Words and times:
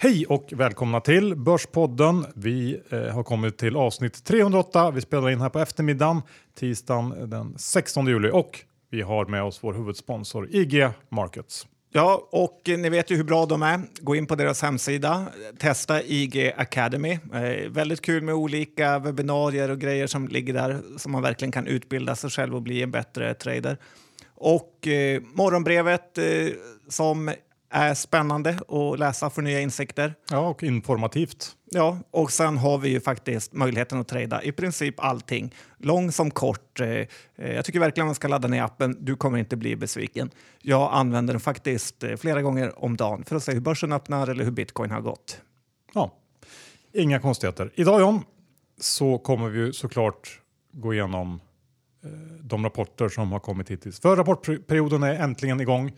Hej 0.00 0.26
och 0.26 0.52
välkomna 0.56 1.00
till 1.00 1.36
Börspodden. 1.36 2.26
Vi 2.34 2.80
eh, 2.90 3.00
har 3.00 3.22
kommit 3.22 3.58
till 3.58 3.76
avsnitt 3.76 4.24
308. 4.24 4.90
Vi 4.90 5.00
spelar 5.00 5.30
in 5.30 5.40
här 5.40 5.48
på 5.48 5.58
eftermiddagen, 5.58 6.22
tisdagen 6.54 7.30
den 7.30 7.58
16 7.58 8.06
juli 8.06 8.30
och 8.32 8.60
vi 8.90 9.02
har 9.02 9.26
med 9.26 9.42
oss 9.42 9.58
vår 9.62 9.74
huvudsponsor 9.74 10.48
IG 10.50 10.88
Markets. 11.08 11.66
Ja, 11.92 12.28
och 12.30 12.60
ni 12.66 12.88
vet 12.88 13.10
ju 13.10 13.16
hur 13.16 13.24
bra 13.24 13.46
de 13.46 13.62
är. 13.62 13.80
Gå 14.00 14.16
in 14.16 14.26
på 14.26 14.34
deras 14.34 14.62
hemsida, 14.62 15.26
testa 15.58 16.02
IG 16.02 16.52
Academy. 16.56 17.18
Eh, 17.34 17.70
väldigt 17.70 18.00
kul 18.00 18.22
med 18.22 18.34
olika 18.34 18.98
webbinarier 18.98 19.70
och 19.70 19.78
grejer 19.78 20.06
som 20.06 20.28
ligger 20.28 20.54
där 20.54 20.82
som 20.96 21.12
man 21.12 21.22
verkligen 21.22 21.52
kan 21.52 21.66
utbilda 21.66 22.16
sig 22.16 22.30
själv 22.30 22.54
och 22.54 22.62
bli 22.62 22.82
en 22.82 22.90
bättre 22.90 23.34
trader. 23.34 23.76
Och 24.34 24.88
eh, 24.88 25.22
morgonbrevet 25.34 26.18
eh, 26.18 26.24
som 26.88 27.30
är 27.70 27.94
spännande 27.94 28.58
att 28.68 28.98
läsa 28.98 29.30
för 29.30 29.42
nya 29.42 29.60
insikter. 29.60 30.14
Ja, 30.30 30.38
och 30.38 30.62
informativt. 30.62 31.56
Ja, 31.70 31.98
och 32.10 32.32
sen 32.32 32.58
har 32.58 32.78
vi 32.78 32.88
ju 32.88 33.00
faktiskt 33.00 33.52
möjligheten 33.52 34.00
att 34.00 34.08
trada 34.08 34.42
i 34.42 34.52
princip 34.52 34.94
allting. 35.00 35.54
Lång 35.78 36.12
som 36.12 36.30
kort. 36.30 36.80
Eh, 36.80 36.88
eh, 36.88 37.06
jag 37.36 37.64
tycker 37.64 37.80
verkligen 37.80 38.06
man 38.06 38.14
ska 38.14 38.28
ladda 38.28 38.48
ner 38.48 38.62
appen. 38.62 38.96
Du 39.00 39.16
kommer 39.16 39.38
inte 39.38 39.56
bli 39.56 39.76
besviken. 39.76 40.30
Jag 40.62 40.92
använder 40.92 41.34
den 41.34 41.40
faktiskt 41.40 42.02
eh, 42.02 42.16
flera 42.16 42.42
gånger 42.42 42.84
om 42.84 42.96
dagen 42.96 43.24
för 43.24 43.36
att 43.36 43.44
se 43.44 43.52
hur 43.52 43.60
börsen 43.60 43.92
öppnar 43.92 44.28
eller 44.28 44.44
hur 44.44 44.50
bitcoin 44.50 44.90
har 44.90 45.00
gått. 45.00 45.40
Ja, 45.94 46.14
inga 46.92 47.20
konstigheter. 47.20 47.72
Idag 47.74 48.00
John, 48.00 48.24
så 48.80 49.18
kommer 49.18 49.48
vi 49.48 49.72
såklart 49.72 50.40
gå 50.72 50.94
igenom 50.94 51.40
de 52.40 52.64
rapporter 52.64 53.08
som 53.08 53.32
har 53.32 53.40
kommit 53.40 53.70
hittills. 53.70 54.00
För 54.00 54.16
rapportperioden 54.16 55.02
är 55.02 55.14
äntligen 55.14 55.60
igång. 55.60 55.92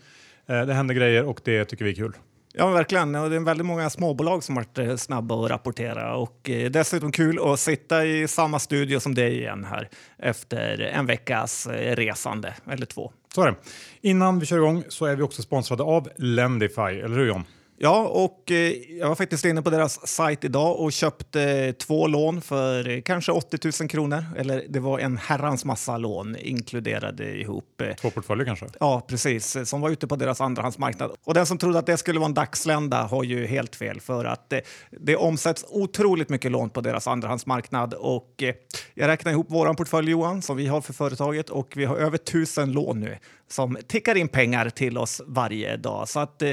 Det 0.51 0.73
händer 0.73 0.95
grejer 0.95 1.25
och 1.25 1.41
det 1.43 1.65
tycker 1.65 1.85
vi 1.85 1.91
är 1.91 1.95
kul. 1.95 2.13
Ja, 2.53 2.69
verkligen. 2.69 3.15
Och 3.15 3.29
det 3.29 3.35
är 3.35 3.39
väldigt 3.39 3.65
många 3.65 3.89
småbolag 3.89 4.43
som 4.43 4.55
varit 4.55 4.77
eh, 4.77 4.95
snabba 4.95 5.45
att 5.45 5.51
rapportera 5.51 6.15
och 6.15 6.49
eh, 6.49 6.71
dessutom 6.71 7.11
kul 7.11 7.39
att 7.41 7.59
sitta 7.59 8.05
i 8.05 8.27
samma 8.27 8.59
studio 8.59 8.99
som 8.99 9.15
dig 9.15 9.37
igen 9.37 9.63
här 9.63 9.89
efter 10.17 10.79
en 10.79 11.05
veckas 11.05 11.67
eh, 11.67 11.95
resande, 11.95 12.53
eller 12.71 12.85
två. 12.85 13.11
Så 13.35 13.41
är 13.41 13.45
det. 13.45 13.55
Innan 14.01 14.39
vi 14.39 14.45
kör 14.45 14.57
igång 14.57 14.83
så 14.89 15.05
är 15.05 15.15
vi 15.15 15.23
också 15.23 15.41
sponsrade 15.41 15.83
av 15.83 16.09
Lendify, 16.17 16.81
eller 16.81 17.15
hur 17.15 17.27
John? 17.27 17.45
Ja, 17.83 18.07
och 18.07 18.51
eh, 18.51 18.73
jag 18.99 19.07
var 19.07 19.15
faktiskt 19.15 19.45
inne 19.45 19.61
på 19.61 19.69
deras 19.69 20.07
sajt 20.07 20.43
idag 20.43 20.79
och 20.79 20.91
köpte 20.91 21.41
eh, 21.43 21.71
två 21.71 22.07
lån 22.07 22.41
för 22.41 22.89
eh, 22.89 23.01
kanske 23.01 23.31
80 23.31 23.81
000 23.81 23.89
kronor. 23.89 24.25
Eller 24.37 24.65
det 24.69 24.79
var 24.79 24.99
en 24.99 25.17
herrans 25.17 25.65
massa 25.65 25.97
lån 25.97 26.35
inkluderade 26.39 27.39
ihop. 27.39 27.81
Två 28.01 28.09
portföljer 28.09 28.45
kanske? 28.45 28.65
Ja, 28.79 29.05
precis. 29.07 29.57
Som 29.69 29.81
var 29.81 29.89
ute 29.89 30.07
på 30.07 30.15
deras 30.15 30.41
andrahandsmarknad. 30.41 31.11
Och 31.23 31.33
den 31.33 31.45
som 31.45 31.57
trodde 31.57 31.79
att 31.79 31.85
det 31.85 31.97
skulle 31.97 32.19
vara 32.19 32.27
en 32.27 32.33
dagslända 32.33 33.03
har 33.03 33.23
ju 33.23 33.45
helt 33.45 33.75
fel 33.75 34.01
för 34.01 34.25
att 34.25 34.49
det, 34.49 34.61
det 34.91 35.15
omsätts 35.15 35.65
otroligt 35.69 36.29
mycket 36.29 36.51
lån 36.51 36.69
på 36.69 36.81
deras 36.81 37.07
andrahandsmarknad. 37.07 37.93
Och 37.93 38.43
jag 38.93 39.07
räknar 39.07 39.31
ihop 39.31 39.47
vår 39.49 39.73
portfölj 39.73 40.11
Johan 40.11 40.41
som 40.41 40.57
vi 40.57 40.67
har 40.67 40.81
för 40.81 40.93
företaget 40.93 41.49
och 41.49 41.73
vi 41.75 41.85
har 41.85 41.95
över 41.95 42.17
tusen 42.17 42.71
lån 42.71 42.99
nu 42.99 43.17
som 43.51 43.77
tickar 43.87 44.15
in 44.15 44.27
pengar 44.27 44.69
till 44.69 44.97
oss 44.97 45.21
varje 45.25 45.77
dag. 45.77 46.09
Så 46.09 46.19
att 46.19 46.43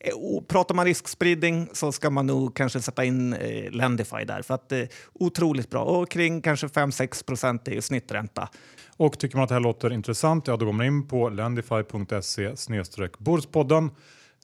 Eh, 0.00 0.12
pratar 0.48 0.74
man 0.74 0.84
riskspridning 0.84 1.68
så 1.72 1.92
ska 1.92 2.10
man 2.10 2.26
nog 2.26 2.56
kanske 2.56 2.80
sätta 2.80 3.04
in 3.04 3.32
eh, 3.32 3.70
Lendify 3.70 4.24
där 4.24 4.42
för 4.42 4.54
att 4.54 4.68
det 4.68 4.76
eh, 4.76 4.82
är 4.82 4.88
otroligt 5.14 5.70
bra 5.70 5.84
och 5.84 6.10
kring 6.10 6.42
kanske 6.42 6.66
5-6 6.66 7.26
procent 7.26 7.68
är 7.68 7.72
ju 7.72 7.82
snittränta. 7.82 8.48
Och 8.96 9.18
tycker 9.18 9.36
man 9.36 9.42
att 9.42 9.48
det 9.48 9.54
här 9.54 9.60
låter 9.60 9.92
intressant, 9.92 10.46
ja 10.46 10.56
då 10.56 10.64
går 10.64 10.72
man 10.72 10.86
in 10.86 11.08
på 11.08 11.28
lendify.se 11.28 12.56
snedstreck 12.56 13.18
Börspodden. 13.18 13.90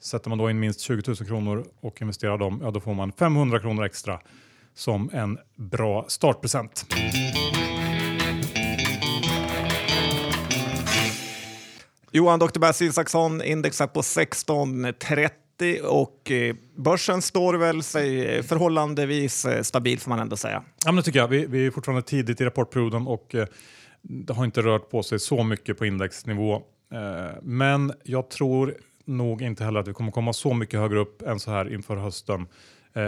Sätter 0.00 0.28
man 0.28 0.38
då 0.38 0.50
in 0.50 0.60
minst 0.60 0.80
20 0.80 1.02
000 1.06 1.16
kronor 1.16 1.64
och 1.80 2.02
investerar 2.02 2.38
dem, 2.38 2.60
ja 2.62 2.70
då 2.70 2.80
får 2.80 2.94
man 2.94 3.12
500 3.12 3.60
kronor 3.60 3.84
extra 3.84 4.20
som 4.74 5.10
en 5.12 5.38
bra 5.56 6.04
startpresent. 6.08 6.86
Johan 12.14 12.38
Dr. 12.38 12.58
Bass 12.58 12.82
Isaksson 12.82 13.42
indexat 13.42 13.92
på 13.92 14.00
1630 14.00 15.41
och 15.84 16.30
eh, 16.30 16.56
börsen 16.76 17.22
står 17.22 17.54
väl 17.54 17.82
sig 17.82 18.36
eh, 18.36 18.42
förhållandevis 18.42 19.44
eh, 19.44 19.62
stabil 19.62 20.00
får 20.00 20.08
man 20.10 20.18
ändå 20.18 20.36
säga. 20.36 20.62
Ja, 20.84 20.92
men 20.92 20.96
det 20.96 21.02
tycker 21.02 21.18
jag. 21.18 21.28
Vi, 21.28 21.46
vi 21.46 21.66
är 21.66 21.70
fortfarande 21.70 22.02
tidigt 22.02 22.40
i 22.40 22.44
rapportperioden 22.44 23.06
och 23.06 23.34
det 24.02 24.32
har 24.32 24.44
inte 24.44 24.62
rört 24.62 24.90
på 24.90 25.02
sig 25.02 25.18
så 25.18 25.44
mycket 25.44 25.78
på 25.78 25.86
indexnivå. 25.86 26.62
Men 27.42 27.92
jag 28.02 28.30
tror 28.30 28.74
nog 29.04 29.42
inte 29.42 29.64
heller 29.64 29.80
att 29.80 29.88
vi 29.88 29.92
kommer 29.92 30.12
komma 30.12 30.32
så 30.32 30.54
mycket 30.54 30.80
högre 30.80 30.98
upp 30.98 31.22
än 31.22 31.40
så 31.40 31.50
här 31.50 31.74
inför 31.74 31.96
hösten 31.96 32.46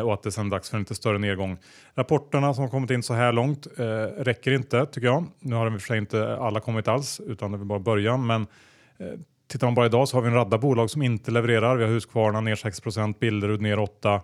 och 0.04 0.15
att 0.15 0.22
det 0.22 0.32
sen 0.32 0.47
är 0.47 0.50
dags 0.50 0.71
för 0.71 0.76
en 0.76 0.82
lite 0.82 0.94
större 0.94 1.19
nedgång. 1.19 1.59
Rapporterna 1.94 2.54
som 2.54 2.62
har 2.62 2.71
kommit 2.71 2.91
in 2.91 3.03
så 3.03 3.15
här 3.15 3.32
långt 3.32 3.66
eh, 3.78 3.84
räcker 4.16 4.50
inte 4.50 4.86
tycker 4.86 5.06
jag. 5.06 5.26
Nu 5.41 5.54
har 5.54 5.65
de 5.65 5.75
i 5.75 5.76
och 5.76 5.81
för 5.81 5.86
sig 5.86 5.98
inte 5.98 6.36
alla 6.36 6.60
kommit 6.60 6.88
alls 6.88 7.21
utan 7.26 7.53
det 7.53 7.59
är 7.59 7.65
bara 7.65 7.78
början 7.78 8.26
men 8.26 8.47
eh, 8.98 9.06
Tittar 9.47 9.66
man 9.66 9.75
bara 9.75 9.87
idag 9.87 10.09
så 10.09 10.16
har 10.16 10.22
vi 10.22 10.28
en 10.28 10.34
radda 10.34 10.59
bolag 10.59 10.91
som 10.91 11.03
inte 11.03 11.31
levererar. 11.31 11.77
Vi 11.77 11.84
har 11.84 11.91
Husqvarna 11.91 12.41
ner 12.41 12.55
6 12.55 12.81
Billerud 13.21 13.60
ner 13.60 13.78
8 13.78 14.15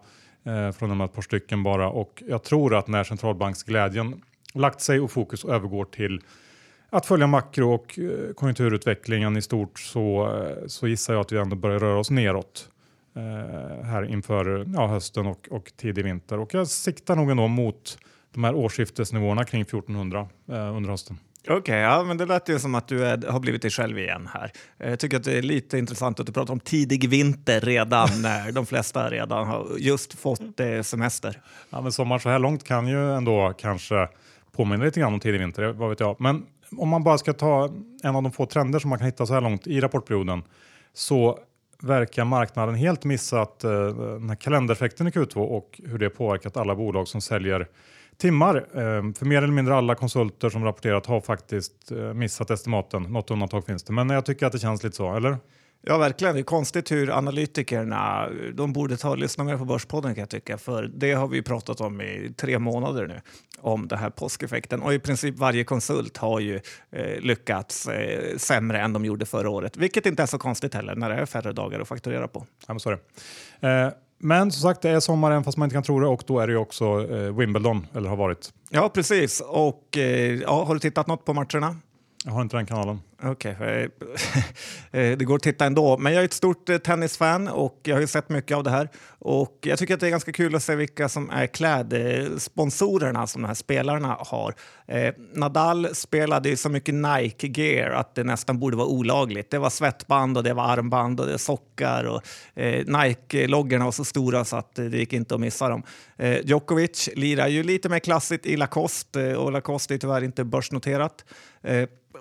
eh, 0.45 0.71
från 0.71 1.01
ett 1.01 1.13
par 1.13 1.23
stycken 1.23 1.63
bara. 1.63 1.89
Och 1.89 2.23
jag 2.27 2.43
tror 2.43 2.75
att 2.75 2.89
när 2.89 3.05
centralbanksglädjen 3.05 4.23
lagt 4.55 4.81
sig 4.81 5.01
och 5.01 5.11
fokus 5.11 5.45
övergår 5.45 5.85
till 5.85 6.21
att 6.91 7.07
följa 7.07 7.27
makro 7.27 7.73
och 7.73 7.99
eh, 7.99 8.33
konjunkturutvecklingen 8.35 9.37
i 9.37 9.43
stort 9.43 9.79
så, 9.79 10.37
eh, 10.37 10.67
så 10.67 10.89
gissar 10.89 11.15
jag 11.15 11.21
att 11.21 11.33
vi 11.33 11.39
ändå 11.39 11.57
börjar 11.57 11.79
röra 11.79 11.99
oss 11.99 12.11
neråt 12.11 12.69
eh, 13.17 13.85
här 13.85 14.11
inför 14.11 14.67
ja, 14.75 14.87
hösten 14.87 15.27
och, 15.27 15.49
och 15.51 15.73
tidig 15.77 16.05
vinter. 16.05 16.39
Och 16.39 16.55
jag 16.55 16.69
siktar 16.69 17.17
nog 17.17 17.31
ändå 17.31 17.49
mot 17.49 17.99
de 18.33 18.45
här 18.45 18.55
årsskiftesnivåerna 18.55 19.45
kring 19.45 19.63
1400 19.63 20.29
eh, 20.49 20.77
under 20.77 20.91
hösten. 20.91 21.19
Okej, 21.45 21.57
okay, 21.57 21.79
ja, 21.79 22.03
men 22.03 22.17
det 22.17 22.27
lät 22.27 22.49
ju 22.49 22.59
som 22.59 22.75
att 22.75 22.89
du 22.89 23.07
är, 23.07 23.31
har 23.31 23.41
blivit 23.41 23.63
dig 23.63 23.71
själv 23.71 23.99
igen 23.99 24.29
här. 24.35 24.53
Jag 24.79 24.99
tycker 24.99 25.17
att 25.17 25.25
det 25.25 25.39
är 25.39 25.43
lite 25.43 25.79
intressant 25.79 26.21
att 26.21 26.27
du 26.27 26.33
pratar 26.33 26.53
om 26.53 26.61
tidig 26.61 27.09
vinter 27.09 27.61
redan 27.61 28.09
när 28.23 28.53
de 28.61 28.67
flesta 28.67 29.11
redan 29.11 29.47
har 29.47 29.67
just 29.79 30.19
fått 30.19 30.61
eh, 30.61 30.83
semester. 30.83 31.41
Ja, 31.71 31.81
men 31.81 31.93
sommar 31.93 32.19
så 32.19 32.29
här 32.29 32.39
långt 32.39 32.65
kan 32.65 32.87
ju 32.87 33.17
ändå 33.17 33.55
kanske 33.59 34.09
påminna 34.53 34.85
lite 34.85 35.01
grann 35.01 35.15
om 35.15 35.21
tidig 35.21 35.41
vinter, 35.41 35.73
vad 35.73 35.89
vet 35.89 36.01
jag. 36.01 36.21
Men 36.21 36.47
om 36.77 36.89
man 36.89 37.03
bara 37.03 37.19
ska 37.19 37.33
ta 37.33 37.71
en 38.03 38.17
av 38.17 38.23
de 38.23 38.33
få 38.33 38.47
trender 38.47 38.79
som 38.79 38.91
man 38.91 38.99
kan 38.99 39.07
hitta 39.07 39.27
så 39.27 39.35
här 39.35 39.41
långt 39.41 39.67
i 39.67 39.81
rapportperioden 39.81 40.43
så 40.93 41.39
verkar 41.83 42.25
marknaden 42.25 42.75
helt 42.75 43.05
missat 43.05 43.65
eh, 43.65 43.87
den 43.95 44.29
här 44.29 44.37
kalendereffekten 44.37 45.07
i 45.07 45.11
Q2 45.11 45.37
och 45.37 45.81
hur 45.85 45.99
det 45.99 46.11
påverkat 46.11 46.57
alla 46.57 46.75
bolag 46.75 47.09
som 47.09 47.21
säljer 47.21 47.69
timmar. 48.21 48.57
Eh, 48.57 49.13
för 49.13 49.25
mer 49.25 49.43
eller 49.43 49.53
mindre 49.53 49.75
alla 49.75 49.95
konsulter 49.95 50.51
som 50.51 50.65
rapporterat 50.65 51.07
har 51.07 51.21
faktiskt 51.21 51.91
eh, 51.91 52.15
missat 52.15 52.51
estimaten. 52.51 53.03
Något 53.03 53.31
undantag 53.31 53.67
finns 53.67 53.83
det, 53.83 53.93
men 53.93 54.11
jag 54.11 54.27
tycker 54.27 54.47
att 54.47 54.53
det 54.53 54.59
känns 54.59 54.83
lite 54.83 54.97
så, 54.97 55.17
eller? 55.17 55.37
Ja, 55.83 55.99
verkligen. 55.99 56.35
Det 56.35 56.41
är 56.41 56.45
konstigt 56.45 56.93
hur 56.93 57.11
analytikerna, 57.11 58.29
de 58.55 58.73
borde 58.73 58.97
ta 58.97 59.11
och 59.11 59.19
lyssna 59.19 59.45
mer 59.45 59.57
på 59.57 59.65
Börspodden 59.65 60.15
kan 60.15 60.23
jag 60.23 60.29
tycka, 60.29 60.59
för 60.59 60.83
det 60.83 61.13
har 61.13 61.29
vi 61.29 61.43
pratat 61.43 61.81
om 61.81 62.01
i 62.01 62.35
tre 62.37 62.59
månader 62.59 63.07
nu, 63.07 63.21
om 63.61 63.89
den 63.89 63.99
här 63.99 64.11
påskeffekten. 64.11 64.83
Och 64.83 64.95
i 64.95 64.99
princip 64.99 65.39
varje 65.39 65.65
konsult 65.65 66.17
har 66.17 66.41
ju 66.41 66.61
eh, 66.91 67.21
lyckats 67.21 67.87
eh, 67.87 68.37
sämre 68.37 68.81
än 68.81 68.93
de 68.93 69.05
gjorde 69.05 69.27
förra 69.27 69.51
året, 69.51 69.77
vilket 69.77 70.07
inte 70.07 70.23
är 70.23 70.27
så 70.27 70.39
konstigt 70.39 70.75
heller 70.75 70.95
när 70.95 71.11
det 71.11 71.17
är 71.17 71.27
färre 71.27 71.53
dagar 71.53 71.81
att 71.81 71.89
fakturera 71.89 72.29
på. 72.29 72.47
Ja, 72.67 72.75
men 72.75 72.81
så 72.81 72.91
är 72.91 72.99
det. 73.61 73.69
Eh, 73.69 73.93
men 74.21 74.53
som 74.53 74.63
sagt, 74.63 74.83
det 74.83 74.91
är 74.91 75.01
sommaren 75.01 75.45
fast 75.45 75.59
man 75.59 75.67
inte 75.67 75.75
kan 75.75 75.83
tro 75.83 76.01
det 76.01 76.07
och 76.07 76.23
då 76.27 76.39
är 76.39 76.47
det 76.47 76.53
ju 76.53 76.59
också 76.59 76.85
eh, 76.85 77.37
Wimbledon, 77.37 77.87
eller 77.95 78.09
har 78.09 78.17
varit. 78.17 78.53
Ja, 78.71 78.89
precis. 78.89 79.41
Och 79.41 79.99
eh, 79.99 80.35
ja, 80.35 80.65
har 80.65 80.75
du 80.75 80.81
tittat 80.81 81.07
något 81.07 81.25
på 81.25 81.35
matcherna? 81.35 81.77
Jag 82.25 82.33
har 82.33 82.43
inte 82.43 82.57
den 82.57 82.67
kanalen. 82.67 83.01
Okej, 83.23 83.57
okay. 83.57 83.89
Eh, 84.93 85.19
det 85.19 85.25
går 85.25 85.37
att 85.37 85.43
titta 85.43 85.65
ändå. 85.67 85.99
Men 85.99 86.13
jag 86.13 86.21
är 86.21 86.25
ett 86.25 86.33
stort 86.33 86.69
eh, 86.69 86.79
tennisfan 86.79 87.49
och 87.49 87.81
jag 87.83 87.97
har 87.97 88.01
ju 88.01 88.07
sett 88.07 88.29
mycket 88.29 88.57
av 88.57 88.65
det 88.65 88.71
här. 88.71 88.89
Och 89.19 89.59
jag 89.63 89.79
tycker 89.79 89.95
att 89.95 90.01
det 90.01 90.07
är 90.07 90.11
ganska 90.11 90.33
kul 90.33 90.55
att 90.55 90.63
se 90.63 90.75
vilka 90.75 91.09
som 91.09 91.31
är 91.31 91.47
klädsponsorerna 91.47 93.27
som 93.27 93.43
de 93.43 93.49
här 93.49 93.55
spelarna 93.55 94.17
har. 94.21 94.55
Eh, 94.87 95.15
Nadal 95.35 95.95
spelade 95.95 96.49
ju 96.49 96.57
så 96.57 96.69
mycket 96.69 96.95
Nike-gear 96.95 97.91
att 97.91 98.15
det 98.15 98.25
nästan 98.25 98.59
borde 98.59 98.77
vara 98.77 98.87
olagligt. 98.87 99.51
Det 99.51 99.59
var 99.59 99.71
svettband 99.71 100.37
och 100.37 100.45
det 100.45 100.55
var 100.55 100.65
armband 100.65 101.21
och 101.21 101.27
det 101.27 101.33
var 101.33 101.39
sockar 101.39 102.05
och 102.05 102.23
Nike-loggorna 102.87 103.85
var 103.85 103.93
så 103.93 104.05
stora 104.05 104.45
så 104.45 104.57
att 104.57 104.75
det 104.75 104.99
gick 104.99 105.13
inte 105.13 105.35
att 105.35 105.41
missa 105.41 105.69
dem. 105.69 105.83
Djokovic 106.45 107.09
lirar 107.15 107.49
ju 107.49 107.63
lite 107.63 107.89
mer 107.89 107.99
klassiskt 107.99 108.47
i 108.47 108.57
Lacoste 108.57 109.37
och 109.37 109.53
Lacoste 109.53 109.95
är 109.95 109.99
tyvärr 109.99 110.25
inte 110.25 110.45
börsnoterat. 110.45 111.25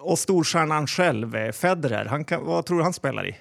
Och 0.01 0.19
storstjärnan 0.19 0.87
själv, 0.87 1.51
Federer, 1.51 2.05
han 2.05 2.25
kan, 2.25 2.45
vad 2.45 2.65
tror 2.65 2.77
du 2.77 2.83
han 2.83 2.93
spelar 2.93 3.27
i? 3.27 3.35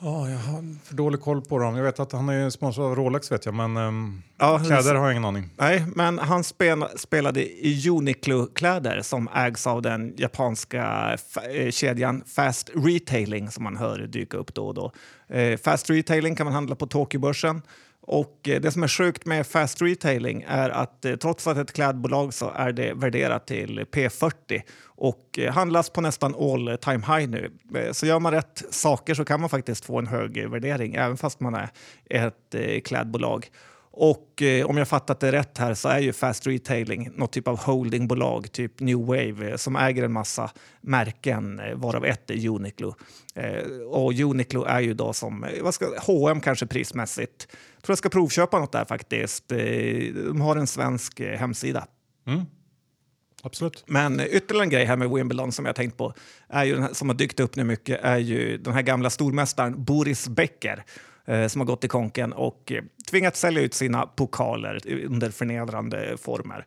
Oh, 0.00 0.30
jag 0.30 0.38
har 0.38 0.84
för 0.84 0.94
dålig 0.94 1.20
koll 1.20 1.42
på 1.42 1.58
dem. 1.58 1.76
Jag 1.76 1.84
vet 1.84 2.00
att 2.00 2.12
han 2.12 2.28
är 2.28 2.50
sponsrad 2.50 2.86
av 2.86 2.94
Rolex, 2.94 3.32
vet 3.32 3.46
jag, 3.46 3.54
men 3.54 3.76
um, 3.76 4.22
ja, 4.38 4.58
kläder 4.58 4.94
har 4.94 5.04
jag 5.04 5.12
ingen 5.12 5.24
aning. 5.24 5.50
Nej, 5.56 5.84
men 5.94 6.18
han 6.18 6.44
spel, 6.44 6.84
spelade 6.96 7.42
i 7.42 7.88
Uniqlo-kläder 7.88 9.02
som 9.02 9.28
ägs 9.34 9.66
av 9.66 9.82
den 9.82 10.14
japanska 10.16 11.16
eh, 11.50 11.70
kedjan 11.70 12.22
Fast 12.26 12.70
Retailing 12.74 13.50
som 13.50 13.64
man 13.64 13.76
hör 13.76 13.98
dyka 13.98 14.36
upp 14.36 14.54
då 14.54 14.66
och 14.66 14.74
då. 14.74 14.92
Eh, 15.36 15.58
Fast 15.58 15.90
Retailing 15.90 16.36
kan 16.36 16.46
man 16.46 16.54
handla 16.54 16.74
på 16.74 16.86
Tokyobörsen 16.86 17.62
och 18.06 18.48
eh, 18.48 18.60
det 18.60 18.72
som 18.72 18.82
är 18.82 18.88
sjukt 18.88 19.26
med 19.26 19.46
fast 19.46 19.82
retailing 19.82 20.44
är 20.48 20.70
att 20.70 21.04
eh, 21.04 21.16
trots 21.16 21.46
att 21.46 21.56
ett 21.56 21.72
klädbolag 21.72 22.34
så 22.34 22.50
är 22.56 22.72
det 22.72 22.94
värderat 22.94 23.46
till 23.46 23.80
P40 23.92 24.62
och 24.84 25.38
eh, 25.38 25.52
handlas 25.52 25.90
på 25.90 26.00
nästan 26.00 26.34
all 26.34 26.78
time 26.80 27.02
high 27.06 27.28
nu. 27.28 27.50
Så 27.92 28.06
gör 28.06 28.20
man 28.20 28.32
rätt 28.32 28.62
saker 28.70 29.14
så 29.14 29.24
kan 29.24 29.40
man 29.40 29.50
faktiskt 29.50 29.84
få 29.84 29.98
en 29.98 30.06
hög 30.06 30.48
värdering 30.48 30.94
även 30.94 31.16
fast 31.16 31.40
man 31.40 31.54
är 31.54 31.70
ett 32.10 32.84
klädbolag. 32.84 33.50
Och 33.96 34.42
eh, 34.42 34.66
om 34.66 34.76
jag 34.76 34.88
fattat 34.88 35.20
det 35.20 35.32
rätt 35.32 35.58
här 35.58 35.74
så 35.74 35.88
är 35.88 35.98
ju 35.98 36.12
Fast 36.12 36.46
Retailing 36.46 37.10
något 37.14 37.32
typ 37.32 37.48
av 37.48 37.58
holdingbolag, 37.58 38.52
typ 38.52 38.80
New 38.80 38.98
Wave, 38.98 39.58
som 39.58 39.76
äger 39.76 40.02
en 40.02 40.12
massa 40.12 40.50
märken, 40.80 41.60
varav 41.74 42.04
ett 42.04 42.30
är 42.30 42.48
Uniqlo. 42.48 42.94
Eh, 43.34 43.66
och 43.88 44.12
Uniqlo 44.12 44.64
är 44.64 44.80
ju 44.80 44.94
då 44.94 45.12
som 45.12 45.46
vad 45.62 45.74
ska, 45.74 45.86
H&M 46.06 46.40
kanske 46.40 46.66
prismässigt. 46.66 47.48
Tror 47.84 47.92
jag 47.92 47.98
ska 47.98 48.08
provköpa 48.08 48.58
något 48.58 48.72
där 48.72 48.84
faktiskt. 48.84 49.52
Eh, 49.52 49.58
de 50.14 50.40
har 50.40 50.56
en 50.56 50.66
svensk 50.66 51.20
hemsida. 51.20 51.86
Mm. 52.26 52.44
Absolut. 53.42 53.84
Men 53.86 54.20
ytterligare 54.20 54.64
en 54.64 54.70
grej 54.70 54.84
här 54.84 54.96
med 54.96 55.10
Wimbledon 55.10 55.52
som 55.52 55.66
jag 55.66 55.76
tänkt 55.76 55.96
på, 55.96 56.14
är 56.48 56.64
ju 56.64 56.80
här, 56.80 56.92
som 56.92 57.08
har 57.08 57.16
dykt 57.16 57.40
upp 57.40 57.56
nu 57.56 57.64
mycket, 57.64 58.00
är 58.02 58.18
ju 58.18 58.58
den 58.58 58.74
här 58.74 58.82
gamla 58.82 59.10
stormästaren 59.10 59.84
Boris 59.84 60.28
Becker 60.28 60.84
eh, 61.24 61.46
som 61.46 61.60
har 61.60 61.66
gått 61.66 61.84
i 61.84 61.88
konken 61.88 62.32
och 62.32 62.72
eh, 62.72 62.82
tvingats 63.10 63.40
sälja 63.40 63.62
ut 63.62 63.74
sina 63.74 64.06
pokaler 64.06 64.80
under 65.06 65.30
förnedrande 65.30 66.16
former. 66.16 66.66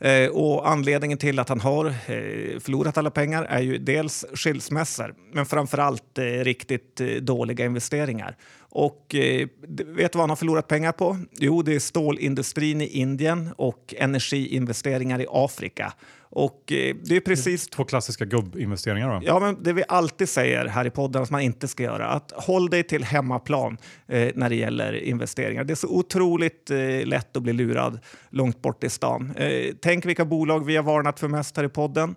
Eh, 0.00 0.28
och 0.28 0.68
anledningen 0.68 1.18
till 1.18 1.38
att 1.38 1.48
han 1.48 1.60
har 1.60 1.86
eh, 1.86 2.58
förlorat 2.60 2.98
alla 2.98 3.10
pengar 3.10 3.44
är 3.44 3.60
ju 3.60 3.78
dels 3.78 4.24
skilsmässor, 4.34 5.14
men 5.32 5.46
framför 5.46 5.78
allt 5.78 6.18
eh, 6.18 6.24
riktigt 6.24 7.00
eh, 7.00 7.06
dåliga 7.06 7.64
investeringar. 7.64 8.36
Och 8.70 9.14
eh, 9.14 9.48
vet 9.68 10.12
du 10.12 10.16
vad 10.16 10.22
han 10.22 10.30
har 10.30 10.36
förlorat 10.36 10.68
pengar 10.68 10.92
på? 10.92 11.18
Jo, 11.38 11.62
det 11.62 11.74
är 11.74 11.78
stålindustrin 11.78 12.80
i 12.80 12.86
Indien 12.86 13.52
och 13.56 13.94
energiinvesteringar 13.98 15.20
i 15.20 15.26
Afrika. 15.28 15.92
Och 16.30 16.72
eh, 16.72 16.96
det 17.04 17.16
är 17.16 17.20
precis... 17.20 17.68
Två 17.68 17.84
klassiska 17.84 18.24
gubbinvesteringar 18.24 19.08
då? 19.08 19.20
Ja, 19.26 19.40
men 19.40 19.62
det 19.62 19.72
vi 19.72 19.84
alltid 19.88 20.28
säger 20.28 20.66
här 20.66 20.86
i 20.86 20.90
podden 20.90 21.22
att 21.22 21.30
man 21.30 21.40
inte 21.40 21.68
ska 21.68 21.82
göra. 21.82 22.08
Att 22.08 22.32
håll 22.36 22.70
dig 22.70 22.82
till 22.82 23.04
hemmaplan 23.04 23.78
eh, 24.08 24.30
när 24.34 24.48
det 24.48 24.56
gäller 24.56 24.92
investeringar. 24.92 25.64
Det 25.64 25.72
är 25.72 25.74
så 25.74 25.88
otroligt 25.88 26.70
eh, 26.70 27.06
lätt 27.06 27.36
att 27.36 27.42
bli 27.42 27.52
lurad 27.52 28.00
långt 28.30 28.62
bort 28.62 28.84
i 28.84 28.88
stan. 28.88 29.32
Eh, 29.36 29.74
tänk 29.80 30.06
vilka 30.06 30.24
bolag 30.24 30.66
vi 30.66 30.76
har 30.76 30.82
varnat 30.82 31.20
för 31.20 31.28
mest 31.28 31.56
här 31.56 31.64
i 31.64 31.68
podden. 31.68 32.14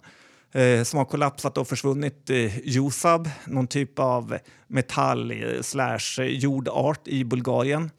Eh, 0.53 0.83
som 0.83 0.97
har 0.97 1.05
kollapsat 1.05 1.57
och 1.57 1.67
försvunnit. 1.67 2.29
Eh, 2.29 2.59
Jusab, 2.67 3.29
någon 3.45 3.67
typ 3.67 3.99
av 3.99 4.37
metall 4.67 5.31
eh, 5.31 5.61
slash 5.61 6.23
jordart 6.23 7.07
i 7.07 7.23
Bulgarien. 7.23 7.91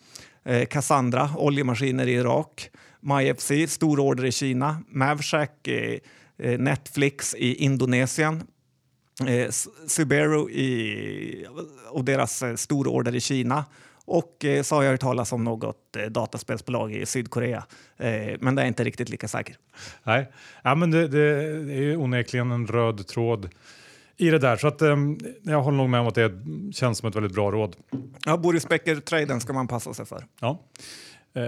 Eh, 0.44 0.66
Cassandra, 0.66 1.30
oljemaskiner 1.36 2.06
i 2.06 2.12
Irak. 2.12 2.70
MyFC, 3.00 3.50
stor 3.68 4.00
order 4.00 4.24
i 4.24 4.32
Kina. 4.32 4.76
Mavshack, 4.88 5.68
eh, 5.68 5.98
eh 6.38 6.58
Netflix 6.58 7.34
i 7.34 7.54
Indonesien. 7.54 8.42
Eh, 9.26 9.50
Subaru 9.86 10.50
i, 10.50 11.46
och 11.90 12.04
deras 12.04 12.42
eh, 12.42 12.54
stor 12.54 12.88
order 12.88 13.14
i 13.14 13.20
Kina. 13.20 13.64
Och 14.12 14.44
eh, 14.44 14.62
så 14.62 14.74
har 14.74 14.82
jag 14.82 14.90
hört 14.90 15.00
talas 15.00 15.32
om 15.32 15.44
något 15.44 15.96
eh, 15.96 16.04
dataspelsbolag 16.04 16.94
i 16.94 17.06
Sydkorea. 17.06 17.64
Eh, 17.96 18.36
men 18.40 18.54
det 18.54 18.62
är 18.62 18.66
inte 18.66 18.84
riktigt 18.84 19.08
lika 19.08 19.28
säkert. 19.28 19.58
Nej, 20.02 20.32
ja, 20.62 20.74
men 20.74 20.90
det, 20.90 21.08
det, 21.08 21.22
är 21.74 21.82
ju 21.82 21.96
onekligen 21.96 22.50
en 22.50 22.66
röd 22.66 23.06
tråd 23.06 23.48
i 24.16 24.30
det 24.30 24.38
där. 24.38 24.56
Så 24.56 24.68
att, 24.68 24.82
eh, 24.82 24.96
jag 25.42 25.62
håller 25.62 25.76
nog 25.76 25.88
med 25.88 26.00
om 26.00 26.06
att 26.06 26.14
det 26.14 26.32
känns 26.72 26.98
som 26.98 27.08
ett 27.08 27.16
väldigt 27.16 27.34
bra 27.34 27.50
råd. 27.50 27.76
Ja, 28.24 28.36
Boris 28.36 28.68
Becker-traden 28.68 29.40
ska 29.40 29.52
man 29.52 29.68
passa 29.68 29.94
sig 29.94 30.06
för. 30.06 30.24
Ja. 30.40 30.62
Eh, 31.34 31.42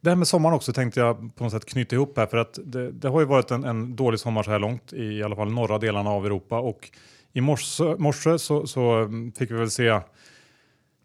det 0.00 0.10
här 0.10 0.16
med 0.16 0.28
sommaren 0.28 0.54
också 0.54 0.72
tänkte 0.72 1.00
jag 1.00 1.36
på 1.36 1.44
något 1.44 1.52
sätt 1.52 1.64
knyta 1.64 1.96
ihop 1.96 2.16
här 2.16 2.26
för 2.26 2.36
att 2.36 2.58
det, 2.64 2.92
det 2.92 3.08
har 3.08 3.20
ju 3.20 3.26
varit 3.26 3.50
en, 3.50 3.64
en, 3.64 3.96
dålig 3.96 4.20
sommar 4.20 4.42
så 4.42 4.50
här 4.50 4.58
långt 4.58 4.92
i, 4.92 5.04
i 5.04 5.22
alla 5.22 5.36
fall 5.36 5.52
norra 5.52 5.78
delarna 5.78 6.10
av 6.10 6.26
Europa 6.26 6.58
och 6.58 6.90
i 7.32 7.40
morse, 7.40 7.84
morse 7.98 8.38
så, 8.38 8.66
så, 8.66 8.92
mm, 8.92 9.32
fick 9.32 9.50
vi 9.50 9.54
väl 9.54 9.70
se 9.70 10.00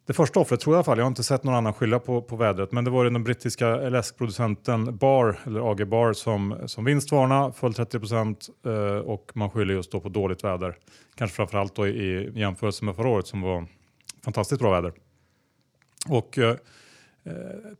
det 0.05 0.13
första 0.13 0.39
offret 0.39 0.59
tror 0.59 0.73
jag 0.73 0.77
i 0.77 0.79
alla 0.79 0.83
fall. 0.83 0.97
Jag 0.97 1.05
har 1.05 1.09
inte 1.09 1.23
sett 1.23 1.43
någon 1.43 1.55
annan 1.55 1.73
skylla 1.73 1.99
på, 1.99 2.21
på 2.21 2.35
vädret, 2.35 2.71
men 2.71 2.83
det 2.83 2.91
var 2.91 3.05
den 3.05 3.23
brittiska 3.23 3.75
läskproducenten 3.75 4.97
Bar, 4.97 5.39
eller 5.45 5.71
AG 5.71 5.87
Bar, 5.87 6.13
som, 6.13 6.57
som 6.65 6.85
vinstvarna, 6.85 7.51
föll 7.51 7.73
30 7.73 7.99
procent 7.99 8.49
eh, 8.65 8.97
och 8.97 9.31
man 9.33 9.49
skyller 9.49 9.73
just 9.73 9.91
då 9.91 9.99
på 9.99 10.09
dåligt 10.09 10.43
väder. 10.43 10.75
Kanske 11.15 11.35
framförallt 11.35 11.75
då 11.75 11.87
i, 11.87 11.91
i 11.91 12.39
jämförelse 12.39 12.85
med 12.85 12.95
förra 12.95 13.07
året 13.07 13.27
som 13.27 13.41
var 13.41 13.67
fantastiskt 14.23 14.61
bra 14.61 14.71
väder. 14.71 14.93
Och 16.09 16.37
eh, 16.37 16.49
eh 16.49 16.55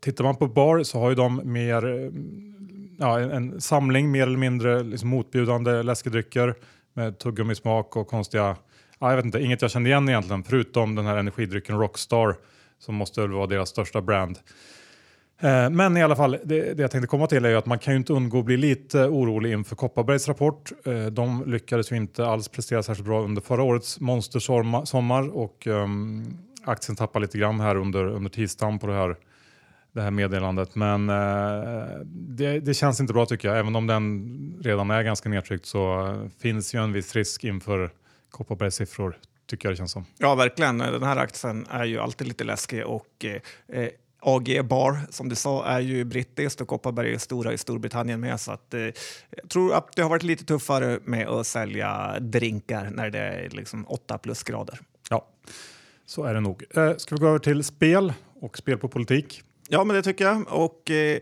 tittar 0.00 0.24
man 0.24 0.36
på 0.36 0.46
Bar 0.46 0.82
så 0.82 0.98
har 0.98 1.08
ju 1.08 1.14
de 1.14 1.40
mer, 1.52 1.86
eh, 1.86 2.10
ja, 2.98 3.20
en, 3.20 3.30
en 3.30 3.60
samling 3.60 4.10
mer 4.10 4.22
eller 4.22 4.38
mindre 4.38 4.82
liksom 4.82 5.08
motbjudande 5.08 5.82
läskedrycker 5.82 6.54
med 6.92 7.18
tuggummismak 7.18 7.96
och 7.96 8.08
konstiga, 8.08 8.56
ja, 9.00 9.10
jag 9.10 9.16
vet 9.16 9.24
inte, 9.24 9.38
inget 9.40 9.62
jag 9.62 9.70
kände 9.70 9.90
igen 9.90 10.08
egentligen 10.08 10.44
förutom 10.44 10.94
den 10.94 11.06
här 11.06 11.16
energidrycken 11.16 11.78
Rockstar 11.78 12.36
som 12.78 12.94
måste 12.94 13.20
väl 13.20 13.30
vara 13.30 13.46
deras 13.46 13.68
största 13.68 14.00
brand. 14.00 14.38
Eh, 15.40 15.70
men 15.70 15.96
i 15.96 16.02
alla 16.02 16.16
fall, 16.16 16.38
det, 16.44 16.74
det, 16.74 16.82
jag 16.82 16.90
tänkte 16.90 17.06
komma 17.06 17.26
till 17.26 17.44
är 17.44 17.48
ju 17.48 17.56
att 17.56 17.66
man 17.66 17.78
kan 17.78 17.92
ju 17.92 17.98
inte 17.98 18.12
undgå 18.12 18.38
att 18.38 18.44
bli 18.44 18.56
lite 18.56 18.98
orolig 18.98 19.52
inför 19.52 19.76
Kopparbergs 19.76 20.28
rapport. 20.28 20.72
Eh, 20.84 21.06
de 21.06 21.44
lyckades 21.46 21.92
ju 21.92 21.96
inte 21.96 22.26
alls 22.26 22.48
prestera 22.48 22.82
särskilt 22.82 23.06
bra 23.06 23.22
under 23.22 23.42
förra 23.42 23.62
årets 23.62 24.00
monstersommar 24.00 25.36
och 25.36 25.66
um, 25.66 26.38
aktien 26.64 26.96
tappar 26.96 27.20
lite 27.20 27.38
grann 27.38 27.60
här 27.60 27.76
under, 27.76 28.06
under 28.06 28.30
tisdagen 28.30 28.78
på 28.78 28.86
det 28.86 28.94
här 28.94 29.16
det 29.96 30.02
här 30.02 30.10
meddelandet. 30.10 30.74
Men 30.74 31.08
eh, 31.10 31.86
det, 32.04 32.60
det, 32.60 32.74
känns 32.74 33.00
inte 33.00 33.12
bra 33.12 33.26
tycker 33.26 33.48
jag. 33.48 33.58
Även 33.58 33.76
om 33.76 33.86
den 33.86 34.60
redan 34.62 34.90
är 34.90 35.02
ganska 35.02 35.28
nedtryckt 35.28 35.66
så 35.66 36.06
eh, 36.06 36.28
finns 36.42 36.74
ju 36.74 36.82
en 36.82 36.92
viss 36.92 37.14
risk 37.14 37.44
inför 37.44 37.90
Kopparbergs 38.36 38.74
siffror. 38.74 39.18
Tycker 39.46 39.68
jag 39.68 39.72
det 39.72 39.76
känns 39.76 39.92
som. 39.92 40.06
Ja, 40.18 40.34
verkligen. 40.34 40.78
Den 40.78 41.02
här 41.02 41.16
aktien 41.16 41.66
är 41.70 41.84
ju 41.84 41.98
alltid 41.98 42.28
lite 42.28 42.44
läskig 42.44 42.86
och 42.86 43.24
eh, 43.72 43.88
AG 44.20 44.64
Bar, 44.64 44.98
som 45.10 45.28
du 45.28 45.34
sa, 45.34 45.64
är 45.64 45.80
ju 45.80 46.04
brittiskt 46.04 46.60
och 46.60 46.68
Kopparberg 46.68 47.14
är 47.14 47.18
stora 47.18 47.52
i 47.52 47.58
Storbritannien 47.58 48.20
med. 48.20 48.40
Så 48.40 48.52
att, 48.52 48.74
eh, 48.74 48.80
jag 49.30 49.48
tror 49.48 49.74
att 49.74 49.96
det 49.96 50.02
har 50.02 50.10
varit 50.10 50.22
lite 50.22 50.44
tuffare 50.44 50.98
med 51.04 51.28
att 51.28 51.46
sälja 51.46 52.20
drinkar 52.20 52.90
när 52.90 53.10
det 53.10 53.18
är 53.18 53.50
liksom 53.50 53.86
8 53.88 54.18
plusgrader. 54.18 54.80
Ja, 55.10 55.28
så 56.06 56.24
är 56.24 56.34
det 56.34 56.40
nog. 56.40 56.64
Eh, 56.74 56.96
ska 56.96 57.14
vi 57.14 57.20
gå 57.20 57.28
över 57.28 57.38
till 57.38 57.64
spel 57.64 58.12
och 58.40 58.58
spel 58.58 58.78
på 58.78 58.88
politik? 58.88 59.42
Ja, 59.68 59.84
men 59.84 59.96
det 59.96 60.02
tycker 60.02 60.24
jag. 60.24 60.48
Och 60.48 60.90
eh, 60.90 61.18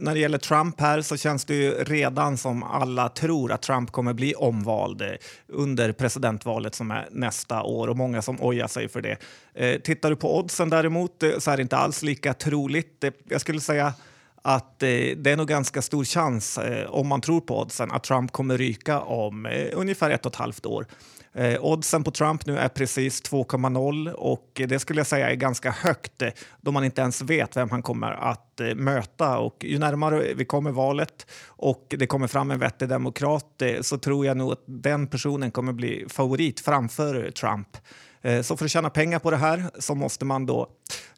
när 0.00 0.14
det 0.14 0.20
gäller 0.20 0.38
Trump 0.38 0.80
här 0.80 1.02
så 1.02 1.16
känns 1.16 1.44
det 1.44 1.54
ju 1.54 1.70
redan 1.70 2.36
som 2.36 2.62
alla 2.62 3.08
tror 3.08 3.52
att 3.52 3.62
Trump 3.62 3.92
kommer 3.92 4.12
bli 4.12 4.34
omvald 4.34 5.02
eh, 5.02 5.08
under 5.48 5.92
presidentvalet 5.92 6.74
som 6.74 6.90
är 6.90 7.08
nästa 7.10 7.62
år 7.62 7.88
och 7.88 7.96
många 7.96 8.22
som 8.22 8.40
ojar 8.40 8.66
sig 8.66 8.88
för 8.88 9.00
det. 9.00 9.16
Eh, 9.54 9.80
tittar 9.80 10.10
du 10.10 10.16
på 10.16 10.38
oddsen 10.38 10.70
däremot 10.70 11.22
eh, 11.22 11.38
så 11.38 11.50
är 11.50 11.56
det 11.56 11.62
inte 11.62 11.76
alls 11.76 12.02
lika 12.02 12.34
troligt. 12.34 13.04
Jag 13.28 13.40
skulle 13.40 13.60
säga 13.60 13.94
att 14.42 14.82
eh, 14.82 14.88
det 15.16 15.26
är 15.26 15.36
nog 15.36 15.48
ganska 15.48 15.82
stor 15.82 16.04
chans, 16.04 16.58
eh, 16.58 16.90
om 16.90 17.08
man 17.08 17.20
tror 17.20 17.40
på 17.40 17.60
oddsen, 17.60 17.90
att 17.90 18.04
Trump 18.04 18.32
kommer 18.32 18.58
ryka 18.58 19.00
om 19.00 19.46
eh, 19.46 19.68
ungefär 19.72 20.10
ett 20.10 20.26
och 20.26 20.32
ett 20.32 20.36
halvt 20.36 20.66
år. 20.66 20.86
Eh, 21.34 21.64
oddsen 21.64 22.04
på 22.04 22.10
Trump 22.10 22.46
nu 22.46 22.58
är 22.58 22.68
precis 22.68 23.22
2,0 23.22 24.12
och 24.12 24.62
det 24.68 24.78
skulle 24.78 25.00
jag 25.00 25.06
säga 25.06 25.30
är 25.30 25.34
ganska 25.34 25.70
högt 25.70 26.22
eh, 26.22 26.28
då 26.60 26.72
man 26.72 26.84
inte 26.84 27.00
ens 27.00 27.22
vet 27.22 27.56
vem 27.56 27.70
han 27.70 27.82
kommer 27.82 28.12
att 28.12 28.60
eh, 28.60 28.74
möta. 28.74 29.38
Och 29.38 29.64
ju 29.64 29.78
närmare 29.78 30.34
vi 30.34 30.44
kommer 30.44 30.70
valet 30.70 31.26
och 31.46 31.94
det 31.98 32.06
kommer 32.06 32.26
fram 32.26 32.50
en 32.50 32.58
vettig 32.58 32.88
demokrat 32.88 33.62
eh, 33.62 33.80
så 33.80 33.98
tror 33.98 34.26
jag 34.26 34.36
nog 34.36 34.52
att 34.52 34.64
den 34.66 35.06
personen 35.06 35.50
kommer 35.50 35.72
bli 35.72 36.06
favorit 36.08 36.60
framför 36.60 37.30
Trump. 37.30 37.76
Eh, 38.22 38.42
så 38.42 38.56
för 38.56 38.64
att 38.64 38.70
tjäna 38.70 38.90
pengar 38.90 39.18
på 39.18 39.30
det 39.30 39.36
här 39.36 39.70
så 39.78 39.94
måste 39.94 40.24
man 40.24 40.46
då, 40.46 40.68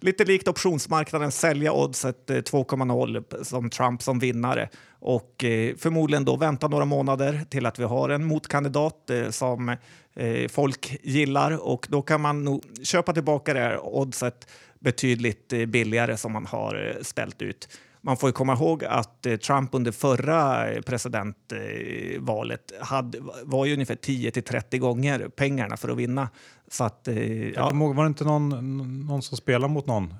lite 0.00 0.24
likt 0.24 0.48
optionsmarknaden, 0.48 1.32
sälja 1.32 1.72
oddset 1.72 2.30
eh, 2.30 2.36
2,0 2.36 3.44
som 3.44 3.70
Trump 3.70 4.02
som 4.02 4.18
vinnare 4.18 4.68
och 5.00 5.44
eh, 5.44 5.76
förmodligen 5.76 6.24
då 6.24 6.36
vänta 6.36 6.68
några 6.68 6.84
månader 6.84 7.40
till 7.50 7.66
att 7.66 7.78
vi 7.78 7.84
har 7.84 8.08
en 8.08 8.24
motkandidat 8.24 9.10
som 9.30 9.76
folk 10.50 10.98
gillar 11.02 11.68
och 11.68 11.86
då 11.90 12.02
kan 12.02 12.20
man 12.20 12.44
nog 12.44 12.62
köpa 12.82 13.12
tillbaka 13.12 13.54
det 13.54 13.60
här 13.60 13.86
oddset 13.86 14.50
betydligt 14.78 15.48
billigare 15.68 16.16
som 16.16 16.32
man 16.32 16.46
har 16.46 16.98
ställt 17.02 17.42
ut. 17.42 17.68
Man 18.04 18.16
får 18.16 18.32
komma 18.32 18.52
ihåg 18.52 18.84
att 18.84 19.26
eh, 19.26 19.36
Trump 19.36 19.74
under 19.74 19.92
förra 19.92 20.70
eh, 20.70 20.80
presidentvalet 20.82 22.72
hade, 22.80 23.18
var 23.44 23.66
ju 23.66 23.72
ungefär 23.72 23.94
10 23.94 24.30
till 24.30 24.42
30 24.42 24.78
gånger 24.78 25.28
pengarna 25.28 25.76
för 25.76 25.88
att 25.88 25.96
vinna. 25.96 26.28
Så 26.68 26.84
att, 26.84 27.08
eh, 27.08 27.48
ja. 27.48 27.70
Var 27.72 28.04
det 28.04 28.08
inte 28.08 28.24
någon, 28.24 28.48
någon 29.06 29.22
som 29.22 29.36
spelade 29.36 29.72
mot 29.72 29.86
någon 29.86 30.14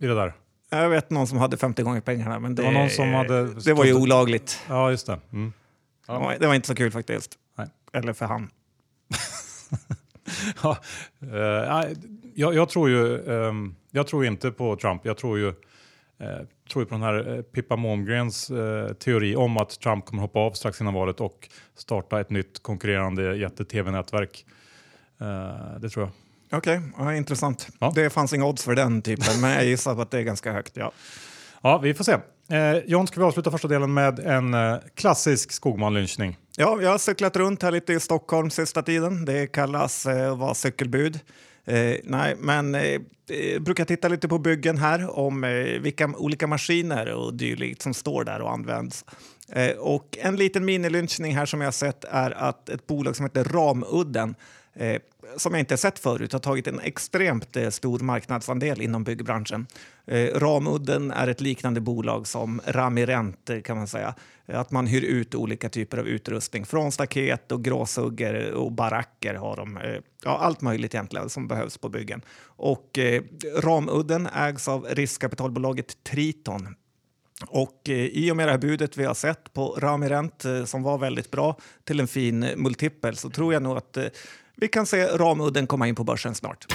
i 0.00 0.06
det 0.06 0.14
där? 0.14 0.34
Jag 0.70 0.88
vet 0.88 1.10
någon 1.10 1.26
som 1.26 1.38
hade 1.38 1.56
50 1.56 1.82
gånger 1.82 2.00
pengarna, 2.00 2.38
men 2.38 2.54
det, 2.54 2.62
det 2.62 2.66
var, 2.66 2.72
någon 2.72 2.90
som 2.90 3.12
hade 3.12 3.54
det 3.54 3.72
var 3.72 3.84
ju 3.84 3.94
olagligt. 3.94 4.60
Ja, 4.68 4.90
just 4.90 5.06
det. 5.06 5.18
Mm. 5.32 5.52
Ja. 6.06 6.34
Det 6.40 6.46
var 6.46 6.54
inte 6.54 6.68
så 6.68 6.74
kul 6.74 6.90
faktiskt. 6.90 7.38
Nej. 7.58 7.68
Eller 7.92 8.12
för 8.12 8.26
han. 8.26 8.50
ja, 10.62 10.78
Jag, 12.34 12.54
jag 12.54 12.68
tror 12.68 12.88
ju, 12.88 13.14
eh, 13.16 13.52
jag 13.90 14.06
tror 14.06 14.26
inte 14.26 14.50
på 14.50 14.76
Trump. 14.76 15.04
Jag 15.04 15.16
tror 15.16 15.38
ju, 15.38 15.54
tror 16.72 16.82
ju 16.82 16.86
på 16.86 16.94
den 16.94 17.02
här 17.02 17.36
eh, 17.36 17.42
Pippa 17.42 17.76
Mångrens 17.76 18.50
eh, 18.50 18.92
teori 18.92 19.36
om 19.36 19.56
att 19.56 19.80
Trump 19.80 20.04
kommer 20.04 20.22
hoppa 20.22 20.38
av 20.38 20.52
strax 20.52 20.80
innan 20.80 20.94
valet 20.94 21.20
och 21.20 21.48
starta 21.76 22.20
ett 22.20 22.30
nytt 22.30 22.62
konkurrerande 22.62 23.36
jätte-tv-nätverk. 23.36 24.46
Eh, 25.20 25.80
det 25.80 25.88
tror 25.88 26.04
jag. 26.04 26.58
Okej, 26.58 26.80
ja, 26.98 27.14
intressant. 27.14 27.68
Ja. 27.78 27.92
Det 27.94 28.10
fanns 28.10 28.32
inga 28.32 28.46
odds 28.46 28.64
för 28.64 28.74
den 28.74 29.02
typen, 29.02 29.40
men 29.40 29.50
jag 29.50 29.64
gissar 29.64 30.02
att 30.02 30.10
det 30.10 30.18
är 30.18 30.22
ganska 30.22 30.52
högt. 30.52 30.76
Ja. 30.76 30.92
Ja, 31.62 31.78
vi 31.78 31.94
får 31.94 32.04
se. 32.04 32.12
Eh, 32.48 32.76
John, 32.86 33.06
ska 33.06 33.20
vi 33.20 33.26
avsluta 33.26 33.50
första 33.50 33.68
delen 33.68 33.94
med 33.94 34.18
en 34.18 34.54
eh, 34.54 34.76
klassisk 34.94 35.50
Skogman-lynchning? 35.52 36.36
Ja, 36.56 36.78
jag 36.82 36.90
har 36.90 36.98
cyklat 36.98 37.36
runt 37.36 37.62
här 37.62 37.70
lite 37.70 37.92
i 37.92 38.00
Stockholm 38.00 38.50
sista 38.50 38.82
tiden. 38.82 39.24
Det 39.24 39.46
kallas 39.46 40.06
eh, 40.06 40.36
vara 40.36 40.54
cykelbud. 40.54 41.20
Eh, 41.64 41.96
nej, 42.04 42.36
men 42.38 42.74
eh, 42.74 43.00
jag 43.26 43.62
brukar 43.62 43.84
titta 43.84 44.08
lite 44.08 44.28
på 44.28 44.38
byggen 44.38 44.78
här 44.78 45.18
om 45.18 45.44
eh, 45.44 45.50
vilka 45.80 46.06
olika 46.16 46.46
maskiner 46.46 47.14
och 47.14 47.34
dylikt 47.34 47.82
som 47.82 47.94
står 47.94 48.24
där 48.24 48.40
och 48.40 48.52
används. 48.52 49.04
Eh, 49.48 49.76
och 49.76 50.18
en 50.20 50.36
liten 50.36 50.64
minilynchning 50.64 51.36
här 51.36 51.46
som 51.46 51.60
jag 51.60 51.74
sett 51.74 52.04
är 52.04 52.30
att 52.30 52.68
ett 52.68 52.86
bolag 52.86 53.16
som 53.16 53.24
heter 53.26 53.44
Ramudden 53.44 54.34
eh, 54.74 55.00
som 55.36 55.52
jag 55.52 55.60
inte 55.60 55.76
sett 55.76 55.98
förut 55.98 56.32
har 56.32 56.40
tagit 56.40 56.66
en 56.66 56.80
extremt 56.80 57.56
eh, 57.56 57.70
stor 57.70 57.98
marknadsandel 57.98 58.80
inom 58.80 59.04
byggbranschen. 59.04 59.66
Eh, 60.06 60.26
Ramudden 60.34 61.10
är 61.10 61.28
ett 61.28 61.40
liknande 61.40 61.80
bolag 61.80 62.26
som 62.26 62.60
Ramirent 62.66 63.50
eh, 63.50 63.60
kan 63.60 63.76
man 63.76 63.86
säga. 63.86 64.14
Att 64.46 64.70
man 64.70 64.86
hyr 64.86 65.02
ut 65.02 65.34
olika 65.34 65.68
typer 65.68 65.98
av 65.98 66.08
utrustning 66.08 66.64
från 66.64 66.92
staket 66.92 67.52
och 67.52 67.64
gråsuggor 67.64 68.52
och 68.52 68.72
baracker 68.72 69.34
har 69.34 69.56
de. 69.56 69.76
Eh, 69.76 70.00
ja, 70.24 70.38
allt 70.38 70.60
möjligt 70.60 70.94
egentligen 70.94 71.28
som 71.28 71.48
behövs 71.48 71.78
på 71.78 71.88
byggen. 71.88 72.22
Och 72.44 72.98
eh, 72.98 73.22
Ramudden 73.56 74.26
ägs 74.26 74.68
av 74.68 74.86
riskkapitalbolaget 74.90 76.04
Triton 76.04 76.74
och 77.46 77.88
eh, 77.88 77.94
i 77.94 78.30
och 78.30 78.36
med 78.36 78.48
det 78.48 78.50
här 78.50 78.58
budet 78.58 78.96
vi 78.96 79.04
har 79.04 79.14
sett 79.14 79.52
på 79.52 79.76
Ramirent 79.78 80.44
eh, 80.44 80.64
som 80.64 80.82
var 80.82 80.98
väldigt 80.98 81.30
bra 81.30 81.58
till 81.84 82.00
en 82.00 82.08
fin 82.08 82.40
multipel 82.56 83.16
så 83.16 83.30
tror 83.30 83.52
jag 83.52 83.62
nog 83.62 83.76
att 83.76 83.96
eh, 83.96 84.06
vi 84.56 84.68
kan 84.68 84.86
se 84.86 85.06
Ramudden 85.06 85.66
komma 85.66 85.88
in 85.88 85.94
på 85.94 86.04
börsen 86.04 86.34
snart. 86.34 86.66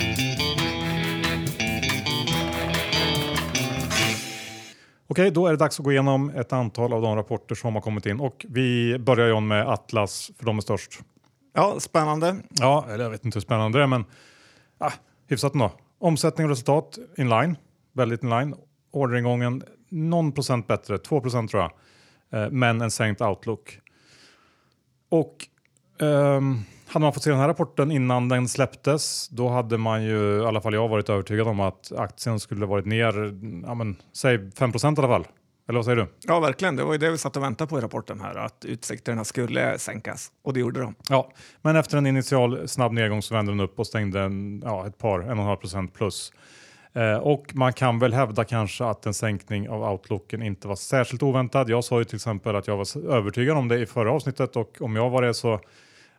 Okej, 5.07 5.31
då 5.31 5.47
är 5.47 5.51
det 5.51 5.57
dags 5.57 5.79
att 5.79 5.83
gå 5.83 5.91
igenom 5.91 6.29
ett 6.29 6.53
antal 6.53 6.93
av 6.93 7.01
de 7.01 7.15
rapporter 7.15 7.55
som 7.55 7.75
har 7.75 7.81
kommit 7.81 8.05
in 8.05 8.19
och 8.19 8.45
vi 8.49 8.99
börjar 8.99 9.27
John 9.27 9.47
med 9.47 9.67
Atlas 9.67 10.31
för 10.37 10.45
de 10.45 10.57
är 10.57 10.61
störst. 10.61 10.99
Ja, 11.53 11.79
spännande. 11.79 12.35
Ja, 12.49 12.85
eller 12.89 13.03
jag 13.03 13.11
vet 13.11 13.25
inte 13.25 13.35
hur 13.35 13.41
spännande 13.41 13.77
det 13.77 13.83
är 13.83 13.87
men 13.87 14.05
ah, 14.77 14.91
hyfsat 15.27 15.53
ändå. 15.53 15.71
Omsättning 15.99 16.45
och 16.45 16.49
resultat 16.49 16.97
inline, 17.17 17.55
väldigt 17.93 18.23
inline. 18.23 18.55
Orderingången 18.91 19.63
någon 19.89 20.31
procent 20.31 20.67
bättre, 20.67 20.97
2 20.97 21.21
procent 21.21 21.51
tror 21.51 21.63
jag. 21.63 21.71
Eh, 22.43 22.51
men 22.51 22.81
en 22.81 22.91
sänkt 22.91 23.21
outlook. 23.21 23.79
Och 25.09 25.47
ehm, 26.01 26.59
hade 26.87 27.03
man 27.03 27.13
fått 27.13 27.23
se 27.23 27.29
den 27.29 27.39
här 27.39 27.47
rapporten 27.47 27.91
innan 27.91 28.29
den 28.29 28.47
släpptes 28.47 29.29
då 29.29 29.49
hade 29.49 29.77
man 29.77 30.03
ju, 30.03 30.41
i 30.41 30.45
alla 30.45 30.61
fall 30.61 30.73
jag, 30.73 30.87
varit 30.87 31.09
övertygad 31.09 31.47
om 31.47 31.59
att 31.59 31.91
aktien 31.97 32.39
skulle 32.39 32.65
varit 32.65 32.85
ner, 32.85 33.13
ja 33.65 33.73
men 33.73 33.95
säg 34.13 34.51
5 34.51 34.71
procent 34.71 34.97
i 34.97 35.01
alla 35.01 35.13
fall. 35.13 35.27
Eller 35.69 35.77
vad 35.77 35.85
säger 35.85 35.95
du? 35.95 36.07
Ja, 36.21 36.39
verkligen. 36.39 36.75
Det 36.75 36.83
var 36.83 36.93
ju 36.93 36.97
det 36.97 37.11
vi 37.11 37.17
satt 37.17 37.37
och 37.37 37.43
väntade 37.43 37.69
på 37.69 37.77
i 37.77 37.81
rapporten 37.81 38.21
här, 38.21 38.35
att 38.35 38.65
utsikterna 38.65 39.23
skulle 39.23 39.79
sänkas. 39.79 40.31
Och 40.43 40.53
det 40.53 40.59
gjorde 40.59 40.81
de. 40.81 40.95
Ja, 41.09 41.31
men 41.61 41.75
efter 41.75 41.97
en 41.97 42.07
initial 42.07 42.67
snabb 42.67 42.93
nedgång 42.93 43.21
så 43.21 43.33
vände 43.33 43.51
den 43.51 43.59
upp 43.59 43.79
och 43.79 43.87
stängde 43.87 44.21
en, 44.21 44.61
ja, 44.65 44.87
ett 44.87 44.97
par, 44.97 45.19
en 45.19 45.29
och 45.29 45.37
en 45.37 45.39
halv 45.39 45.57
procent 45.57 45.93
plus. 45.93 46.33
Eh, 46.93 47.17
och 47.17 47.55
man 47.55 47.73
kan 47.73 47.99
väl 47.99 48.13
hävda 48.13 48.43
kanske 48.43 48.85
att 48.85 49.05
en 49.05 49.13
sänkning 49.13 49.69
av 49.69 49.83
outlooken 49.83 50.43
inte 50.43 50.67
var 50.67 50.75
särskilt 50.75 51.23
oväntad. 51.23 51.69
Jag 51.69 51.83
sa 51.83 51.99
ju 51.99 52.05
till 52.05 52.15
exempel 52.15 52.55
att 52.55 52.67
jag 52.67 52.77
var 52.77 53.11
övertygad 53.13 53.57
om 53.57 53.67
det 53.67 53.79
i 53.79 53.85
förra 53.85 54.11
avsnittet 54.11 54.55
och 54.55 54.77
om 54.81 54.95
jag 54.95 55.09
var 55.09 55.21
det 55.21 55.33
så 55.33 55.59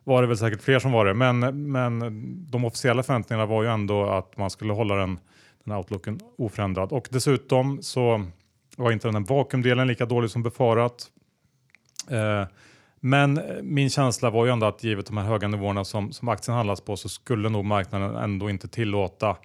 var 0.03 0.21
det 0.21 0.27
väl 0.27 0.37
säkert 0.37 0.61
fler 0.61 0.79
som 0.79 0.91
var 0.91 1.05
det. 1.05 1.13
Men, 1.13 1.71
men 1.71 2.25
de 2.51 2.65
officiella 2.65 3.03
förväntningarna 3.03 3.45
var 3.45 3.63
ju 3.63 3.69
ändå 3.69 4.09
att 4.09 4.37
man 4.37 4.49
skulle 4.49 4.73
hålla 4.73 4.95
den, 4.95 5.19
den 5.63 5.77
outlooken 5.77 6.19
oförändrad. 6.37 6.91
Och 6.91 7.07
dessutom 7.11 7.81
så 7.81 8.25
var 8.77 8.91
inte 8.91 9.07
den 9.07 9.15
här 9.15 9.35
vakuumdelen 9.35 9.87
lika 9.87 10.05
dålig 10.05 10.29
som 10.29 10.43
befarat. 10.43 11.11
Eh, 12.09 12.47
men 12.99 13.41
min 13.61 13.89
känsla 13.89 14.29
var 14.29 14.45
ju 14.45 14.51
ändå 14.51 14.65
att 14.65 14.83
givet 14.83 15.05
de 15.05 15.17
här 15.17 15.25
höga 15.25 15.47
nivåerna 15.47 15.85
som, 15.85 16.11
som 16.11 16.29
aktien 16.29 16.55
handlas 16.55 16.81
på 16.81 16.97
så 16.97 17.09
skulle 17.09 17.49
nog 17.49 17.65
marknaden 17.65 18.15
ändå 18.15 18.49
inte 18.49 18.67
tillåta 18.67 19.37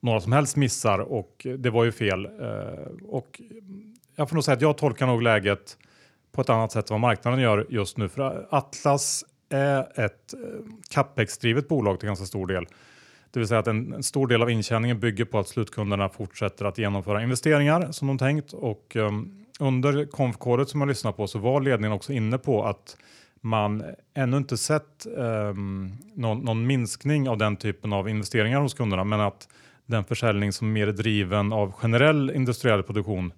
några 0.00 0.20
som 0.20 0.32
helst 0.32 0.56
missar 0.56 0.98
och 0.98 1.46
det 1.58 1.70
var 1.70 1.84
ju 1.84 1.92
fel. 1.92 2.24
Eh, 2.24 3.08
och 3.08 3.40
jag 4.16 4.28
får 4.28 4.34
nog 4.36 4.44
säga 4.44 4.54
att 4.54 4.62
jag 4.62 4.78
tolkar 4.78 5.06
nog 5.06 5.22
läget 5.22 5.76
på 6.32 6.40
ett 6.40 6.50
annat 6.50 6.72
sätt 6.72 6.90
än 6.90 6.94
vad 6.94 7.00
marknaden 7.00 7.40
gör 7.40 7.66
just 7.68 7.96
nu. 7.96 8.08
För 8.08 8.46
Atlas 8.50 9.24
är 9.48 10.00
ett 10.04 10.34
eh, 10.34 10.40
capex-drivet 10.90 11.68
bolag 11.68 12.00
till 12.00 12.06
ganska 12.06 12.26
stor 12.26 12.46
del. 12.46 12.66
Det 13.30 13.40
vill 13.40 13.48
säga 13.48 13.60
att 13.60 13.66
en, 13.66 13.92
en 13.92 14.02
stor 14.02 14.26
del 14.26 14.42
av 14.42 14.50
intjäningen 14.50 15.00
bygger 15.00 15.24
på 15.24 15.38
att 15.38 15.48
slutkunderna 15.48 16.08
fortsätter 16.08 16.64
att 16.64 16.78
genomföra 16.78 17.22
investeringar 17.22 17.92
som 17.92 18.08
de 18.08 18.18
tänkt 18.18 18.52
och 18.52 18.96
um, 18.96 19.46
under 19.60 20.06
konfkåret 20.06 20.68
som 20.68 20.80
jag 20.80 20.88
lyssnar 20.88 21.12
på 21.12 21.26
så 21.26 21.38
var 21.38 21.60
ledningen 21.60 21.92
också 21.92 22.12
inne 22.12 22.38
på 22.38 22.64
att 22.64 22.96
man 23.40 23.84
ännu 24.14 24.36
inte 24.36 24.56
sett 24.56 25.06
um, 25.16 25.92
någon, 26.14 26.38
någon 26.38 26.66
minskning 26.66 27.28
av 27.28 27.38
den 27.38 27.56
typen 27.56 27.92
av 27.92 28.08
investeringar 28.08 28.60
hos 28.60 28.74
kunderna 28.74 29.04
men 29.04 29.20
att 29.20 29.48
den 29.86 30.04
försäljning 30.04 30.52
som 30.52 30.72
mer 30.72 30.86
är 30.86 30.92
driven 30.92 31.52
av 31.52 31.72
generell 31.72 32.30
industriell 32.30 32.82
produktion 32.82 33.32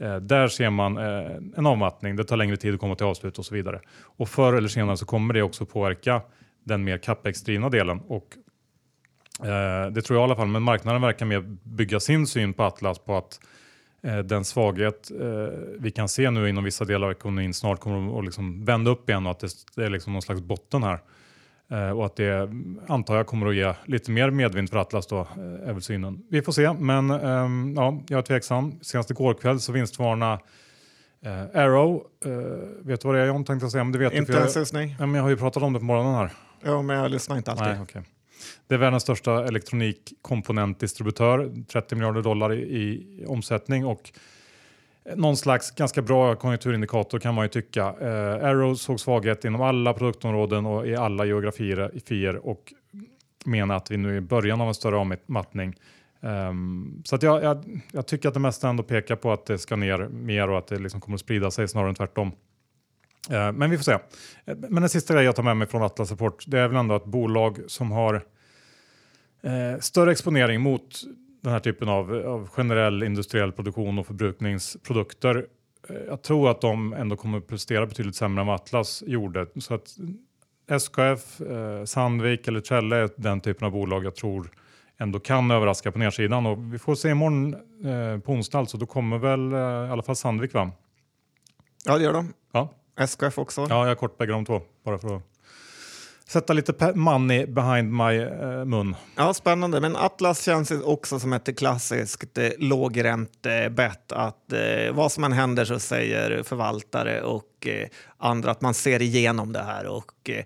Eh, 0.00 0.16
där 0.16 0.48
ser 0.48 0.70
man 0.70 0.96
eh, 0.96 1.36
en 1.56 1.66
avmattning, 1.66 2.16
det 2.16 2.24
tar 2.24 2.36
längre 2.36 2.56
tid 2.56 2.74
att 2.74 2.80
komma 2.80 2.94
till 2.94 3.06
avslut 3.06 3.38
och 3.38 3.46
så 3.46 3.54
vidare. 3.54 3.80
Och 4.02 4.28
förr 4.28 4.52
eller 4.52 4.68
senare 4.68 4.96
så 4.96 5.06
kommer 5.06 5.34
det 5.34 5.42
också 5.42 5.66
påverka 5.66 6.22
den 6.64 6.84
mer 6.84 6.98
capex-drivna 6.98 7.68
delen. 7.68 8.00
Och, 8.08 8.36
eh, 9.46 9.90
det 9.90 10.02
tror 10.02 10.18
jag 10.18 10.22
i 10.22 10.24
alla 10.24 10.36
fall, 10.36 10.48
men 10.48 10.62
marknaden 10.62 11.02
verkar 11.02 11.26
mer 11.26 11.40
bygga 11.62 12.00
sin 12.00 12.26
syn 12.26 12.54
på 12.54 12.62
Atlas 12.62 12.98
på 12.98 13.16
att 13.16 13.40
den 14.24 14.44
svaghet 14.44 15.10
vi 15.78 15.90
kan 15.90 16.08
se 16.08 16.30
nu 16.30 16.48
inom 16.48 16.64
vissa 16.64 16.84
delar 16.84 17.06
av 17.06 17.12
ekonomin 17.12 17.54
snart 17.54 17.80
kommer 17.80 18.18
att 18.18 18.24
liksom 18.24 18.64
vända 18.64 18.90
upp 18.90 19.08
igen 19.08 19.26
och 19.26 19.32
att 19.32 19.40
det, 19.40 19.48
det 19.76 19.84
är 19.84 19.90
liksom 19.90 20.12
någon 20.12 20.22
slags 20.22 20.40
botten 20.40 20.82
här. 20.82 21.00
Eh, 21.70 21.90
och 21.90 22.06
att 22.06 22.16
det 22.16 22.50
antar 22.88 23.16
jag 23.16 23.26
kommer 23.26 23.46
att 23.46 23.54
ge 23.54 23.74
lite 23.84 24.10
mer 24.10 24.30
medvind 24.30 24.70
för 24.70 24.76
Atlas 24.76 25.06
då, 25.06 25.20
eh, 25.20 25.68
är 25.68 25.72
väl 25.72 25.82
synen. 25.82 26.22
Vi 26.30 26.42
får 26.42 26.52
se, 26.52 26.72
men 26.72 27.10
ehm, 27.10 27.74
ja, 27.76 28.00
jag 28.08 28.18
är 28.18 28.22
tveksam. 28.22 28.72
Senast 28.80 29.10
igår 29.10 29.34
kväll 29.34 29.60
så 29.60 29.72
vinstvarna 29.72 30.32
eh, 31.24 31.60
Arrow, 31.62 32.02
eh, 32.24 32.30
vet 32.82 33.00
du 33.00 33.08
vad 33.08 33.16
det 33.16 33.22
är 33.22 33.26
John 33.26 33.44
tänkte 33.44 33.64
jag 33.64 33.72
säga? 33.72 33.84
Men 33.84 33.92
det 33.92 33.98
vet 33.98 34.12
Inte 34.12 34.32
ens 34.32 34.56
jag, 34.56 34.66
susning. 34.66 34.96
ja, 34.98 35.06
men 35.06 35.14
jag 35.14 35.22
har 35.22 35.30
ju 35.30 35.36
pratat 35.36 35.62
om 35.62 35.72
det 35.72 35.78
på 35.78 35.84
morgonen 35.84 36.14
här. 36.14 36.30
Ja, 36.64 36.82
men 36.82 36.96
jag 36.96 37.10
lyssnar 37.10 37.36
inte 37.36 37.50
alltid. 37.50 37.66
Nej, 37.66 37.78
okej. 37.82 38.02
Det 38.66 38.74
är 38.74 38.78
världens 38.78 39.02
största 39.02 39.46
elektronikkomponentdistributör, 39.46 41.64
30 41.72 41.94
miljarder 41.94 42.22
dollar 42.22 42.52
i, 42.52 42.60
i 42.60 43.24
omsättning 43.26 43.86
och 43.86 44.10
någon 45.16 45.36
slags 45.36 45.70
ganska 45.70 46.02
bra 46.02 46.34
konjunkturindikator 46.34 47.18
kan 47.18 47.34
man 47.34 47.44
ju 47.44 47.48
tycka. 47.48 47.82
Eh, 48.00 48.44
Arrow 48.48 48.74
såg 48.74 49.00
svaghet 49.00 49.44
inom 49.44 49.60
alla 49.60 49.94
produktområden 49.94 50.66
och 50.66 50.86
i 50.86 50.96
alla 50.96 51.24
geografier 51.24 52.36
och 52.36 52.72
menar 53.44 53.76
att 53.76 53.90
vi 53.90 53.96
nu 53.96 54.12
är 54.12 54.16
i 54.16 54.20
början 54.20 54.60
av 54.60 54.68
en 54.68 54.74
större 54.74 54.96
avmattning. 54.96 55.74
Um, 56.20 57.02
så 57.04 57.16
att 57.16 57.22
jag, 57.22 57.42
jag, 57.42 57.82
jag 57.92 58.06
tycker 58.06 58.28
att 58.28 58.34
det 58.34 58.40
mesta 58.40 58.68
ändå 58.68 58.82
pekar 58.82 59.16
på 59.16 59.32
att 59.32 59.46
det 59.46 59.58
ska 59.58 59.76
ner 59.76 60.08
mer 60.08 60.50
och 60.50 60.58
att 60.58 60.66
det 60.66 60.78
liksom 60.78 61.00
kommer 61.00 61.14
att 61.14 61.20
sprida 61.20 61.50
sig 61.50 61.68
snarare 61.68 61.88
än 61.88 61.94
tvärtom. 61.94 62.32
Uh, 63.30 63.52
men 63.52 63.70
vi 63.70 63.76
får 63.76 63.84
se. 63.84 63.92
Eh, 63.92 63.98
men 64.44 64.74
den 64.74 64.88
sista 64.88 65.14
grejen 65.14 65.26
jag 65.26 65.36
tar 65.36 65.42
med 65.42 65.56
mig 65.56 65.68
från 65.68 65.82
Atlas 65.82 66.10
Rapport 66.10 66.44
det 66.46 66.58
är 66.58 66.68
väl 66.68 66.76
ändå 66.76 66.94
att 66.94 67.04
bolag 67.04 67.58
som 67.66 67.90
har 67.90 68.14
uh, 68.14 69.80
större 69.80 70.12
exponering 70.12 70.60
mot 70.60 71.02
den 71.48 71.52
här 71.52 71.60
typen 71.60 71.88
av, 71.88 72.14
av 72.26 72.48
generell 72.48 73.02
industriell 73.02 73.52
produktion 73.52 73.98
och 73.98 74.06
förbrukningsprodukter. 74.06 75.46
Eh, 75.88 75.96
jag 75.96 76.22
tror 76.22 76.50
att 76.50 76.60
de 76.60 76.92
ändå 76.92 77.16
kommer 77.16 77.40
prestera 77.40 77.86
betydligt 77.86 78.16
sämre 78.16 78.40
än 78.40 78.46
vad 78.46 78.54
Atlas 78.54 79.02
gjorde. 79.06 79.46
Så 79.60 79.74
att 79.74 79.96
SKF, 80.70 81.40
eh, 81.40 81.84
Sandvik 81.84 82.48
eller 82.48 82.60
Trelle 82.60 82.96
är 82.96 83.10
den 83.16 83.40
typen 83.40 83.66
av 83.66 83.72
bolag 83.72 84.04
jag 84.04 84.14
tror 84.14 84.50
ändå 84.98 85.20
kan 85.20 85.50
överraska 85.50 85.92
på 85.92 85.98
nedsidan. 85.98 86.46
Och 86.46 86.74
vi 86.74 86.78
får 86.78 86.94
se 86.94 87.08
imorgon 87.08 87.54
eh, 87.54 88.20
på 88.20 88.32
onsdag 88.32 88.58
alltså, 88.58 88.76
då 88.76 88.86
kommer 88.86 89.18
väl 89.18 89.52
eh, 89.52 89.58
i 89.58 89.90
alla 89.90 90.02
fall 90.02 90.16
Sandvik 90.16 90.54
va? 90.54 90.70
Ja, 91.84 91.98
det 91.98 92.04
gör 92.04 92.12
de. 92.12 92.32
Ja, 92.52 92.68
SKF 92.96 93.38
också. 93.38 93.60
ja 93.60 93.80
jag 93.80 93.86
har 93.86 93.94
kort 93.94 94.18
bägge 94.18 94.32
de 94.32 94.44
två 94.44 94.60
bara 94.84 94.98
för 94.98 95.16
att 95.16 95.22
sätta 96.28 96.52
lite 96.52 96.92
money 96.94 97.46
behind 97.46 97.92
my 97.92 98.20
uh, 98.20 98.64
mun. 98.64 98.96
Ja, 99.16 99.34
spännande. 99.34 99.80
Men 99.80 99.96
Atlas 99.96 100.42
känns 100.42 100.70
också 100.70 101.20
som 101.20 101.32
ett 101.32 101.58
klassiskt 101.58 102.38
eh, 102.38 102.50
lågräntebett. 102.58 104.12
Att 104.12 104.52
eh, 104.52 104.92
vad 104.92 105.12
som 105.12 105.24
än 105.24 105.32
händer 105.32 105.64
så 105.64 105.78
säger 105.78 106.42
förvaltare 106.42 107.22
och 107.22 107.66
eh, 107.66 107.88
andra 108.16 108.50
att 108.50 108.60
man 108.60 108.74
ser 108.74 109.02
igenom 109.02 109.52
det 109.52 109.62
här. 109.62 109.86
Och, 109.86 110.30
eh, 110.30 110.44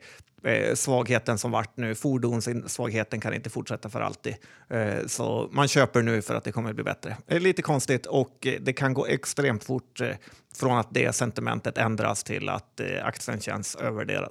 eh 0.52 0.74
svagheten 0.74 1.38
som 1.38 1.50
vart 1.50 1.76
nu. 1.76 1.94
Fordonssvagheten 1.94 3.20
kan 3.20 3.34
inte 3.34 3.50
fortsätta 3.50 3.88
för 3.88 4.00
alltid. 4.00 4.34
Eh, 4.70 5.06
så 5.06 5.48
man 5.52 5.68
köper 5.68 6.02
nu 6.02 6.22
för 6.22 6.34
att 6.34 6.44
det 6.44 6.52
kommer 6.52 6.70
att 6.70 6.76
bli 6.76 6.84
bättre. 6.84 7.16
Det 7.26 7.36
är 7.36 7.40
lite 7.40 7.62
konstigt 7.62 8.06
och 8.06 8.46
det 8.60 8.72
kan 8.72 8.94
gå 8.94 9.06
extremt 9.06 9.64
fort 9.64 10.00
från 10.56 10.78
att 10.78 10.88
det 10.90 11.12
sentimentet 11.12 11.78
ändras 11.78 12.24
till 12.24 12.48
att 12.48 12.80
aktien 13.02 13.40
känns 13.40 13.76
övervärderad. 13.76 14.30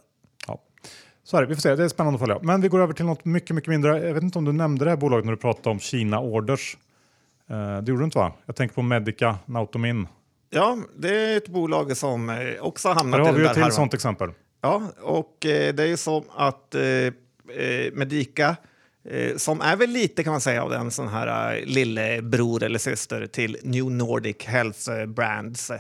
Så 1.24 1.38
är 1.38 1.42
det, 1.42 1.48
vi 1.48 1.56
får 1.56 1.62
se, 1.62 1.75
det 1.75 1.84
är 1.84 1.88
spännande 1.88 2.16
att 2.16 2.22
följa. 2.22 2.40
Men 2.42 2.62
vi 2.62 2.68
går 2.68 2.80
över 2.80 2.94
till 2.94 3.06
något 3.06 3.25
mycket, 3.25 3.56
mycket 3.56 3.70
mindre. 3.70 4.08
Jag 4.08 4.13
vet 4.13 4.24
inte 4.24 4.38
om 4.38 4.46
du 4.46 4.51
nämnde 4.51 4.86
det 4.86 4.92
här 4.92 4.98
bolaget 4.98 5.25
när 5.25 5.32
du 5.32 5.38
pratade 5.38 5.70
om 5.70 5.80
Kina 5.80 6.20
Orders. 6.20 6.78
Eh, 7.50 7.78
det 7.82 7.92
gjorde 7.92 8.01
du 8.01 8.06
inte 8.06 8.18
va? 8.18 8.34
Jag 8.46 8.56
tänker 8.56 8.75
på 8.75 8.82
Medica 8.82 9.38
Nautomin. 9.46 10.08
Ja, 10.50 10.78
det 10.98 11.16
är 11.16 11.38
ett 11.38 11.48
bolag 11.48 11.98
som 11.98 12.30
eh, 12.30 12.38
också 12.60 12.88
har 12.88 12.96
hamnat 12.96 13.20
i 13.20 13.24
har 13.24 13.32
vi 13.32 13.34
den 13.34 13.44
där 13.44 13.50
ett 13.50 13.54
till 13.54 13.63
härvan. 13.63 13.75
sånt 13.75 13.94
exempel. 13.94 14.32
Ja, 14.62 14.82
och 15.01 15.46
eh, 15.46 15.74
det 15.74 15.84
är 15.84 15.88
ju 15.88 15.98
så 15.98 16.24
att 16.36 16.75
Medica, 17.94 18.56
som 19.38 19.62
är 19.62 19.75
väl 19.75 19.90
lite 19.90 20.24
kan 20.24 20.32
man 20.32 20.42
säga 20.42 20.63
av 20.63 20.70
den 20.70 20.92
sån 20.92 21.08
här 21.08 21.62
lillebror 21.66 22.63
eller 22.63 22.80
syster 22.80 23.28
till 23.28 23.58
New 23.63 23.92
Nordic 23.92 24.46
Health 24.46 25.06
Brands. 25.06 25.72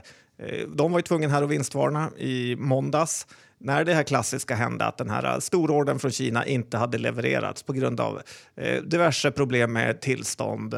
Eh, 0.41 0.67
de 0.67 0.91
var 0.91 0.99
ju 0.99 1.03
tvungna 1.03 1.27
här 1.27 1.43
att 1.43 1.49
vinstvarna 1.49 2.09
i 2.17 2.55
måndags 2.55 3.27
när 3.57 3.85
det 3.85 3.93
här 3.93 4.03
klassiska 4.03 4.55
hände 4.55 4.85
att 4.85 4.97
den 4.97 5.09
här 5.09 5.33
eh, 5.33 5.39
storordern 5.39 5.99
från 5.99 6.11
Kina 6.11 6.45
inte 6.45 6.77
hade 6.77 6.97
levererats 6.97 7.63
på 7.63 7.73
grund 7.73 7.99
av 7.99 8.21
eh, 8.55 8.81
diverse 8.81 9.31
problem 9.31 9.73
med 9.73 10.01
tillstånd 10.01 10.75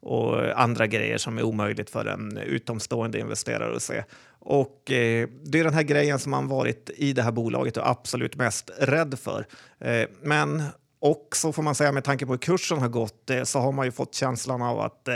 och 0.00 0.60
andra 0.60 0.86
grejer 0.86 1.18
som 1.18 1.38
är 1.38 1.42
omöjligt 1.42 1.90
för 1.90 2.04
en 2.04 2.38
utomstående 2.38 3.18
investerare 3.18 3.76
att 3.76 3.82
se. 3.82 4.04
Och 4.48 4.90
eh, 4.90 5.28
det 5.44 5.60
är 5.60 5.64
den 5.64 5.74
här 5.74 5.82
grejen 5.82 6.18
som 6.18 6.30
man 6.30 6.48
varit 6.48 6.90
i 6.96 7.12
det 7.12 7.22
här 7.22 7.32
bolaget 7.32 7.76
och 7.76 7.88
absolut 7.88 8.36
mest 8.36 8.70
rädd 8.78 9.18
för. 9.18 9.46
Eh, 9.80 10.08
men 10.22 10.62
också 10.98 11.52
får 11.52 11.62
man 11.62 11.74
säga 11.74 11.92
med 11.92 12.04
tanke 12.04 12.26
på 12.26 12.32
hur 12.32 12.38
kursen 12.38 12.78
har 12.78 12.88
gått 12.88 13.30
eh, 13.30 13.42
så 13.42 13.58
har 13.58 13.72
man 13.72 13.84
ju 13.86 13.92
fått 13.92 14.14
känslan 14.14 14.62
av 14.62 14.80
att 14.80 15.08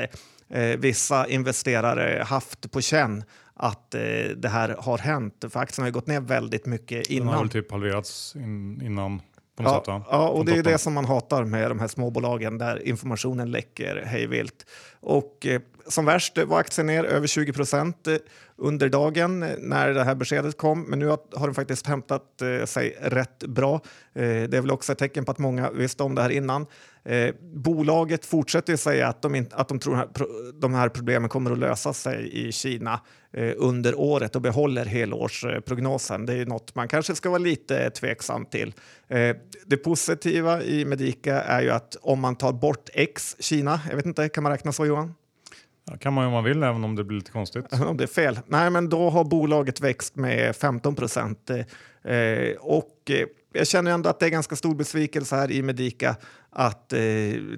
vissa 0.79 1.27
investerare 1.27 2.23
haft 2.23 2.71
på 2.71 2.81
känn 2.81 3.25
att 3.63 3.95
eh, 3.95 4.01
det 4.37 4.49
här 4.49 4.77
har 4.79 4.99
hänt. 4.99 5.45
För 5.51 5.61
aktien 5.61 5.83
har 5.83 5.89
ju 5.89 5.93
gått 5.93 6.07
ner 6.07 6.21
väldigt 6.21 6.67
mycket 6.67 7.09
Den 7.09 7.19
har 7.19 7.25
innan. 7.33 7.39
väl 7.39 7.49
typ 7.51 7.71
halverats 7.71 8.37
in, 8.37 8.83
innan 8.83 9.23
på 9.57 9.63
något 9.63 9.85
Ja, 9.87 9.99
sätt 9.99 10.07
ja, 10.11 10.29
och 10.29 10.45
det 10.45 10.53
är 10.53 10.63
det 10.63 10.79
som 10.79 10.93
man 10.93 11.05
hatar 11.05 11.45
med 11.45 11.71
de 11.71 11.79
här 11.81 11.89
småbolagen 11.89 12.59
där 12.59 12.89
informationen 12.89 13.51
läcker 13.51 14.03
hejvilt. 14.07 14.67
Och 15.01 15.47
eh, 15.47 15.61
som 15.87 16.05
värst 16.05 16.39
var 16.39 16.59
aktien 16.61 16.87
ner 16.87 17.05
över 17.05 17.27
20 17.27 17.53
procent 17.53 18.07
eh, 18.07 18.17
under 18.57 18.89
dagen 18.89 19.43
eh, 19.43 19.49
när 19.59 19.89
det 19.89 20.05
här 20.05 20.15
beskedet 20.15 20.57
kom. 20.57 20.83
Men 20.83 20.99
nu 20.99 21.07
har, 21.07 21.19
den 21.47 21.55
faktiskt 21.55 21.87
hämtat 21.87 22.43
eh, 22.43 22.65
sig 22.67 22.97
rätt 23.01 23.45
bra. 23.45 23.81
Det 24.13 24.55
är 24.57 24.61
väl 24.61 24.71
också 24.71 24.93
ett 24.93 24.99
tecken 24.99 25.25
på 25.25 25.31
att 25.31 25.39
många 25.39 25.71
visste 25.71 26.03
om 26.03 26.15
det 26.15 26.23
här 26.23 26.31
innan. 26.31 26.67
Eh, 27.05 27.35
bolaget 27.55 28.27
fortsätter 28.27 28.77
säga 28.77 29.09
att 29.09 29.23
de, 29.23 29.35
inte, 29.35 29.57
att 29.57 29.69
de 29.69 29.79
tror 29.79 30.01
att 30.01 30.19
de 30.55 30.75
här 30.75 30.89
problemen 30.89 31.29
kommer 31.29 31.51
att 31.51 31.59
lösa 31.59 31.93
sig 31.93 32.49
i 32.49 32.53
Kina 32.53 33.01
eh, 33.33 33.53
under 33.57 34.01
året 34.01 34.37
och 34.37 34.43
behåller 34.43 34.85
helårsprognosen. 34.85 36.27
Det 36.27 36.35
är 36.35 36.47
något 36.47 36.75
man 36.75 36.89
kanske 36.89 37.15
ska 37.15 37.31
vara 37.31 37.39
lite 37.39 37.91
tveksam 37.91 38.45
till. 38.47 38.75
Eh, 39.09 39.37
det 39.67 39.77
positiva 39.77 40.63
i 40.63 40.85
Medica 40.85 41.43
är 41.43 41.63
ju 41.63 41.71
att 41.71 41.97
om 42.03 42.21
man 42.21 42.37
tar 42.37 42.53
bort 42.53 42.89
X 42.95 43.37
Kina, 43.39 43.81
jag 43.89 43.97
vet 43.97 44.07
inte, 44.07 44.29
kan 44.29 44.43
man 44.43 44.53
räkna 44.53 44.73
så 44.73 44.87
Johan? 44.87 45.15
Ja, 45.91 45.97
kan 45.97 46.13
man 46.13 46.27
om 46.27 46.33
man 46.33 46.45
vill 46.45 46.63
även 46.63 46.85
om 46.85 46.97
det 46.97 47.05
blir 47.05 47.19
lite 47.19 47.31
konstigt. 47.31 47.67
Om 47.87 47.97
det 47.97 48.05
är 48.05 48.09
fel. 48.09 48.41
Nej, 48.47 48.71
men 48.71 48.89
då 48.89 49.11
har 49.11 49.25
bolaget 49.25 49.81
växt 49.81 50.17
med 50.17 50.57
15 50.57 50.95
procent. 50.95 51.51
Eh, 51.51 52.57
och 52.61 53.11
eh, 53.11 53.27
jag 53.53 53.67
känner 53.67 53.91
ändå 53.91 54.11
att 54.11 54.21
det 54.21 54.27
är 54.27 54.31
ganska 54.31 54.57
stor 54.57 54.75
besvikelse 54.75 55.37
här 55.37 55.51
i 55.51 55.63
Medica 55.63 56.17
att 56.51 56.93
eh, 56.93 57.01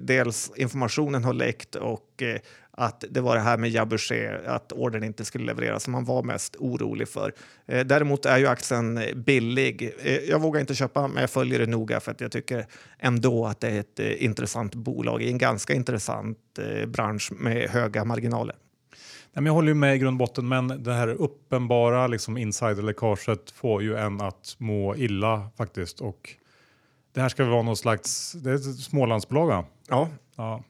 dels 0.01 0.51
informationen 0.55 1.23
har 1.23 1.33
läckt 1.33 1.75
och 1.75 2.21
eh, 2.21 2.39
att 2.77 3.03
det 3.09 3.21
var 3.21 3.35
det 3.35 3.41
här 3.41 3.57
med 3.57 3.69
Jabuché, 3.69 4.39
att 4.45 4.71
ordern 4.71 5.03
inte 5.03 5.25
skulle 5.25 5.45
levereras 5.45 5.83
som 5.83 5.91
man 5.91 6.05
var 6.05 6.23
mest 6.23 6.55
orolig 6.55 7.07
för. 7.07 7.33
Eh, 7.65 7.85
däremot 7.85 8.25
är 8.25 8.37
ju 8.37 8.47
aktien 8.47 8.99
billig. 9.15 9.93
Eh, 10.03 10.15
jag 10.15 10.41
vågar 10.41 10.61
inte 10.61 10.75
köpa, 10.75 11.07
men 11.07 11.21
jag 11.21 11.29
följer 11.29 11.59
det 11.59 11.65
noga 11.65 11.99
för 11.99 12.11
att 12.11 12.21
jag 12.21 12.31
tycker 12.31 12.65
ändå 12.99 13.45
att 13.45 13.59
det 13.59 13.69
är 13.69 13.79
ett 13.79 13.99
eh, 13.99 14.23
intressant 14.23 14.75
bolag 14.75 15.21
i 15.21 15.27
en 15.27 15.37
ganska 15.37 15.73
intressant 15.73 16.37
eh, 16.59 16.85
bransch 16.85 17.31
med 17.31 17.69
höga 17.69 18.05
marginaler. 18.05 18.55
Nej, 19.33 19.45
jag 19.45 19.53
håller 19.53 19.67
ju 19.67 19.73
med 19.73 19.95
i 19.95 19.97
grund 19.97 20.21
och 20.21 20.27
botten, 20.27 20.47
men 20.47 20.83
det 20.83 20.93
här 20.93 21.07
uppenbara 21.07 22.07
liksom, 22.07 22.37
insiderläckaget 22.37 23.51
får 23.51 23.83
ju 23.83 23.95
en 23.95 24.21
att 24.21 24.55
må 24.57 24.95
illa 24.95 25.49
faktiskt. 25.57 26.01
Och 26.01 26.35
det 27.13 27.21
här 27.21 27.29
ska 27.29 27.43
väl 27.43 27.51
vara 27.51 27.61
någon 27.61 27.77
slags 27.77 28.31
det 28.31 28.51
är 28.51 28.55
ett 28.55 28.79
Smålandsbolag 28.79 29.47
va? 29.47 29.65
Ja, 29.89 30.09
Ja. 30.35 30.63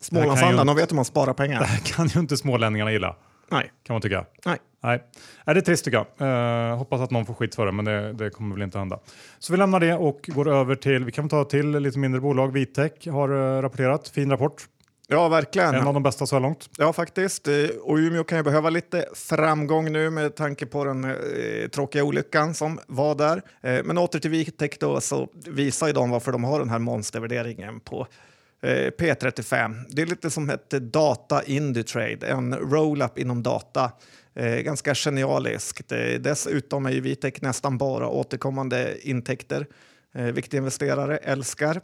Smålandsandan, 0.00 0.66
de 0.66 0.76
vet 0.76 0.90
hur 0.90 0.96
man 0.96 1.04
sparar 1.04 1.34
pengar. 1.34 1.60
Det 1.60 1.66
här 1.66 1.78
kan 1.78 2.06
ju 2.06 2.20
inte 2.20 2.36
smålänningarna 2.36 2.92
gilla, 2.92 3.16
Nej, 3.50 3.72
kan 3.86 3.94
man 3.94 4.00
tycka. 4.00 4.24
nej. 4.46 4.58
Nej, 4.82 5.02
Nej 5.44 5.54
det 5.54 5.60
är 5.60 5.62
trist 5.62 5.84
tycker 5.84 6.06
jag. 6.18 6.70
Eh, 6.70 6.76
hoppas 6.78 7.00
att 7.00 7.10
någon 7.10 7.26
får 7.26 7.34
skit 7.34 7.54
för 7.54 7.66
det, 7.66 7.72
men 7.72 7.84
det, 7.84 8.12
det 8.12 8.30
kommer 8.30 8.54
väl 8.54 8.62
inte 8.62 8.78
hända. 8.78 8.98
Så 9.38 9.52
vi 9.52 9.56
lämnar 9.56 9.80
det 9.80 9.94
och 9.94 10.20
går 10.34 10.48
över 10.48 10.74
till, 10.74 11.04
vi 11.04 11.12
kan 11.12 11.28
ta 11.28 11.44
till 11.44 11.70
lite 11.70 11.98
mindre 11.98 12.20
bolag. 12.20 12.52
Vitec 12.52 12.92
har 13.06 13.28
eh, 13.56 13.62
rapporterat, 13.62 14.08
fin 14.08 14.30
rapport. 14.30 14.62
Ja, 15.08 15.28
verkligen. 15.28 15.74
En 15.74 15.86
av 15.86 15.94
de 15.94 16.02
bästa 16.02 16.26
så 16.26 16.36
här 16.36 16.40
långt. 16.40 16.68
Ja, 16.78 16.92
faktiskt. 16.92 17.48
Eh, 17.48 17.54
Och 17.82 17.96
Umeå 17.96 18.24
kan 18.24 18.38
ju 18.38 18.44
behöva 18.44 18.70
lite 18.70 19.08
framgång 19.14 19.92
nu 19.92 20.10
med 20.10 20.34
tanke 20.36 20.66
på 20.66 20.84
den 20.84 21.04
eh, 21.04 21.68
tråkiga 21.72 22.04
olyckan 22.04 22.54
som 22.54 22.80
var 22.86 23.14
där. 23.14 23.42
Eh, 23.62 23.84
men 23.84 23.98
åter 23.98 24.18
till 24.18 24.30
Vitec 24.30 24.78
då, 24.80 25.00
så 25.00 25.28
visar 25.46 25.86
ju 25.86 25.92
de 25.92 26.10
varför 26.10 26.32
de 26.32 26.44
har 26.44 26.58
den 26.58 26.70
här 26.70 26.78
monstervärderingen 26.78 27.80
på 27.80 28.06
eh, 28.62 28.68
P35. 28.90 29.74
Det 29.88 30.02
är 30.02 30.06
lite 30.06 30.30
som 30.30 30.50
ett 30.50 30.70
data 30.70 31.42
Indutrade, 31.42 32.26
en 32.26 32.54
roll-up 32.54 33.18
inom 33.18 33.42
data. 33.42 33.92
Eh, 34.34 34.54
ganska 34.56 34.94
genialiskt. 34.94 35.92
Eh, 35.92 35.98
dessutom 36.20 36.86
är 36.86 36.90
ju 36.90 37.00
Vitec 37.00 37.34
nästan 37.42 37.78
bara 37.78 38.08
återkommande 38.08 39.08
intäkter, 39.08 39.66
eh, 40.14 40.24
vilket 40.24 40.54
investerare 40.54 41.16
älskar. 41.16 41.80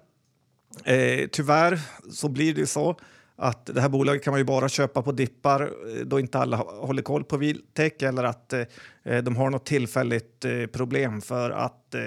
Eh, 0.84 1.26
tyvärr 1.32 1.80
så 2.10 2.28
blir 2.28 2.54
det 2.54 2.60
ju 2.60 2.66
så 2.66 2.96
att 3.36 3.66
det 3.66 3.80
här 3.80 3.88
bolaget 3.88 4.24
kan 4.24 4.32
man 4.32 4.40
ju 4.40 4.44
bara 4.44 4.68
köpa 4.68 5.02
på 5.02 5.12
dippar 5.12 5.62
eh, 5.62 6.04
då 6.04 6.20
inte 6.20 6.38
alla 6.38 6.56
håller 6.56 7.02
koll 7.02 7.24
på 7.24 7.36
Vitec 7.36 7.92
eller 8.02 8.24
att 8.24 8.52
eh, 8.52 9.18
de 9.22 9.36
har 9.36 9.50
något 9.50 9.66
tillfälligt 9.66 10.44
eh, 10.44 10.66
problem 10.66 11.20
för 11.20 11.50
att 11.50 11.94
eh, 11.94 12.02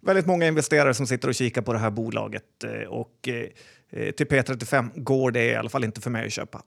väldigt 0.00 0.26
många 0.26 0.46
investerare 0.46 0.94
som 0.94 1.06
sitter 1.06 1.28
och 1.28 1.34
kikar 1.34 1.62
på 1.62 1.72
det 1.72 1.78
här 1.78 1.90
bolaget 1.90 2.64
eh, 2.64 2.88
och 2.88 3.28
eh, 3.28 3.46
eh, 3.90 4.10
till 4.10 4.26
P35 4.26 4.90
går 4.94 5.30
det 5.30 5.44
i 5.44 5.54
alla 5.54 5.68
fall 5.68 5.84
inte 5.84 6.00
för 6.00 6.10
mig 6.10 6.26
att 6.26 6.32
köpa. 6.32 6.62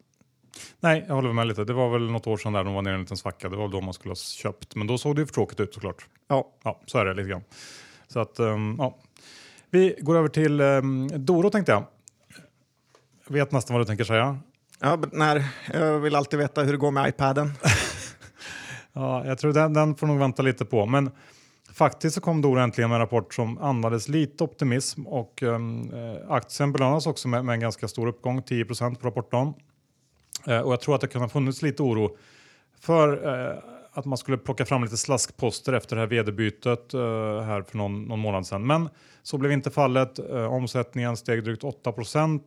Nej, 0.80 1.06
jag 1.08 1.16
håller 1.16 1.34
med 1.34 1.48
lite. 1.48 1.64
Det 1.64 1.74
var 1.74 1.90
väl 1.90 2.12
något 2.12 2.28
år 2.28 2.38
sedan 2.38 2.54
där 2.54 2.64
de 2.64 2.74
var 2.74 2.82
nere 2.82 2.94
i 2.94 2.96
en 2.96 3.02
liten 3.02 3.18
svacka. 3.18 3.50
Det 3.50 3.58
var 3.58 3.68
då 3.68 3.82
man 3.82 3.94
skulle 3.94 4.12
ha 4.12 4.16
köpt, 4.16 4.76
men 4.76 4.88
då 4.88 4.98
såg 4.98 5.16
det 5.16 5.20
ju 5.20 5.26
för 5.26 5.34
tråkigt 5.34 5.60
ut 5.60 5.74
såklart. 5.74 6.06
Ja, 6.28 6.52
Ja, 6.64 6.82
så 6.86 6.98
är 6.98 7.06
det 7.06 7.14
lite 7.14 7.30
grann. 7.30 7.44
Så 8.08 8.20
att, 8.20 8.40
ehm, 8.40 8.76
ja. 8.78 8.98
Vi 9.74 9.96
går 10.02 10.18
över 10.18 10.28
till 10.28 10.62
um, 10.62 11.26
Doro 11.26 11.50
tänkte 11.50 11.72
jag. 11.72 11.84
Jag 13.28 13.34
vet 13.34 13.52
nästan 13.52 13.74
vad 13.74 13.82
du 13.82 13.88
tänker 13.88 14.04
säga. 14.04 14.40
ja 14.80 15.00
när, 15.12 15.44
jag 15.74 16.00
vill 16.00 16.16
alltid 16.16 16.40
veta 16.40 16.64
hur 16.64 16.72
det 16.72 16.78
går 16.78 16.92
med 16.92 17.10
iPaden. 17.10 17.52
Ja, 18.94 19.26
jag 19.26 19.38
tror 19.38 19.54
den, 19.54 19.74
den 19.74 19.96
får 19.96 20.08
nog 20.08 20.20
vänta 20.20 20.42
lite 20.42 20.66
på. 20.66 20.86
Men 20.86 21.12
faktiskt 21.74 22.16
så 22.16 22.22
kom 22.22 22.42
Doro 22.42 22.60
äntligen 22.60 22.90
med 22.90 22.96
en 22.96 23.02
rapport 23.02 23.34
som 23.34 23.58
andades 23.58 24.08
lite 24.08 24.44
optimism 24.44 25.08
och 25.08 25.44
um, 25.44 25.92
aktien 26.30 26.72
belönas 26.72 27.08
också 27.08 27.28
med, 27.28 27.46
med 27.46 27.54
en 27.54 27.60
ganska 27.60 27.88
stor 27.88 28.08
uppgång, 28.08 28.42
10% 28.42 28.96
på 28.96 29.08
rapportdagen. 29.08 29.54
Eh, 30.48 30.60
och 30.60 30.72
jag 30.72 30.82
tror 30.82 30.96
att 30.96 31.02
det 31.02 31.08
kan 31.08 31.22
ha 31.22 31.30
funnits 31.30 31.62
lite 31.62 31.84
oro 31.84 32.18
för 32.80 33.28
eh, 33.28 33.58
att 33.94 34.06
man 34.06 34.18
skulle 34.18 34.38
plocka 34.38 34.66
fram 34.66 34.84
lite 34.84 34.98
slaskposter 34.98 35.74
efter 35.74 35.96
det 35.96 36.02
här 36.02 36.08
vd-bytet 36.08 36.94
eh, 36.94 37.00
här 37.42 37.62
för 37.62 37.78
någon, 37.78 38.04
någon 38.04 38.20
månad 38.20 38.48
sedan. 38.48 38.68
Men 38.68 38.90
så 39.24 39.38
blev 39.38 39.52
inte 39.52 39.72
fallet. 39.72 40.20
Eh, 40.20 40.54
omsättningen 40.54 41.18
steg 41.18 41.44
drygt 41.44 41.64
8 41.64 41.94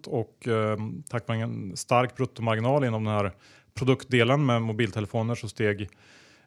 och 0.07 0.49
eh, 0.49 0.79
tack 1.09 1.29
vare 1.29 1.39
en 1.39 1.77
stark 1.77 2.17
bruttomarginal 2.17 2.85
inom 2.85 3.05
den 3.05 3.15
här 3.15 3.33
produktdelen 3.75 4.47
med 4.47 4.63
mobiltelefoner 4.63 5.35
så 5.35 5.49
steg 5.49 5.89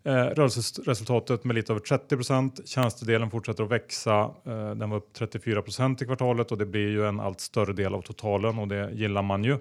eh, 0.04 0.14
rörelseresultatet 0.14 1.44
med 1.44 1.56
lite 1.56 1.74
över 1.74 1.82
30% 1.82 2.66
Tjänstedelen 2.66 3.32
fortsätter 3.32 3.64
att 3.64 3.72
växa. 3.72 4.32
Eh, 4.46 4.72
den 4.72 4.90
var 4.90 4.98
upp 4.98 5.18
34% 5.18 6.04
i 6.04 6.06
kvartalet 6.06 6.52
och 6.52 6.58
det 6.58 6.66
blir 6.66 6.90
ju 6.90 7.08
en 7.08 7.20
allt 7.20 7.40
större 7.40 7.74
del 7.74 7.94
av 7.94 8.02
totalen 8.02 8.60
och 8.60 8.68
det 8.68 8.92
gillar 8.92 9.22
man 9.22 9.44
ju. 9.44 9.58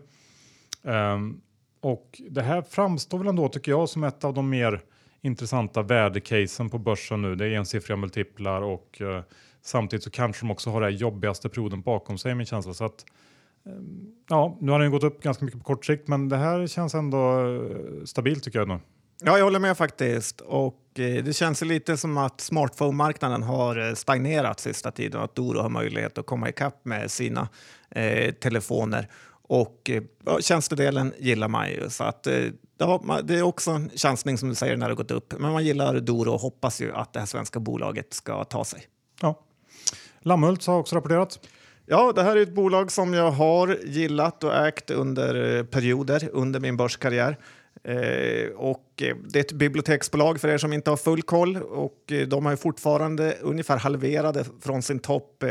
Ehm, 0.85 1.40
och 1.81 2.20
det 2.31 2.42
här 2.42 2.62
framstår 2.62 3.18
väl 3.18 3.27
ändå 3.27 3.49
tycker 3.49 3.72
jag 3.72 3.88
som 3.88 4.05
ett 4.05 4.25
av 4.25 4.35
de 4.35 4.51
mer 4.51 4.83
intressanta 5.21 5.83
värdecasen 5.83 6.71
på 6.71 6.79
börsen 6.79 7.23
nu. 7.23 7.35
Det 7.35 7.47
är 7.47 7.51
ensiffriga 7.51 7.97
multiplar 7.97 8.63
och 8.63 9.01
eh, 9.01 9.23
samtidigt 9.63 10.05
så 10.05 10.11
kanske 10.11 10.47
de 10.47 10.51
också 10.51 10.71
har 10.71 10.81
den 10.81 10.97
jobbigaste 10.97 11.49
perioden 11.49 11.83
bakom 11.83 12.19
sig 12.19 12.35
min 12.35 12.47
känsla. 12.47 12.75
Så 12.75 12.85
att, 12.85 13.05
eh, 13.67 13.73
ja, 14.29 14.57
nu 14.61 14.73
har 14.73 14.79
den 14.79 14.91
gått 14.91 15.05
upp 15.05 15.23
ganska 15.23 15.45
mycket 15.45 15.61
på 15.61 15.67
kort 15.67 15.85
sikt 15.85 16.09
men 16.09 16.29
det 16.29 16.37
här 16.37 16.67
känns 16.67 16.95
ändå 16.95 17.41
eh, 17.41 18.05
stabilt 18.05 18.45
tycker 18.45 18.59
jag 18.59 18.69
nu. 18.69 18.81
Ja, 19.21 19.39
jag 19.39 19.45
håller 19.45 19.59
med 19.59 19.77
faktiskt. 19.77 20.41
Och 20.41 20.81
eh, 20.99 21.25
det 21.25 21.37
känns 21.37 21.63
lite 21.63 21.97
som 21.97 22.19
att 22.19 22.41
smartphone-marknaden 22.41 23.43
har 23.43 23.89
eh, 23.89 23.95
stagnerat 23.95 24.61
sista 24.61 24.91
tiden 24.91 25.19
och 25.19 25.25
att 25.25 25.35
Doro 25.35 25.61
har 25.61 25.69
möjlighet 25.69 26.19
att 26.19 26.27
komma 26.27 26.49
ikapp 26.49 26.85
med 26.85 27.11
sina 27.11 27.49
eh, 27.91 28.35
telefoner. 28.35 29.09
Och 29.49 29.91
eh, 29.91 30.03
tjänstedelen 30.41 31.13
gillar 31.19 31.49
man 31.49 31.71
ju. 31.71 31.91
Så 31.91 32.05
att, 32.05 32.27
eh, 32.27 32.45
det 33.25 33.39
är 33.39 33.43
också 33.43 33.71
en 33.71 33.91
chansning 33.91 34.39
som 34.39 34.49
du 34.49 34.55
säger 34.55 34.77
när 34.77 34.89
det 34.89 34.95
gått 34.95 35.11
upp. 35.11 35.35
Men 35.39 35.53
man 35.53 35.65
gillar 35.65 36.01
Doro 36.01 36.33
och 36.33 36.41
hoppas 36.41 36.81
ju 36.81 36.93
att 36.93 37.12
det 37.12 37.19
här 37.19 37.27
svenska 37.27 37.61
bolaget 37.61 38.15
ska 38.15 38.45
ta 38.45 38.65
sig. 38.65 38.83
Ja. 39.21 39.43
Lammhult 40.21 40.67
har 40.67 40.79
också 40.79 40.97
rapporterat. 40.97 41.41
Ja, 41.87 42.12
det 42.12 42.23
här 42.23 42.37
är 42.37 42.43
ett 42.43 42.55
bolag 42.55 42.93
som 42.93 43.15
jag 43.15 43.31
har 43.31 43.79
gillat 43.85 44.45
och 44.45 44.55
ägt 44.55 44.91
under 44.91 45.57
eh, 45.57 45.65
perioder 45.65 46.29
under 46.33 46.61
min 46.61 46.77
börskarriär. 46.77 47.37
Eh, 47.85 48.49
och 48.57 49.03
eh, 49.03 49.17
det 49.29 49.39
är 49.39 49.41
ett 49.41 49.53
biblioteksbolag 49.53 50.41
för 50.41 50.49
er 50.49 50.59
som 50.59 50.73
inte 50.73 50.91
har 50.91 50.97
full 50.97 51.23
koll 51.23 51.57
och 51.57 52.12
de 52.29 52.47
har 52.47 52.57
fortfarande 52.57 53.37
ungefär 53.43 53.77
halverade 53.77 54.45
från 54.61 54.83
sin 54.83 54.99
topp 54.99 55.43
eh, 55.43 55.49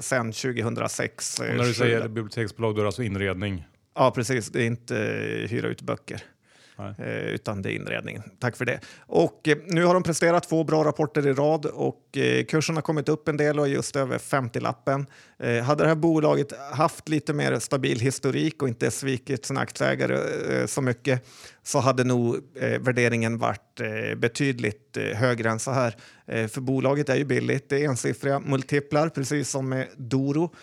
sedan 0.00 0.32
2006. 0.32 1.40
Och 1.40 1.46
när 1.46 1.64
du 1.64 1.74
säger 1.74 2.08
biblioteksbolag 2.08 2.74
då 2.74 2.78
är 2.78 2.82
det 2.82 2.88
alltså 2.88 3.02
inredning? 3.02 3.64
Ja, 3.94 4.10
precis. 4.10 4.48
Det 4.48 4.62
är 4.62 4.66
inte 4.66 4.94
hyra 5.48 5.68
ut 5.68 5.82
böcker. 5.82 6.22
Eh, 6.88 7.34
utan 7.34 7.62
det 7.62 7.72
är 7.72 7.74
inredningen. 7.74 8.22
Tack 8.38 8.56
för 8.56 8.64
det. 8.64 8.80
Och 9.00 9.48
eh, 9.48 9.58
nu 9.66 9.84
har 9.84 9.94
de 9.94 10.02
presterat 10.02 10.48
två 10.48 10.64
bra 10.64 10.84
rapporter 10.84 11.26
i 11.26 11.32
rad 11.32 11.66
och 11.66 12.16
eh, 12.16 12.44
kursen 12.44 12.74
har 12.74 12.82
kommit 12.82 13.08
upp 13.08 13.28
en 13.28 13.36
del 13.36 13.58
och 13.58 13.66
är 13.66 13.70
just 13.70 13.96
över 13.96 14.18
50-lappen. 14.18 15.06
Hade 15.64 15.84
det 15.84 15.88
här 15.88 15.94
bolaget 15.94 16.52
haft 16.72 17.08
lite 17.08 17.32
mer 17.32 17.58
stabil 17.58 18.00
historik 18.00 18.62
och 18.62 18.68
inte 18.68 18.90
svikit 18.90 19.46
sina 19.46 19.60
aktieägare 19.60 20.18
så 20.66 20.80
mycket 20.80 21.26
så 21.62 21.78
hade 21.78 22.04
nog 22.04 22.36
värderingen 22.80 23.38
varit 23.38 23.80
betydligt 24.16 24.98
högre 25.14 25.50
än 25.50 25.58
så 25.58 25.70
här. 25.70 25.96
för 26.48 26.60
bolaget 26.60 27.08
är 27.08 27.16
ju 27.16 27.24
billigt. 27.24 27.68
Det 27.68 27.84
är 27.84 27.88
ensiffriga 27.88 28.40
multiplar, 28.40 29.08
precis 29.08 29.50
som 29.50 29.68
med 29.68 29.86
Doro. 29.96 30.54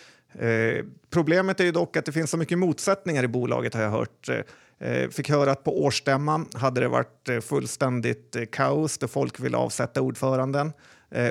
problemet 1.10 1.60
är 1.60 1.64
ju 1.64 1.72
dock 1.72 1.96
att 1.96 2.04
det 2.04 2.12
finns 2.12 2.30
så 2.30 2.36
mycket 2.36 2.58
motsättningar 2.58 3.24
i 3.24 3.28
bolaget 3.28 3.74
har 3.74 3.82
jag 3.82 3.90
hört. 3.90 4.30
Eh, 4.80 5.08
fick 5.08 5.30
höra 5.30 5.52
att 5.52 5.64
på 5.64 5.84
årsstämman 5.84 6.46
hade 6.54 6.80
det 6.80 6.88
varit 6.88 7.28
eh, 7.28 7.40
fullständigt 7.40 8.36
eh, 8.36 8.44
kaos 8.44 8.98
där 8.98 9.06
folk 9.06 9.40
ville 9.40 9.56
avsätta 9.56 10.00
ordföranden. 10.02 10.72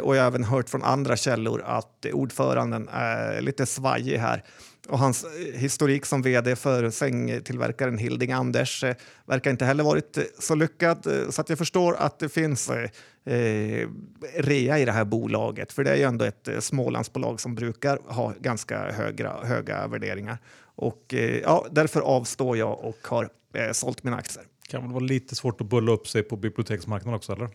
Och 0.01 0.15
jag 0.15 0.21
har 0.21 0.27
även 0.27 0.43
hört 0.43 0.69
från 0.69 0.83
andra 0.83 1.17
källor 1.17 1.61
att 1.65 2.05
ordföranden 2.13 2.89
är 2.91 3.41
lite 3.41 3.65
svajig 3.65 4.17
här. 4.17 4.43
Och 4.87 4.99
hans 4.99 5.25
historik 5.53 6.05
som 6.05 6.21
vd 6.21 6.55
för 6.55 6.89
sängtillverkaren 6.89 7.97
Hilding 7.97 8.31
Anders 8.31 8.83
verkar 9.25 9.51
inte 9.51 9.65
heller 9.65 9.83
varit 9.83 10.17
så 10.39 10.55
lyckad. 10.55 11.07
Så 11.29 11.41
att 11.41 11.49
jag 11.49 11.57
förstår 11.57 11.95
att 11.95 12.19
det 12.19 12.29
finns 12.29 12.69
eh, 12.69 13.87
rea 14.35 14.79
i 14.79 14.85
det 14.85 14.91
här 14.91 15.05
bolaget. 15.05 15.71
För 15.71 15.83
det 15.83 15.91
är 15.91 15.95
ju 15.95 16.03
ändå 16.03 16.25
ett 16.25 16.49
Smålandsbolag 16.59 17.39
som 17.39 17.55
brukar 17.55 17.99
ha 18.05 18.33
ganska 18.39 18.91
höga, 18.91 19.33
höga 19.43 19.87
värderingar. 19.87 20.37
Och 20.77 21.13
eh, 21.13 21.39
ja, 21.39 21.65
därför 21.71 22.01
avstår 22.01 22.57
jag 22.57 22.85
och 22.85 22.97
har 23.07 23.29
eh, 23.53 23.71
sålt 23.71 24.03
mina 24.03 24.17
aktier. 24.17 24.45
Kan 24.67 24.87
det 24.87 24.93
vara 24.93 25.03
lite 25.03 25.35
svårt 25.35 25.61
att 25.61 25.67
bulla 25.67 25.91
upp 25.91 26.07
sig 26.07 26.23
på 26.23 26.35
biblioteksmarknaden 26.35 27.15
också 27.15 27.33
eller? 27.33 27.49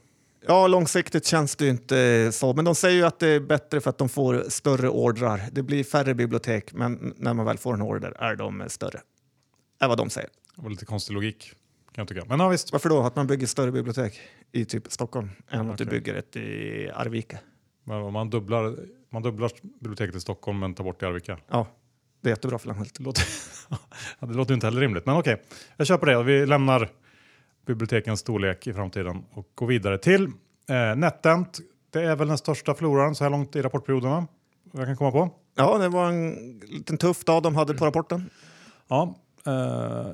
Ja, 0.46 0.66
långsiktigt 0.66 1.26
känns 1.26 1.56
det 1.56 1.68
inte 1.68 2.30
så. 2.32 2.54
Men 2.54 2.64
de 2.64 2.74
säger 2.74 2.96
ju 2.96 3.04
att 3.04 3.18
det 3.18 3.28
är 3.28 3.40
bättre 3.40 3.80
för 3.80 3.90
att 3.90 3.98
de 3.98 4.08
får 4.08 4.44
större 4.48 4.88
ordrar. 4.88 5.42
Det 5.52 5.62
blir 5.62 5.84
färre 5.84 6.14
bibliotek, 6.14 6.72
men 6.72 7.14
när 7.16 7.34
man 7.34 7.46
väl 7.46 7.58
får 7.58 7.74
en 7.74 7.82
order 7.82 8.10
är 8.18 8.36
de 8.36 8.64
större. 8.68 9.00
är 9.80 9.88
vad 9.88 9.98
de 9.98 10.10
säger. 10.10 10.30
Det 10.56 10.62
var 10.62 10.70
lite 10.70 10.84
konstig 10.84 11.14
logik 11.14 11.52
kan 11.92 12.02
jag 12.02 12.08
tycka. 12.08 12.24
Men 12.28 12.40
ja, 12.40 12.48
visst. 12.48 12.72
Varför 12.72 12.88
då? 12.88 13.02
Att 13.02 13.16
man 13.16 13.26
bygger 13.26 13.46
större 13.46 13.72
bibliotek 13.72 14.20
i 14.52 14.64
typ 14.64 14.92
Stockholm 14.92 15.30
än 15.50 15.60
okay. 15.60 15.72
att 15.72 15.78
du 15.78 15.84
bygger 15.84 16.14
ett 16.14 16.36
i 16.36 16.90
Arvika? 16.94 17.38
Man 17.84 18.30
dubblar, 18.30 18.76
man 19.10 19.22
dubblar 19.22 19.52
biblioteket 19.80 20.14
i 20.16 20.20
Stockholm 20.20 20.58
men 20.58 20.74
tar 20.74 20.84
bort 20.84 21.00
det 21.00 21.06
i 21.06 21.08
Arvika? 21.08 21.38
Ja. 21.48 21.66
Det 22.22 22.28
är 22.28 22.32
jättebra 22.32 22.58
för 22.58 22.68
Lammhult. 22.68 22.94
Det 22.94 23.04
låter, 23.04 23.24
det 24.20 24.34
låter 24.34 24.54
inte 24.54 24.66
heller 24.66 24.80
rimligt, 24.80 25.06
men 25.06 25.16
okej. 25.16 25.42
Jag 25.76 25.86
köper 25.86 26.06
det. 26.06 26.22
Vi 26.22 26.46
lämnar 26.46 26.88
bibliotekens 27.66 28.20
storlek 28.20 28.66
i 28.66 28.72
framtiden 28.72 29.24
och 29.30 29.48
går 29.54 29.66
vidare 29.66 29.98
till 29.98 30.24
eh, 30.68 30.96
NetEnt. 30.96 31.60
Det 31.90 32.02
är 32.02 32.16
väl 32.16 32.28
den 32.28 32.38
största 32.38 32.74
förloraren 32.74 33.14
så 33.14 33.24
här 33.24 33.30
långt 33.30 33.56
i 33.56 33.62
rapportperioderna 33.62 34.26
jag 34.72 34.86
kan 34.86 34.96
komma 34.96 35.10
på. 35.10 35.30
Ja, 35.54 35.78
det 35.78 35.88
var 35.88 36.08
en 36.08 36.60
liten 36.68 36.98
tuff 36.98 37.24
dag 37.24 37.42
de 37.42 37.56
hade 37.56 37.74
på 37.74 37.86
rapporten. 37.86 38.30
Ja, 38.88 39.14
eh, 39.46 39.52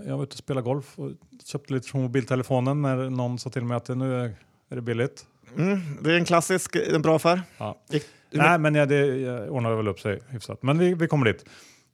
jag 0.06 0.16
var 0.16 0.22
ute 0.22 0.32
och 0.32 0.38
spelade 0.38 0.64
golf 0.64 0.98
och 0.98 1.10
köpte 1.44 1.72
lite 1.72 1.88
från 1.88 2.02
mobiltelefonen 2.02 2.82
när 2.82 3.10
någon 3.10 3.38
sa 3.38 3.50
till 3.50 3.64
mig 3.64 3.76
att 3.76 3.88
nu 3.88 4.14
är, 4.20 4.34
är 4.68 4.76
det 4.76 4.82
billigt. 4.82 5.26
Mm, 5.56 5.80
det 6.02 6.12
är 6.12 6.16
en 6.16 6.24
klassisk, 6.24 6.76
en 6.76 7.02
bra 7.02 7.16
affär. 7.16 7.42
Ja. 7.58 7.78
Gick, 7.90 8.04
Nej, 8.30 8.58
men 8.58 8.74
ja, 8.74 8.86
det 8.86 9.06
jag 9.06 9.50
ordnade 9.50 9.76
väl 9.76 9.88
upp 9.88 10.00
sig 10.00 10.20
hyfsat. 10.28 10.62
Men 10.62 10.78
vi, 10.78 10.94
vi 10.94 11.08
kommer 11.08 11.26
dit. 11.26 11.44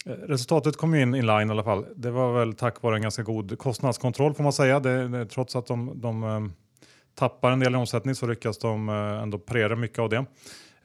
Resultatet 0.07 0.77
kom 0.77 0.95
in 0.95 1.15
inline 1.15 1.49
i 1.49 1.51
alla 1.51 1.65
fall. 1.65 1.87
Det 1.97 2.11
var 2.11 2.39
väl 2.39 2.55
tack 2.55 2.83
vare 2.83 2.97
en 2.97 3.03
ganska 3.03 3.23
god 3.23 3.59
kostnadskontroll 3.59 4.35
får 4.35 4.43
man 4.43 4.53
säga. 4.53 4.81
Det, 4.81 5.09
det, 5.09 5.27
trots 5.27 5.57
att 5.57 5.67
de, 5.67 6.01
de 6.01 6.25
eh, 6.25 6.41
tappar 7.15 7.51
en 7.51 7.61
del 7.61 7.75
i 7.75 7.77
omsättning 7.77 8.15
så 8.15 8.27
lyckas 8.27 8.59
de 8.59 8.89
eh, 8.89 8.95
ändå 8.95 9.39
parera 9.39 9.77
mycket 9.77 9.99
av 9.99 10.09
det. 10.09 10.25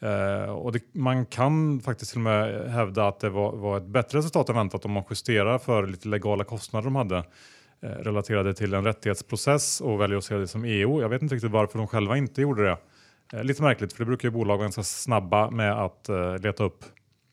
Uh, 0.03 0.49
och 0.49 0.71
det, 0.71 0.79
man 0.91 1.25
kan 1.25 1.79
faktiskt 1.79 2.11
till 2.11 2.19
och 2.19 2.23
med 2.23 2.71
hävda 2.71 3.07
att 3.07 3.19
det 3.19 3.29
var, 3.29 3.55
var 3.55 3.77
ett 3.77 3.85
bättre 3.85 4.17
resultat 4.17 4.49
än 4.49 4.55
väntat 4.55 4.85
om 4.85 4.91
man 4.91 5.03
justerar 5.09 5.57
för 5.57 5.87
lite 5.87 6.07
legala 6.07 6.43
kostnader 6.43 6.85
de 6.85 6.95
hade 6.95 7.17
uh, 7.17 7.23
relaterade 7.89 8.53
till 8.53 8.73
en 8.73 8.83
rättighetsprocess 8.83 9.81
och 9.81 10.01
väljer 10.01 10.17
att 10.17 10.23
se 10.23 10.35
det 10.35 10.47
som 10.47 10.65
EU. 10.65 11.01
Jag 11.01 11.09
vet 11.09 11.21
inte 11.21 11.35
riktigt 11.35 11.51
varför 11.51 11.77
de 11.77 11.87
själva 11.87 12.17
inte 12.17 12.41
gjorde 12.41 12.63
det. 12.63 13.43
lite 13.43 13.63
märkligt 13.63 13.93
för 13.93 13.99
det 13.99 14.05
brukar 14.05 14.27
ju 14.27 14.31
bolag 14.31 14.57
vara 14.57 14.65
ganska 14.65 14.83
snabba 14.83 15.49
med 15.49 15.83
att 15.83 16.09
leta 16.41 16.63
upp 16.63 16.83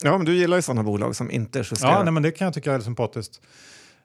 Ja, 0.04 0.16
men 0.16 0.26
du 0.26 0.35
gillar 0.35 0.56
ju 0.56 0.62
sådana 0.62 0.82
bolag 0.82 1.16
som 1.16 1.30
inte 1.30 1.59
justerar. 1.59 1.92
Ja, 1.92 2.02
nej, 2.02 2.12
men 2.12 2.22
det 2.22 2.30
kan 2.30 2.44
jag 2.44 2.54
tycka 2.54 2.72
är 2.72 2.80
sympatiskt. 2.80 3.40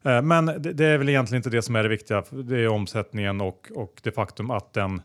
Eh, 0.04 0.22
men 0.22 0.46
det, 0.46 0.60
det, 0.74 0.86
är 0.86 0.98
väl 0.98 1.10
egentligen 1.10 1.40
inte 1.40 1.50
det 1.50 1.62
som 1.62 1.76
är 1.76 1.84
det 1.84 1.90
viktiga. 1.90 2.24
Det 2.30 2.60
är 2.60 2.68
omsättningen 2.68 3.42
och, 3.42 3.72
och 3.76 4.00
det 4.04 4.12
faktum 4.12 4.52
att 4.52 4.74
den, 4.74 5.02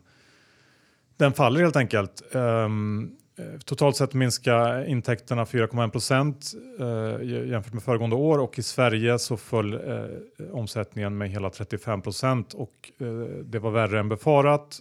den 1.17 1.33
faller 1.33 1.59
helt 1.59 1.75
enkelt. 1.75 2.21
Um, 2.31 3.11
totalt 3.65 3.95
sett 3.95 4.13
minskar 4.13 4.85
intäkterna 4.85 5.45
4,1 5.45 5.89
procent 5.89 6.53
uh, 6.79 7.49
jämfört 7.49 7.73
med 7.73 7.83
föregående 7.83 8.15
år 8.15 8.37
och 8.39 8.59
i 8.59 8.63
Sverige 8.63 9.19
så 9.19 9.37
föll 9.37 9.73
uh, 9.73 10.05
omsättningen 10.51 11.17
med 11.17 11.29
hela 11.29 11.49
35 11.49 12.01
procent 12.01 12.53
och 12.53 12.91
uh, 13.01 13.23
det 13.25 13.59
var 13.59 13.71
värre 13.71 13.99
än 13.99 14.09
befarat. 14.09 14.79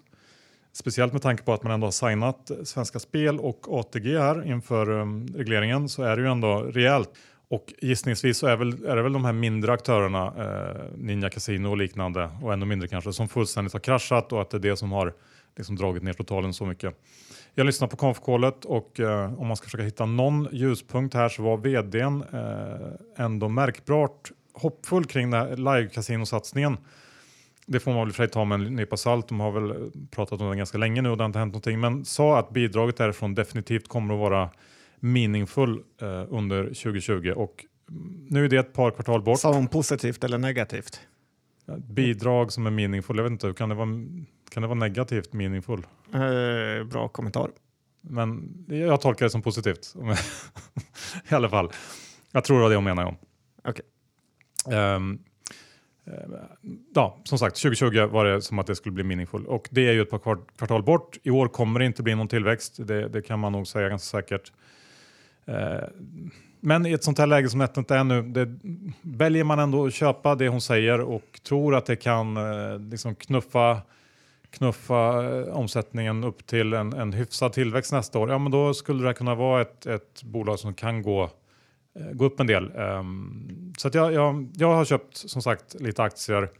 Speciellt 0.77 1.13
med 1.13 1.23
tanke 1.23 1.43
på 1.43 1.53
att 1.53 1.63
man 1.63 1.73
ändå 1.73 1.87
har 1.87 1.93
signat 1.93 2.51
Svenska 2.65 2.99
Spel 2.99 3.41
och 3.41 3.67
ATG 3.69 4.19
här 4.19 4.47
inför 4.47 4.91
um, 4.91 5.27
regleringen 5.37 5.89
så 5.89 6.03
är 6.03 6.17
det 6.17 6.23
ju 6.23 6.29
ändå 6.29 6.59
rejält. 6.59 7.11
Och 7.49 7.75
gissningsvis 7.83 8.39
så 8.39 8.47
är, 8.47 8.57
väl, 8.57 8.85
är 8.85 8.97
det 8.97 9.03
väl 9.03 9.13
de 9.13 9.25
här 9.25 9.33
mindre 9.33 9.73
aktörerna, 9.73 10.27
eh, 10.27 10.83
Ninja 10.97 11.31
Casino 11.31 11.69
och 11.69 11.77
liknande 11.77 12.31
och 12.43 12.53
ännu 12.53 12.67
mindre 12.67 12.89
kanske, 12.89 13.13
som 13.13 13.29
fullständigt 13.29 13.73
har 13.73 13.81
kraschat 13.81 14.33
och 14.33 14.41
att 14.41 14.51
det 14.51 14.57
är 14.57 14.59
det 14.59 14.77
som 14.77 14.93
har 14.93 15.15
liksom 15.57 15.77
dragit 15.77 16.03
ner 16.03 16.13
totalen 16.13 16.55
så 16.55 16.67
mycket. 16.67 16.95
Jag 17.55 17.67
lyssnade 17.67 17.91
på 17.91 17.97
konfkålet 17.97 18.65
och 18.65 19.01
eh, 19.01 19.41
om 19.41 19.47
man 19.47 19.57
ska 19.57 19.65
försöka 19.65 19.85
hitta 19.85 20.07
någon 20.07 20.49
ljuspunkt 20.53 21.15
här 21.15 21.29
så 21.29 21.43
var 21.43 21.57
vdn 21.57 22.25
eh, 22.33 23.25
ändå 23.25 23.49
märkbart 23.49 24.33
hoppfull 24.53 25.05
kring 25.05 25.31
den 25.31 25.41
här 25.41 25.57
live-casinosatsningen. 25.57 26.77
Det 27.67 27.81
får 27.81 27.91
man 27.91 28.01
väl 28.01 28.13
för 28.13 28.23
sig 28.23 28.31
ta 28.33 28.45
med 28.45 28.61
en 28.61 28.77
nypa 28.77 28.97
salt. 28.97 29.29
De 29.29 29.41
har 29.41 29.53
väl 29.53 29.91
pratat 30.11 30.41
om 30.41 30.51
det 30.51 30.57
ganska 30.57 30.79
länge 30.79 31.03
nu 31.03 31.09
och 31.09 31.17
det 31.17 31.23
har 31.23 31.27
inte 31.27 31.39
hänt 31.39 31.53
någonting. 31.53 31.81
Men 31.81 32.05
sa 32.05 32.39
att 32.39 32.51
bidraget 32.51 32.97
därifrån 32.97 33.35
definitivt 33.35 33.89
kommer 33.89 34.15
att 34.15 34.21
vara 34.21 34.51
meningsfull 35.01 35.83
eh, 36.01 36.25
under 36.29 36.65
2020 36.65 37.33
och 37.37 37.65
nu 38.29 38.45
är 38.45 38.49
det 38.49 38.57
ett 38.57 38.73
par 38.73 38.91
kvartal 38.91 39.23
bort. 39.23 39.41
Sa 39.41 39.53
hon 39.53 39.69
positivt 39.69 40.25
eller 40.25 40.39
negativt? 40.39 41.01
Bidrag 41.89 42.53
som 42.53 42.67
är 42.67 42.71
meningsfull. 42.71 43.17
Jag 43.17 43.25
vet 43.25 43.31
inte, 43.31 43.53
kan 43.53 43.69
det 43.69 43.75
vara, 43.75 43.89
kan 44.51 44.63
det 44.63 44.67
vara 44.67 44.79
negativt 44.79 45.33
meningsfull? 45.33 45.87
Eh, 46.15 46.85
bra 46.85 47.09
kommentar. 47.09 47.51
Men 48.01 48.65
jag 48.69 49.01
tolkar 49.01 49.27
det 49.27 49.31
som 49.31 49.43
positivt. 49.43 49.95
I 51.31 51.35
alla 51.35 51.49
fall. 51.49 51.71
Jag 52.33 52.45
tror 52.45 52.57
det 52.57 52.63
var 52.63 52.71
det 52.71 52.77
hon 52.77 52.85
menade 52.85 53.09
om. 53.09 53.17
Okay. 53.65 53.85
Um, 54.67 54.73
ehm, 54.75 55.19
ja, 56.95 57.19
som 57.25 57.39
sagt, 57.39 57.63
2020 57.63 58.07
var 58.07 58.25
det 58.25 58.43
som 58.43 58.59
att 58.59 58.67
det 58.67 58.77
skulle 58.77 58.93
bli 58.93 59.05
meningsfull 59.05 59.47
och 59.47 59.69
det 59.71 59.89
är 59.89 59.93
ju 59.93 60.03
ett 60.03 60.11
par 60.11 60.19
kvartal 60.57 60.83
bort. 60.83 61.17
I 61.23 61.31
år 61.31 61.49
kommer 61.49 61.81
det 61.81 61.87
inte 61.87 62.03
bli 62.03 62.15
någon 62.15 62.29
tillväxt. 62.29 62.87
Det, 62.87 63.09
det 63.09 63.23
kan 63.23 63.39
man 63.39 63.53
nog 63.53 63.67
säga 63.67 63.89
ganska 63.89 64.19
säkert. 64.19 64.53
Eh, 65.45 65.89
men 66.61 66.87
i 66.87 66.93
ett 66.93 67.05
sånt 67.05 67.19
här 67.19 67.27
läge 67.27 67.49
som 67.49 67.59
NetNet 67.59 67.91
är 67.91 68.05
nu, 68.05 68.23
det, 68.23 68.59
väljer 69.03 69.45
man 69.45 69.59
ändå 69.59 69.87
att 69.87 69.95
köpa 69.95 70.35
det 70.35 70.49
hon 70.49 70.61
säger 70.61 71.01
och 71.01 71.41
tror 71.49 71.75
att 71.75 71.87
det 71.87 71.97
kan 71.97 72.37
eh, 72.37 72.79
liksom 72.79 73.15
knuffa 73.15 73.83
knuffa 74.51 75.25
eh, 75.25 75.57
omsättningen 75.57 76.25
upp 76.25 76.47
till 76.47 76.73
en, 76.73 76.93
en 76.93 77.13
hyfsad 77.13 77.53
tillväxt 77.53 77.93
nästa 77.93 78.19
år, 78.19 78.31
ja 78.31 78.39
men 78.39 78.53
då 78.53 78.75
skulle 78.75 79.09
det 79.09 79.15
kunna 79.15 79.35
vara 79.35 79.63
ett, 79.63 79.87
ett 79.87 80.23
bolag 80.23 80.59
som 80.59 80.75
kan 80.75 81.03
gå 81.03 81.31
Eh, 81.99 82.13
gå 82.13 82.25
upp 82.25 82.41
en 82.41 82.47
del. 82.47 82.73
Um, 82.77 83.73
så 83.79 83.89
att 83.89 83.95
jag, 83.95 84.13
jag, 84.13 84.49
jag 84.57 84.75
har 84.75 84.85
köpt 84.85 85.17
som 85.17 85.43
sagt 85.43 85.75
lite 85.75 86.03
aktier 86.03 86.51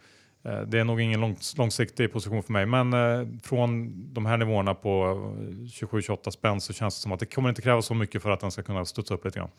eh, 0.45 0.61
det 0.61 0.79
är 0.79 0.85
nog 0.85 1.01
ingen 1.01 1.21
lång, 1.21 1.37
långsiktig 1.57 2.13
position 2.13 2.43
för 2.43 2.53
mig, 2.53 2.67
men 2.67 2.93
eh, 2.93 3.27
från 3.43 3.93
de 4.15 4.27
här 4.27 4.37
nivåerna 4.37 4.75
på 4.75 4.91
27-28 5.81 6.31
spänn 6.31 6.61
så 6.61 6.73
känns 6.73 6.97
det 6.97 7.03
som 7.03 7.13
att 7.13 7.21
det 7.21 7.27
kommer 7.27 7.49
inte 7.49 7.63
krävas 7.63 7.87
så 7.87 7.95
mycket 7.95 8.23
för 8.23 8.31
att 8.31 8.41
den 8.41 8.51
ska 8.51 8.63
kunna 8.63 8.85
studsa 8.85 9.15
upp 9.15 9.25
lite 9.25 9.39
grann. 9.39 9.51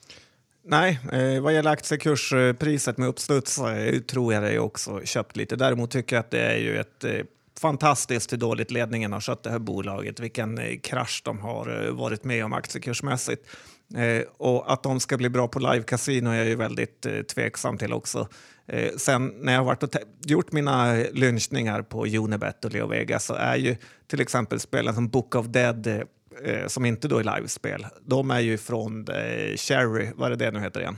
Nej, 0.70 1.00
eh, 1.12 1.42
vad 1.42 1.54
gäller 1.54 1.72
aktiekurspriset 1.72 2.98
med 2.98 3.08
uppstuds 3.08 3.60
eh, 3.60 4.00
tror 4.00 4.34
jag 4.34 4.44
det 4.44 4.60
också 4.60 5.02
köpt 5.04 5.38
lite. 5.38 5.56
Däremot 5.56 5.92
tycker 5.92 6.16
jag 6.16 6.20
att 6.20 6.32
det 6.32 6.42
är 6.42 6.58
ju 6.58 6.78
ett 6.78 7.04
eh, 7.04 7.12
fantastiskt 7.60 8.34
hur 8.34 8.38
dåligt 8.38 8.72
ledningen 8.72 9.14
har 9.14 9.22
skött 9.22 9.44
det 9.44 9.50
här 9.50 9.60
bolaget. 9.60 10.20
Vilken 10.20 10.58
eh, 10.58 10.80
krasch 10.80 11.22
de 11.26 11.40
har 11.40 11.86
eh, 11.86 11.92
varit 11.92 12.24
med 12.24 12.46
om 12.46 12.54
aktiekursmässigt. 12.54 13.48
Eh, 13.96 14.24
och 14.38 14.74
att 14.74 14.84
de 14.84 15.00
ska 15.00 15.18
bli 15.18 15.30
bra 15.30 15.48
på 15.48 15.60
live-casino 15.60 16.30
är 16.30 16.36
jag 16.36 16.48
ju 16.48 16.56
väldigt 16.56 17.06
eh, 17.06 17.22
tveksam 17.22 17.78
till 17.78 17.94
också. 17.94 18.28
Eh, 18.68 18.92
sen 18.98 19.28
när 19.28 19.54
jag 19.54 19.60
har 19.60 19.66
varit 19.66 19.84
och 19.84 19.90
gjort 20.26 20.52
mina 20.52 20.94
lynchningar 21.12 21.82
på 21.82 22.06
Unibet 22.06 22.66
och 22.66 22.74
Leo 22.74 22.88
Vegas 22.88 23.26
så 23.26 23.34
är 23.34 23.56
ju 23.56 23.76
till 24.08 24.22
exempel 24.22 24.60
spelen 24.60 24.96
som 24.96 25.08
Book 25.08 25.36
of 25.36 25.46
Dead 25.46 25.88
eh, 25.88 26.02
eh 26.44 26.68
som 26.68 26.86
inte 26.86 27.08
då 27.08 27.18
är 27.18 27.36
livespel, 27.36 27.86
de 28.02 28.32
är 28.32 28.40
ju 28.40 28.58
från 28.58 29.08
eh, 29.08 29.56
Cherry, 29.56 30.12
vad 30.16 30.32
är 30.32 30.36
det 30.36 30.52
nu 30.52 30.60
heter 30.60 30.80
igen? 30.80 30.98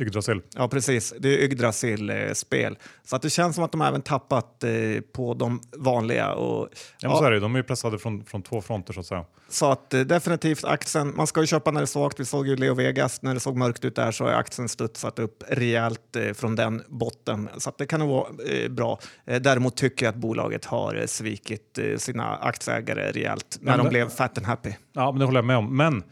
Yggdrasil. 0.00 0.42
Ja, 0.56 0.68
precis. 0.68 1.14
Det 1.18 1.28
är 1.28 1.44
Yggdrasil-spel. 1.44 2.78
Så 3.04 3.16
att 3.16 3.22
det 3.22 3.30
känns 3.30 3.54
som 3.54 3.64
att 3.64 3.72
de 3.72 3.80
även 3.80 4.02
tappat 4.02 4.64
eh, 4.64 4.70
på 5.12 5.34
de 5.34 5.60
vanliga. 5.76 6.32
Och, 6.32 6.68
ja, 7.00 7.08
men 7.08 7.18
så 7.18 7.24
är 7.24 7.30
det. 7.30 7.40
De 7.40 7.54
är 7.54 7.58
ju 7.58 7.62
pressade 7.62 7.98
från, 7.98 8.24
från 8.24 8.42
två 8.42 8.60
fronter 8.60 8.92
så 8.92 9.00
att 9.00 9.06
säga. 9.06 9.24
Så 9.48 9.70
att 9.70 9.94
eh, 9.94 10.00
definitivt 10.00 10.64
aktien, 10.64 11.12
man 11.16 11.26
ska 11.26 11.40
ju 11.40 11.46
köpa 11.46 11.70
när 11.70 11.80
det 11.80 11.84
är 11.84 11.86
svagt. 11.86 12.20
Vi 12.20 12.24
såg 12.24 12.48
ju 12.48 12.56
Leo 12.56 12.74
Vegas, 12.74 13.22
när 13.22 13.34
det 13.34 13.40
såg 13.40 13.56
mörkt 13.56 13.84
ut 13.84 13.96
där 13.96 14.12
så 14.12 14.24
har 14.24 14.32
aktien 14.32 14.68
studsat 14.68 15.18
upp 15.18 15.44
rejält 15.48 16.16
eh, 16.16 16.32
från 16.32 16.56
den 16.56 16.82
botten. 16.88 17.48
Så 17.58 17.68
att 17.68 17.78
det 17.78 17.86
kan 17.86 18.00
nog 18.00 18.08
vara 18.08 18.28
eh, 18.48 18.68
bra. 18.68 18.98
Eh, 19.24 19.40
däremot 19.40 19.76
tycker 19.76 20.06
jag 20.06 20.12
att 20.12 20.20
bolaget 20.20 20.64
har 20.64 20.94
eh, 20.94 21.06
svikit 21.06 21.78
sina 21.96 22.36
aktieägare 22.36 23.12
rejält 23.12 23.58
när 23.60 23.76
men, 23.76 23.84
de 23.84 23.90
blev 23.90 24.08
fat 24.08 24.38
and 24.38 24.46
happy. 24.46 24.72
Ja, 24.92 25.12
men 25.12 25.18
det 25.18 25.24
håller 25.24 25.38
jag 25.38 25.44
med 25.44 25.56
om. 25.56 25.76
Men 25.76 26.02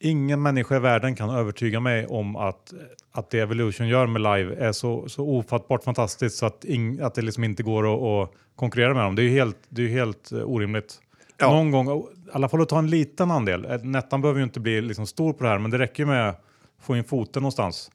ingen 0.00 0.42
människa 0.42 0.76
i 0.76 0.78
världen 0.78 1.14
kan 1.14 1.30
övertyga 1.30 1.80
mig 1.80 2.06
om 2.06 2.36
att, 2.36 2.72
att 3.12 3.30
det 3.30 3.40
Evolution 3.40 3.88
gör 3.88 4.06
med 4.06 4.22
live 4.22 4.54
är 4.54 4.72
så, 4.72 5.08
så 5.08 5.24
ofattbart 5.28 5.84
fantastiskt 5.84 6.36
så 6.36 6.46
att, 6.46 6.64
ing, 6.64 7.00
att 7.00 7.14
det 7.14 7.22
liksom 7.22 7.44
inte 7.44 7.62
går 7.62 7.94
att, 7.94 8.28
att 8.30 8.36
konkurrera 8.56 8.94
med 8.94 9.04
dem. 9.04 9.14
Det 9.14 9.22
är 9.22 9.24
ju 9.24 9.30
helt, 9.30 9.56
det 9.68 9.82
är 9.82 9.88
helt 9.88 10.32
uh, 10.32 10.42
orimligt. 10.44 11.00
Ja. 11.36 11.50
Någon 11.50 11.70
gång, 11.70 12.00
i 12.00 12.04
alla 12.32 12.48
fall 12.48 12.62
att 12.62 12.68
ta 12.68 12.78
en 12.78 12.90
liten 12.90 13.30
andel. 13.30 13.64
Eh, 13.64 13.82
Nettan 13.82 14.20
behöver 14.20 14.40
ju 14.40 14.44
inte 14.44 14.60
bli 14.60 14.80
liksom 14.80 15.06
stor 15.06 15.32
på 15.32 15.44
det 15.44 15.50
här, 15.50 15.58
men 15.58 15.70
det 15.70 15.78
räcker 15.78 16.04
med 16.04 16.28
att 16.28 16.44
få 16.82 16.96
in 16.96 17.04
foten 17.04 17.42
någonstans. 17.42 17.90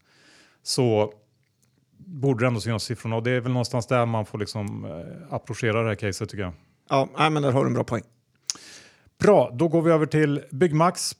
Så 0.63 1.13
borde 1.97 2.43
det 2.43 2.47
ändå 2.47 2.59
synas 2.59 2.83
siffrorna 2.83 3.15
och 3.15 3.23
det 3.23 3.31
är 3.31 3.39
väl 3.39 3.51
någonstans 3.51 3.87
där 3.87 4.05
man 4.05 4.25
får 4.25 4.37
liksom 4.37 4.85
uh, 4.85 5.05
approchera 5.29 5.81
det 5.81 5.87
här 5.87 5.95
caset 5.95 6.29
tycker 6.29 6.43
jag. 6.43 6.53
Ja, 6.89 7.29
men 7.29 7.43
där 7.43 7.51
har 7.51 7.63
du 7.63 7.67
en 7.67 7.73
bra 7.73 7.83
poäng. 7.83 8.03
Bra, 9.19 9.51
då 9.53 9.67
går 9.67 9.81
vi 9.81 9.91
över 9.91 10.05
till 10.05 10.41
Byggmax. 10.51 11.15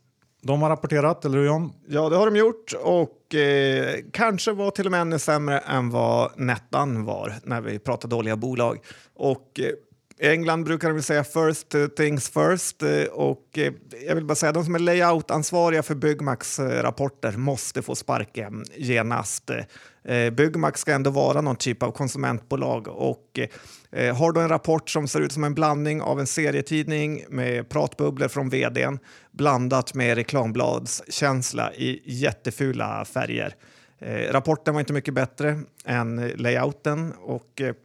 De 0.46 0.62
har 0.62 0.70
rapporterat, 0.70 1.26
eller 1.26 1.38
hur 1.38 1.46
John? 1.46 1.74
Ja, 1.88 2.10
det 2.10 2.16
har 2.16 2.26
de 2.32 2.36
gjort 2.36 2.74
och 2.84 3.36
eh, 3.36 3.96
kanske 4.14 4.52
var 4.52 4.72
till 4.72 4.86
och 4.86 4.92
med 4.92 5.02
ännu 5.02 5.20
sämre 5.20 5.60
än 5.60 5.90
vad 5.90 6.40
Nettan 6.40 7.06
var 7.06 7.34
när 7.44 7.62
vi 7.62 7.80
pratade 7.80 8.16
dåliga 8.16 8.36
bolag. 8.36 8.80
Och 9.14 9.60
eh, 9.60 9.66
i 10.20 10.28
England 10.28 10.64
brukar 10.64 10.94
de 10.94 11.02
säga 11.02 11.24
first 11.24 11.76
things 11.98 12.30
first 12.30 12.84
eh, 12.84 13.04
och 13.12 13.58
eh, 13.58 13.74
jag 14.08 14.16
vill 14.16 14.26
bara 14.26 14.36
säga 14.36 14.52
de 14.52 14.66
som 14.66 14.76
är 14.76 14.80
layoutansvariga 14.80 15.84
för 15.84 15.96
Byggmax 15.96 16.60
eh, 16.60 16.84
rapporter 16.84 17.32
måste 17.32 17.82
få 17.82 17.96
sparken 17.96 18.64
genast. 18.76 19.50
Eh, 20.04 20.30
Byggmax 20.30 20.82
ska 20.82 20.94
ändå 20.94 21.10
vara 21.10 21.42
någon 21.42 21.56
typ 21.56 21.84
av 21.84 21.92
konsumentbolag 21.92 22.88
och 22.88 23.40
eh, 23.40 23.48
Eh, 23.96 24.16
har 24.16 24.32
du 24.32 24.42
en 24.42 24.50
rapport 24.50 24.90
som 24.90 25.08
ser 25.08 25.22
ut 25.22 25.32
som 25.32 25.44
en 25.44 25.54
blandning 25.54 26.02
av 26.02 26.20
en 26.20 26.28
serietidning 26.28 27.26
med 27.30 27.70
pratbubblor 27.70 28.28
från 28.28 28.50
vdn 28.50 29.00
blandat 29.32 29.94
med 29.94 30.16
reklambladskänsla 30.16 31.74
i 31.74 32.02
jättefula 32.06 33.06
färger. 33.06 33.56
Eh, 34.00 34.32
rapporten 34.32 34.74
var 34.74 34.82
inte 34.82 34.94
mycket 34.94 35.14
bättre 35.14 35.60
än 35.86 36.28
layouten 36.36 37.14
och 37.14 37.62
eh, 37.62 37.76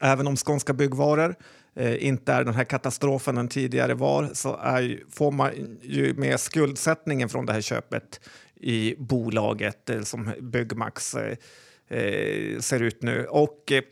Även 0.00 0.26
om 0.26 0.36
Skånska 0.36 0.72
Byggvaror 0.72 1.34
eh, 1.74 2.06
inte 2.06 2.32
är 2.32 2.44
den 2.44 2.54
här 2.54 2.64
katastrofen 2.64 3.34
den 3.34 3.48
tidigare 3.48 3.94
var 3.94 4.30
så 4.32 4.56
är, 4.56 5.02
får 5.10 5.30
man 5.30 5.78
ju 5.82 6.14
med 6.14 6.40
skuldsättningen 6.40 7.28
från 7.28 7.46
det 7.46 7.52
här 7.52 7.60
köpet 7.60 8.20
i 8.60 8.94
bolaget 8.98 9.90
eh, 9.90 10.02
som 10.02 10.32
Byggmax 10.40 11.14
eh, 11.14 11.36
eh 11.88 12.58
ser 12.58 12.82
ut 12.82 13.02
nu. 13.02 13.26
Och 13.26 13.72
eh, 13.72 13.82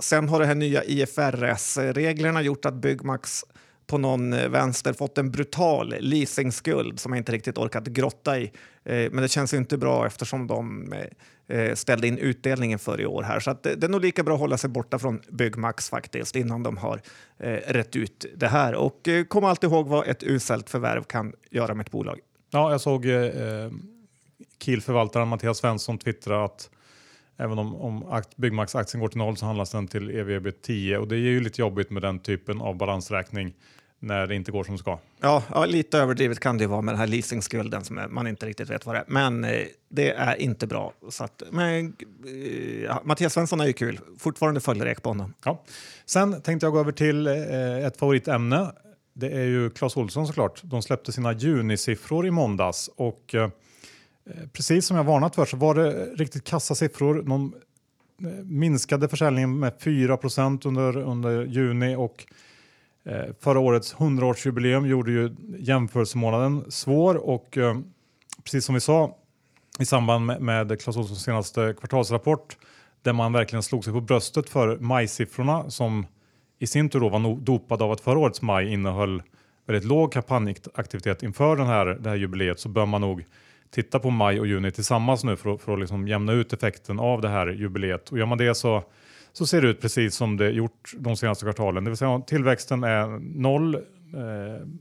sen 0.00 0.28
har 0.28 0.40
det 0.40 0.46
här 0.46 0.54
nya 0.54 0.84
IFRS-reglerna 0.84 2.42
gjort 2.42 2.64
att 2.64 2.74
Byggmax 2.74 3.44
på 3.86 3.98
någon 3.98 4.32
eh, 4.32 4.48
vänster 4.48 4.92
fått 4.92 5.18
en 5.18 5.30
brutal 5.30 5.94
leasingskuld 6.00 7.00
som 7.00 7.12
jag 7.12 7.20
inte 7.20 7.32
riktigt 7.32 7.58
orkat 7.58 7.86
grotta 7.86 8.38
i. 8.38 8.52
Eh, 8.84 9.10
men 9.12 9.16
det 9.16 9.28
känns 9.28 9.54
inte 9.54 9.78
bra 9.78 10.06
eftersom 10.06 10.46
de 10.46 10.94
eh, 11.48 11.74
ställde 11.74 12.08
in 12.08 12.18
utdelningen 12.18 12.78
för 12.78 13.00
i 13.00 13.06
år 13.06 13.22
här. 13.22 13.40
Så 13.40 13.50
att 13.50 13.62
det, 13.62 13.84
är 13.84 13.88
nog 13.88 14.00
lika 14.00 14.22
bra 14.22 14.34
att 14.34 14.40
hålla 14.40 14.58
sig 14.58 14.70
borta 14.70 14.98
från 14.98 15.20
Byggmax 15.28 15.90
faktiskt 15.90 16.36
innan 16.36 16.62
de 16.62 16.76
har 16.76 17.00
rätt 17.66 17.96
ut 17.96 18.26
det 18.36 18.48
här. 18.48 18.74
Och 18.74 19.08
kom 19.28 19.44
alltid 19.44 19.70
ihåg 19.70 19.88
vad 19.88 20.08
ett 20.08 20.22
uselt 20.22 20.70
förvärv 20.70 21.04
kan 21.04 21.32
göra 21.50 21.74
med 21.74 21.86
ett 21.86 21.92
bolag. 21.92 22.20
Ja, 22.50 22.70
jag 22.70 22.80
såg 22.80 23.06
eh, 23.06 23.70
Kiel-förvaltaren 24.62 25.28
Mattias 25.28 25.58
Svensson 25.58 25.98
twittra 25.98 26.44
att 26.44 26.70
även 27.36 27.58
om, 27.58 27.76
om 27.76 28.22
Byggmax-aktien 28.36 29.00
går 29.00 29.08
till 29.08 29.18
noll 29.18 29.36
så 29.36 29.46
handlas 29.46 29.70
den 29.70 29.88
till 29.88 30.10
EVB 30.10 30.48
10 30.62 30.98
och 30.98 31.08
det 31.08 31.16
är 31.16 31.18
ju 31.18 31.40
lite 31.40 31.60
jobbigt 31.60 31.90
med 31.90 32.02
den 32.02 32.18
typen 32.18 32.60
av 32.60 32.76
balansräkning 32.76 33.54
när 33.98 34.26
det 34.26 34.34
inte 34.34 34.52
går 34.52 34.64
som 34.64 34.74
det 34.74 34.78
ska. 34.78 34.98
Ja, 35.20 35.42
ja, 35.50 35.64
lite 35.64 35.98
överdrivet 35.98 36.40
kan 36.40 36.58
det 36.58 36.66
vara 36.66 36.82
med 36.82 36.94
den 36.94 36.98
här 36.98 37.06
leasingskulden 37.06 37.84
som 37.84 38.00
man 38.08 38.26
inte 38.26 38.46
riktigt 38.46 38.70
vet 38.70 38.86
vad 38.86 38.94
det 38.94 38.98
är. 38.98 39.04
Men 39.06 39.44
eh, 39.44 39.66
det 39.88 40.10
är 40.10 40.36
inte 40.36 40.66
bra. 40.66 40.92
Så 41.08 41.24
att, 41.24 41.42
men, 41.50 41.96
eh, 42.26 42.82
ja, 42.84 43.02
Mattias 43.04 43.32
Svensson 43.32 43.60
är 43.60 43.66
ju 43.66 43.72
kul. 43.72 44.00
Fortfarande 44.18 44.60
följer 44.60 44.94
på 44.94 45.10
honom. 45.10 45.34
Ja. 45.44 45.64
Sen 46.06 46.42
tänkte 46.42 46.66
jag 46.66 46.72
gå 46.72 46.80
över 46.80 46.92
till 46.92 47.26
eh, 47.26 47.86
ett 47.86 47.96
favoritämne. 47.96 48.72
Det 49.14 49.30
är 49.30 49.44
ju 49.44 49.70
Clas 49.70 49.96
Olsson 49.96 50.26
såklart. 50.26 50.60
De 50.62 50.82
släppte 50.82 51.12
sina 51.12 51.32
junisiffror 51.32 52.26
i 52.26 52.30
måndags 52.30 52.90
och 52.96 53.34
eh, 53.34 53.48
Eh, 54.30 54.48
precis 54.52 54.86
som 54.86 54.96
jag 54.96 55.04
varnat 55.04 55.34
för 55.34 55.44
så 55.44 55.56
var 55.56 55.74
det 55.74 56.04
riktigt 56.04 56.44
kassa 56.44 56.74
siffror. 56.74 57.22
De 57.22 57.54
eh, 58.22 58.44
minskade 58.44 59.08
försäljningen 59.08 59.58
med 59.58 59.72
4 59.80 60.18
under, 60.64 60.96
under 60.96 61.44
juni 61.44 61.96
och 61.96 62.26
Eh, 63.06 63.24
förra 63.40 63.58
årets 63.58 63.94
100-årsjubileum 63.94 64.86
gjorde 64.86 65.10
ju 65.10 65.36
jämförelsemånaden 65.58 66.70
svår 66.70 67.14
och 67.14 67.58
eh, 67.58 67.78
precis 68.44 68.64
som 68.64 68.74
vi 68.74 68.80
sa 68.80 69.16
i 69.78 69.84
samband 69.84 70.26
med, 70.26 70.40
med 70.40 70.80
Clas 70.80 70.96
Ohlsons 70.96 71.22
senaste 71.22 71.74
kvartalsrapport 71.78 72.56
där 73.02 73.12
man 73.12 73.32
verkligen 73.32 73.62
slog 73.62 73.84
sig 73.84 73.92
på 73.92 74.00
bröstet 74.00 74.48
för 74.48 74.78
majsiffrorna 74.78 75.70
som 75.70 76.06
i 76.58 76.66
sin 76.66 76.88
tur 76.88 77.00
då 77.00 77.08
var 77.08 77.18
no 77.18 77.36
dopade 77.36 77.84
av 77.84 77.92
att 77.92 78.00
förra 78.00 78.18
årets 78.18 78.42
maj 78.42 78.72
innehöll 78.72 79.22
väldigt 79.66 79.88
låg 79.88 80.12
kampanjaktivitet 80.12 81.22
inför 81.22 81.56
den 81.56 81.66
här, 81.66 81.86
det 81.86 82.08
här 82.08 82.16
jubileet 82.16 82.60
så 82.60 82.68
bör 82.68 82.86
man 82.86 83.00
nog 83.00 83.24
titta 83.70 83.98
på 83.98 84.10
maj 84.10 84.40
och 84.40 84.46
juni 84.46 84.70
tillsammans 84.70 85.24
nu 85.24 85.36
för, 85.36 85.56
för 85.56 85.72
att 85.72 85.80
liksom 85.80 86.08
jämna 86.08 86.32
ut 86.32 86.52
effekten 86.52 87.00
av 87.00 87.20
det 87.20 87.28
här 87.28 87.46
jubileet. 87.46 88.08
Och 88.08 88.18
gör 88.18 88.26
man 88.26 88.38
det 88.38 88.54
så 88.54 88.84
så 89.36 89.46
ser 89.46 89.62
det 89.62 89.68
ut 89.68 89.80
precis 89.80 90.14
som 90.14 90.36
det 90.36 90.50
gjort 90.50 90.92
de 90.98 91.16
senaste 91.16 91.44
kvartalen. 91.44 91.84
Det 91.84 91.90
vill 91.90 91.96
säga 91.96 92.20
tillväxten 92.26 92.84
är 92.84 93.06
noll, 93.40 93.74
eh, 93.74 93.80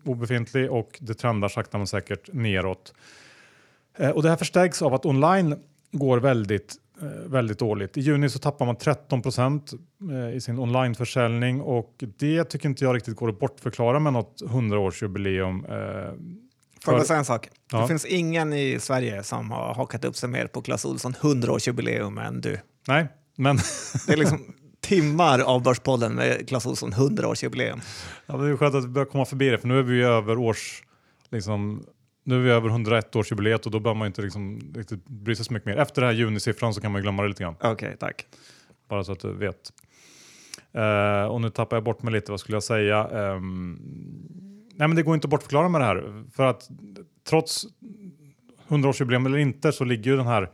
obefintlig 0.03 0.71
och 0.71 0.97
det 1.01 1.13
trendar 1.13 1.47
sakta 1.47 1.77
men 1.77 1.87
säkert 1.87 2.33
neråt. 2.33 2.93
Eh, 3.97 4.09
och 4.09 4.23
det 4.23 4.29
här 4.29 4.37
förstärks 4.37 4.81
av 4.81 4.93
att 4.93 5.05
online 5.05 5.55
går 5.91 6.17
väldigt 6.17 6.75
eh, 7.01 7.07
väldigt 7.07 7.59
dåligt. 7.59 7.97
I 7.97 8.01
juni 8.01 8.29
så 8.29 8.39
tappar 8.39 8.65
man 8.65 8.75
13 8.75 9.21
procent 9.21 9.73
eh, 10.11 10.35
i 10.35 10.41
sin 10.41 10.59
onlineförsäljning 10.59 11.61
och 11.61 12.03
det 12.17 12.43
tycker 12.43 12.69
inte 12.69 12.83
jag 12.83 12.95
riktigt 12.95 13.15
går 13.15 13.29
att 13.29 13.39
bortförklara 13.39 13.99
med 13.99 14.13
något 14.13 14.41
100-årsjubileum. 14.41 15.65
Eh, 15.69 16.13
Får 16.85 16.93
jag 16.93 17.07
säga 17.07 17.19
en 17.19 17.25
sak? 17.25 17.49
Ja. 17.71 17.81
Det 17.81 17.87
finns 17.87 18.05
ingen 18.05 18.53
i 18.53 18.79
Sverige 18.79 19.23
som 19.23 19.51
har 19.51 19.73
hakat 19.73 20.05
upp 20.05 20.15
sig 20.15 20.29
mer 20.29 20.47
på 20.47 20.61
Clas 20.61 20.85
Ohlson 20.85 21.13
100-årsjubileum 21.13 22.27
än 22.27 22.41
du. 22.41 22.59
Nej, 22.87 23.07
men 23.37 23.59
det 24.07 24.13
är 24.13 24.17
liksom 24.17 24.53
timmar 24.81 25.39
av 25.39 25.63
Börspodden 25.63 26.13
med 26.13 26.47
Clas 26.47 26.65
Ohlson 26.65 26.93
100-årsjubileum. 26.93 27.81
Ja, 28.25 28.37
det 28.37 28.49
är 28.49 28.57
skönt 28.57 28.75
att 28.75 28.83
vi 28.83 28.87
börjar 28.87 29.05
komma 29.05 29.25
förbi 29.25 29.49
det, 29.49 29.57
för 29.57 29.67
nu 29.67 29.79
är 29.79 29.83
vi 29.83 30.03
över 30.03 30.37
års... 30.37 30.83
Liksom, 31.29 31.85
nu 32.23 32.35
är 32.35 32.39
vi 32.39 32.51
över 32.51 32.69
101-årsjubileet 32.69 33.65
och 33.65 33.71
då 33.71 33.79
bör 33.79 33.93
man 33.93 34.07
inte 34.07 34.21
liksom 34.21 34.59
riktigt 34.75 35.05
bry 35.07 35.35
sig 35.35 35.45
så 35.45 35.53
mycket 35.53 35.65
mer. 35.65 35.77
Efter 35.77 36.01
den 36.01 36.11
här 36.11 36.17
junisiffran 36.17 36.73
så 36.73 36.81
kan 36.81 36.91
man 36.91 37.01
glömma 37.01 37.23
det 37.23 37.29
lite 37.29 37.43
grann. 37.43 37.55
Okej, 37.59 37.71
okay, 37.71 37.95
tack. 37.97 38.25
Bara 38.89 39.03
så 39.03 39.11
att 39.11 39.19
du 39.19 39.33
vet. 39.33 39.71
Uh, 40.77 41.25
och 41.25 41.41
nu 41.41 41.49
tappar 41.49 41.77
jag 41.77 41.83
bort 41.83 42.03
mig 42.03 42.13
lite, 42.13 42.31
vad 42.31 42.39
skulle 42.39 42.55
jag 42.55 42.63
säga? 42.63 43.07
Um, 43.07 44.54
nej 44.77 44.87
men 44.87 44.95
det 44.95 45.03
går 45.03 45.15
inte 45.15 45.25
att 45.25 45.29
bortförklara 45.29 45.69
med 45.69 45.81
det 45.81 45.85
här. 45.85 46.23
För 46.31 46.43
att 46.43 46.69
trots 47.29 47.65
100-årsjubileum 48.67 49.25
eller 49.25 49.37
inte 49.37 49.71
så 49.71 49.83
ligger 49.83 50.11
ju 50.11 50.17
den 50.17 50.27
här 50.27 50.49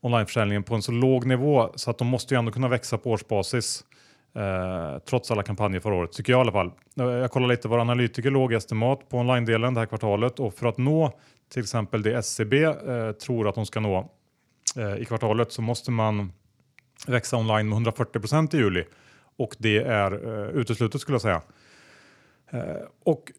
onlineförsäljningen 0.00 0.62
på 0.62 0.74
en 0.74 0.82
så 0.82 0.92
låg 0.92 1.26
nivå 1.26 1.72
så 1.74 1.90
att 1.90 1.98
de 1.98 2.06
måste 2.06 2.34
ju 2.34 2.38
ändå 2.38 2.52
kunna 2.52 2.68
växa 2.68 2.98
på 2.98 3.10
årsbasis. 3.10 3.84
Eh, 4.34 4.98
trots 4.98 5.30
alla 5.30 5.42
kampanjer 5.42 5.80
förra 5.80 5.94
året, 5.94 6.12
tycker 6.12 6.32
jag 6.32 6.38
i 6.38 6.40
alla 6.40 6.52
fall. 6.52 6.72
Jag 6.94 7.30
kollar 7.30 7.48
lite 7.48 7.68
var 7.68 7.78
analytiker 7.78 8.30
låg 8.30 8.52
estimat 8.52 9.08
på 9.08 9.18
online-delen 9.18 9.74
det 9.74 9.80
här 9.80 9.86
kvartalet 9.86 10.40
och 10.40 10.54
för 10.54 10.66
att 10.66 10.78
nå 10.78 11.12
till 11.52 11.62
exempel 11.62 12.02
det 12.02 12.12
SCB 12.12 12.64
eh, 12.64 13.12
tror 13.12 13.48
att 13.48 13.54
de 13.54 13.66
ska 13.66 13.80
nå 13.80 14.10
eh, 14.76 14.94
i 14.96 15.04
kvartalet 15.04 15.52
så 15.52 15.62
måste 15.62 15.90
man 15.90 16.32
växa 17.06 17.36
online 17.36 17.68
med 17.68 17.76
140 17.76 18.20
procent 18.20 18.54
i 18.54 18.56
juli 18.56 18.84
och 19.36 19.56
det 19.58 19.78
är 19.78 20.12
eh, 20.12 20.48
uteslutet 20.48 21.00
skulle 21.00 21.14
jag 21.14 21.22
säga. 21.22 21.42
Eh, 22.50 22.82
och 23.04 23.32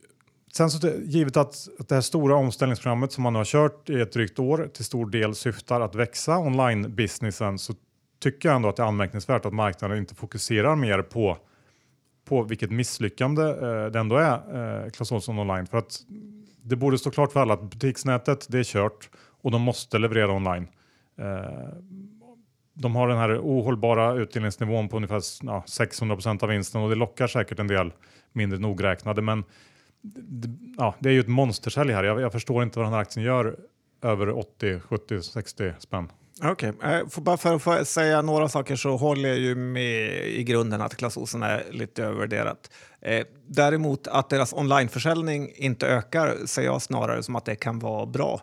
sen 0.54 0.70
så 0.70 0.88
givet 1.04 1.38
att, 1.38 1.68
att 1.80 1.88
det 1.88 1.96
här 1.96 2.02
stora 2.02 2.36
omställningsprogrammet 2.36 3.12
som 3.12 3.24
man 3.24 3.36
har 3.36 3.46
kört 3.46 3.90
i 3.90 4.02
ett 4.02 4.14
drygt 4.14 4.40
år 4.40 4.70
till 4.74 4.86
stor 4.86 5.10
del 5.10 5.36
syftar 5.36 5.82
att 5.82 5.96
växa 5.96 6.38
online-businessen 6.38 7.58
så 7.58 7.74
tycker 8.20 8.50
jag 8.50 8.56
ändå 8.56 8.70
att 8.70 8.76
det 8.76 8.84
är 8.84 8.88
anmärkningsvärt 8.88 9.46
att 9.46 9.54
marknaden 9.54 9.98
inte 9.98 10.16
fokuserar 10.16 10.76
mer 10.76 11.02
på, 11.02 11.38
på 12.26 12.44
vilket 12.44 12.72
misslyckande 12.72 13.44
eh, 13.44 13.86
det 13.86 14.00
ändå 14.00 14.16
är, 14.16 14.86
eh, 14.86 14.90
Clas 14.90 15.12
Ohlson 15.12 15.40
online. 15.40 15.68
För 15.68 15.78
att 15.78 16.00
det 16.64 16.76
borde 16.76 16.98
stå 16.98 17.12
klart 17.12 17.32
för 17.32 17.40
alla 17.40 17.54
att 17.54 17.70
butiksnätet 17.72 18.46
det 18.50 18.60
är 18.60 18.64
kört 18.64 19.10
och 19.42 19.52
de 19.52 19.62
måste 19.62 19.98
leverera 19.98 20.32
online. 20.32 20.68
Eh, 21.18 21.70
de 22.74 22.96
har 22.96 23.08
den 23.08 23.18
här 23.18 23.40
ohållbara 23.42 24.14
utdelningsnivån 24.14 24.90
på 24.90 24.96
ungefär 24.96 25.22
ja, 25.42 25.64
600% 25.68 26.44
av 26.44 26.50
vinsten 26.50 26.82
och 26.82 26.90
det 26.90 26.96
lockar 26.96 27.28
säkert 27.28 27.60
en 27.60 27.68
del 27.68 27.94
mindre 28.34 28.60
nogräknade. 28.60 29.22
Men 29.22 29.44
ja, 30.78 30.96
det 31.00 31.10
är 31.10 31.14
ju 31.14 31.20
ett 31.20 31.28
monstersälj 31.28 31.94
här. 31.94 32.04
Jag, 32.04 32.22
jag 32.22 32.32
förstår 32.32 32.64
inte 32.64 32.80
vad 32.80 32.86
den 32.86 32.94
här 32.94 33.02
aktien 33.02 33.26
gör 33.26 33.60
över 34.02 34.30
80, 34.30 34.80
70, 34.80 35.22
60 35.22 35.74
spänn. 35.80 36.10
Okej, 36.44 36.70
eh, 36.70 36.74
okay. 36.74 37.04
Bara 37.24 37.38
för 37.38 37.56
att 37.56 37.62
få 37.62 37.86
säga 37.86 38.22
några 38.22 38.50
saker 38.50 38.76
så 38.76 38.98
håller 38.98 39.30
jag 39.30 39.38
ju 39.38 39.56
med 39.56 40.28
i 40.28 40.44
grunden 40.44 40.82
att 40.82 40.96
Clas 40.96 41.18
Ohlson 41.18 41.44
är 41.44 41.64
lite 41.72 42.04
övervärderat. 42.04 42.72
Eh, 43.02 43.26
däremot 43.48 44.08
att 44.08 44.30
deras 44.30 44.54
onlineförsäljning 44.54 45.52
inte 45.56 45.88
ökar 45.88 46.36
ser 46.46 46.62
jag 46.62 46.82
snarare 46.82 47.24
som 47.24 47.36
att 47.36 47.46
det 47.46 47.56
kan 47.56 47.80
vara 47.80 48.06
bra 48.06 48.42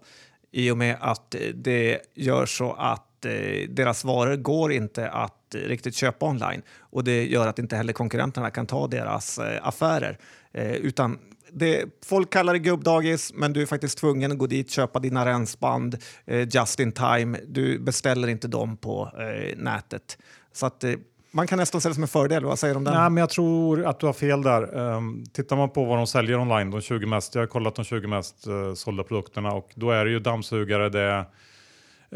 i 0.52 0.70
och 0.70 0.78
med 0.78 0.96
att 1.00 1.34
det 1.54 2.00
gör 2.14 2.46
så 2.46 2.72
att 2.72 3.24
eh, 3.24 3.68
deras 3.68 4.04
varor 4.04 4.36
går 4.36 4.72
inte 4.72 5.08
att 5.08 5.54
riktigt 5.54 5.94
köpa 5.94 6.26
online 6.26 6.62
och 6.78 7.04
det 7.04 7.26
gör 7.26 7.46
att 7.46 7.58
inte 7.58 7.76
heller 7.76 7.92
konkurrenterna 7.92 8.50
kan 8.50 8.66
ta 8.66 8.86
deras 8.86 9.38
eh, 9.38 9.66
affärer. 9.68 10.18
Eh, 10.52 10.72
utan 10.72 11.18
det, 11.52 11.84
folk 12.06 12.32
kallar 12.32 12.52
det 12.52 12.58
gubbdagis, 12.58 13.32
men 13.34 13.52
du 13.52 13.62
är 13.62 13.66
faktiskt 13.66 13.98
tvungen 13.98 14.32
att 14.32 14.38
gå 14.38 14.46
dit, 14.46 14.70
köpa 14.70 14.98
dina 14.98 15.26
rensband 15.26 15.96
eh, 16.26 16.48
just 16.50 16.80
in 16.80 16.92
time. 16.92 17.38
Du 17.46 17.78
beställer 17.78 18.28
inte 18.28 18.48
dem 18.48 18.76
på 18.76 19.10
eh, 19.18 19.56
nätet. 19.56 20.18
Så 20.52 20.66
att, 20.66 20.84
eh, 20.84 20.92
man 21.30 21.46
kan 21.46 21.58
nästan 21.58 21.80
se 21.80 21.88
det 21.88 21.94
som 21.94 22.02
en 22.02 22.08
fördel. 22.08 22.44
Vad 22.44 22.58
säger 22.58 22.74
du 22.74 22.78
om 22.78 22.84
den? 22.84 22.94
Nej, 22.94 23.10
men 23.10 23.16
jag 23.20 23.30
tror 23.30 23.86
att 23.86 24.00
du 24.00 24.06
har 24.06 24.12
fel 24.12 24.42
där. 24.42 24.78
Um, 24.78 25.24
tittar 25.32 25.56
man 25.56 25.70
på 25.70 25.84
vad 25.84 25.98
de 25.98 26.06
säljer 26.06 26.38
online, 26.38 26.70
de 26.70 26.80
20 26.80 27.06
mest, 27.06 27.34
jag 27.34 27.42
har 27.42 27.46
kollat 27.46 27.74
de 27.74 27.84
20 27.84 28.06
mest 28.06 28.48
uh, 28.48 28.74
sålda 28.74 29.02
produkterna 29.02 29.52
och 29.52 29.70
då 29.74 29.90
är 29.90 30.04
det 30.04 30.10
ju 30.10 30.18
dammsugare, 30.18 30.88
det 30.88 31.00
är 31.00 31.24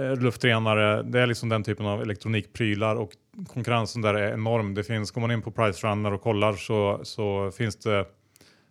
uh, 0.00 0.22
luftrenare, 0.22 1.02
det 1.02 1.20
är 1.20 1.26
liksom 1.26 1.48
den 1.48 1.62
typen 1.62 1.86
av 1.86 2.02
elektronikprylar 2.02 2.96
och 2.96 3.10
konkurrensen 3.48 4.02
där 4.02 4.14
är 4.14 4.32
enorm. 4.32 4.74
Det 4.74 4.84
finns, 4.84 5.10
går 5.10 5.20
man 5.20 5.30
in 5.30 5.42
på 5.42 5.50
Price 5.50 5.86
Runner 5.86 6.12
och 6.12 6.22
kollar 6.22 6.52
så, 6.52 7.00
så 7.02 7.50
finns 7.50 7.76
det 7.76 8.04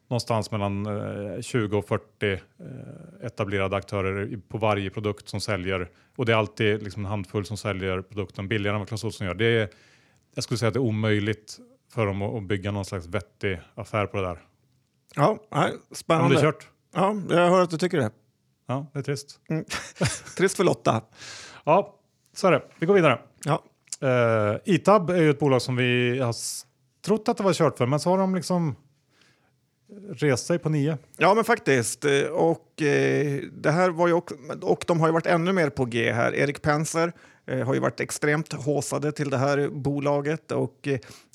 någonstans 0.09 0.51
mellan 0.51 0.85
eh, 0.85 1.41
20 1.41 1.77
och 1.77 1.87
40 1.87 2.31
eh, 2.31 2.39
etablerade 3.21 3.75
aktörer 3.75 4.39
på 4.47 4.57
varje 4.57 4.89
produkt 4.89 5.29
som 5.29 5.41
säljer 5.41 5.89
och 6.15 6.25
det 6.25 6.31
är 6.31 6.37
alltid 6.37 6.83
liksom 6.83 7.05
en 7.05 7.11
handfull 7.11 7.45
som 7.45 7.57
säljer 7.57 8.01
produkten 8.01 8.47
billigare 8.47 8.75
än 8.75 8.79
vad 8.79 8.87
Clas 8.87 9.03
Ohlson 9.03 9.27
gör. 9.27 9.33
Det 9.33 9.45
är, 9.45 9.69
jag 10.35 10.43
skulle 10.43 10.57
säga 10.57 10.67
att 10.67 10.73
det 10.73 10.77
är 10.77 10.81
omöjligt 10.81 11.59
för 11.93 12.05
dem 12.05 12.21
att, 12.21 12.43
bygga 12.43 12.71
någon 12.71 12.85
slags 12.85 13.07
vettig 13.07 13.59
affär 13.75 14.05
på 14.05 14.17
det 14.17 14.23
där. 14.23 14.39
Ja, 15.15 15.39
spännande. 15.91 16.35
Har 16.35 16.41
du 16.41 16.51
kört? 16.51 16.67
Ja, 16.93 17.15
jag 17.29 17.49
hör 17.49 17.61
att 17.61 17.69
du 17.69 17.77
tycker 17.77 17.97
det. 17.97 18.11
Ja, 18.67 18.87
det 18.93 18.99
är 18.99 19.03
trist. 19.03 19.39
Mm. 19.49 19.65
trist 20.37 20.57
för 20.57 20.63
Lotta. 20.63 21.01
Ja, 21.63 21.95
så 22.33 22.47
är 22.47 22.51
det. 22.51 22.63
Vi 22.79 22.85
går 22.85 22.93
vidare. 22.93 23.19
Ja. 23.45 23.63
Uh, 24.03 24.57
Itab 24.65 25.09
är 25.09 25.21
ju 25.21 25.29
ett 25.29 25.39
bolag 25.39 25.61
som 25.61 25.75
vi 25.75 26.19
har 26.19 26.35
trott 27.05 27.29
att 27.29 27.37
det 27.37 27.43
var 27.43 27.53
kört 27.53 27.77
för, 27.77 27.85
men 27.85 27.99
så 27.99 28.09
har 28.09 28.17
de 28.17 28.35
liksom 28.35 28.75
rest 30.09 30.45
sig 30.45 30.59
på 30.59 30.69
nio. 30.69 30.97
Ja, 31.17 31.33
men 31.33 31.43
faktiskt. 31.43 32.05
Eh, 32.05 32.21
och, 32.21 32.81
eh, 32.81 33.41
det 33.53 33.71
här 33.71 33.89
var 33.89 34.07
ju 34.07 34.13
också, 34.13 34.35
och 34.61 34.83
de 34.87 34.99
har 34.99 35.07
ju 35.07 35.13
varit 35.13 35.25
ännu 35.25 35.53
mer 35.53 35.69
på 35.69 35.85
G 35.85 36.11
här. 36.11 36.35
Erik 36.35 36.61
Penser 36.61 37.13
eh, 37.47 37.65
har 37.65 37.73
ju 37.73 37.79
varit 37.79 37.99
extremt 37.99 38.53
håsade 38.53 39.11
till 39.11 39.29
det 39.29 39.37
här 39.37 39.69
bolaget 39.69 40.51
och 40.51 40.87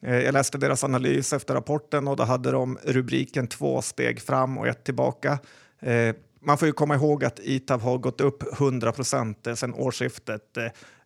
eh, 0.02 0.16
jag 0.16 0.32
läste 0.32 0.58
deras 0.58 0.84
analys 0.84 1.32
efter 1.32 1.54
rapporten 1.54 2.08
och 2.08 2.16
då 2.16 2.22
hade 2.22 2.50
de 2.50 2.78
rubriken 2.82 3.46
två 3.46 3.82
steg 3.82 4.20
fram 4.20 4.58
och 4.58 4.68
ett 4.68 4.84
tillbaka. 4.84 5.38
Eh, 5.80 6.14
man 6.40 6.58
får 6.58 6.66
ju 6.66 6.72
komma 6.72 6.94
ihåg 6.94 7.24
att 7.24 7.38
ITAB 7.38 7.80
har 7.80 7.98
gått 7.98 8.20
upp 8.20 8.60
100 8.60 8.92
procent 8.92 9.46
eh, 9.46 9.54
sedan 9.54 9.74
årsskiftet. 9.74 10.58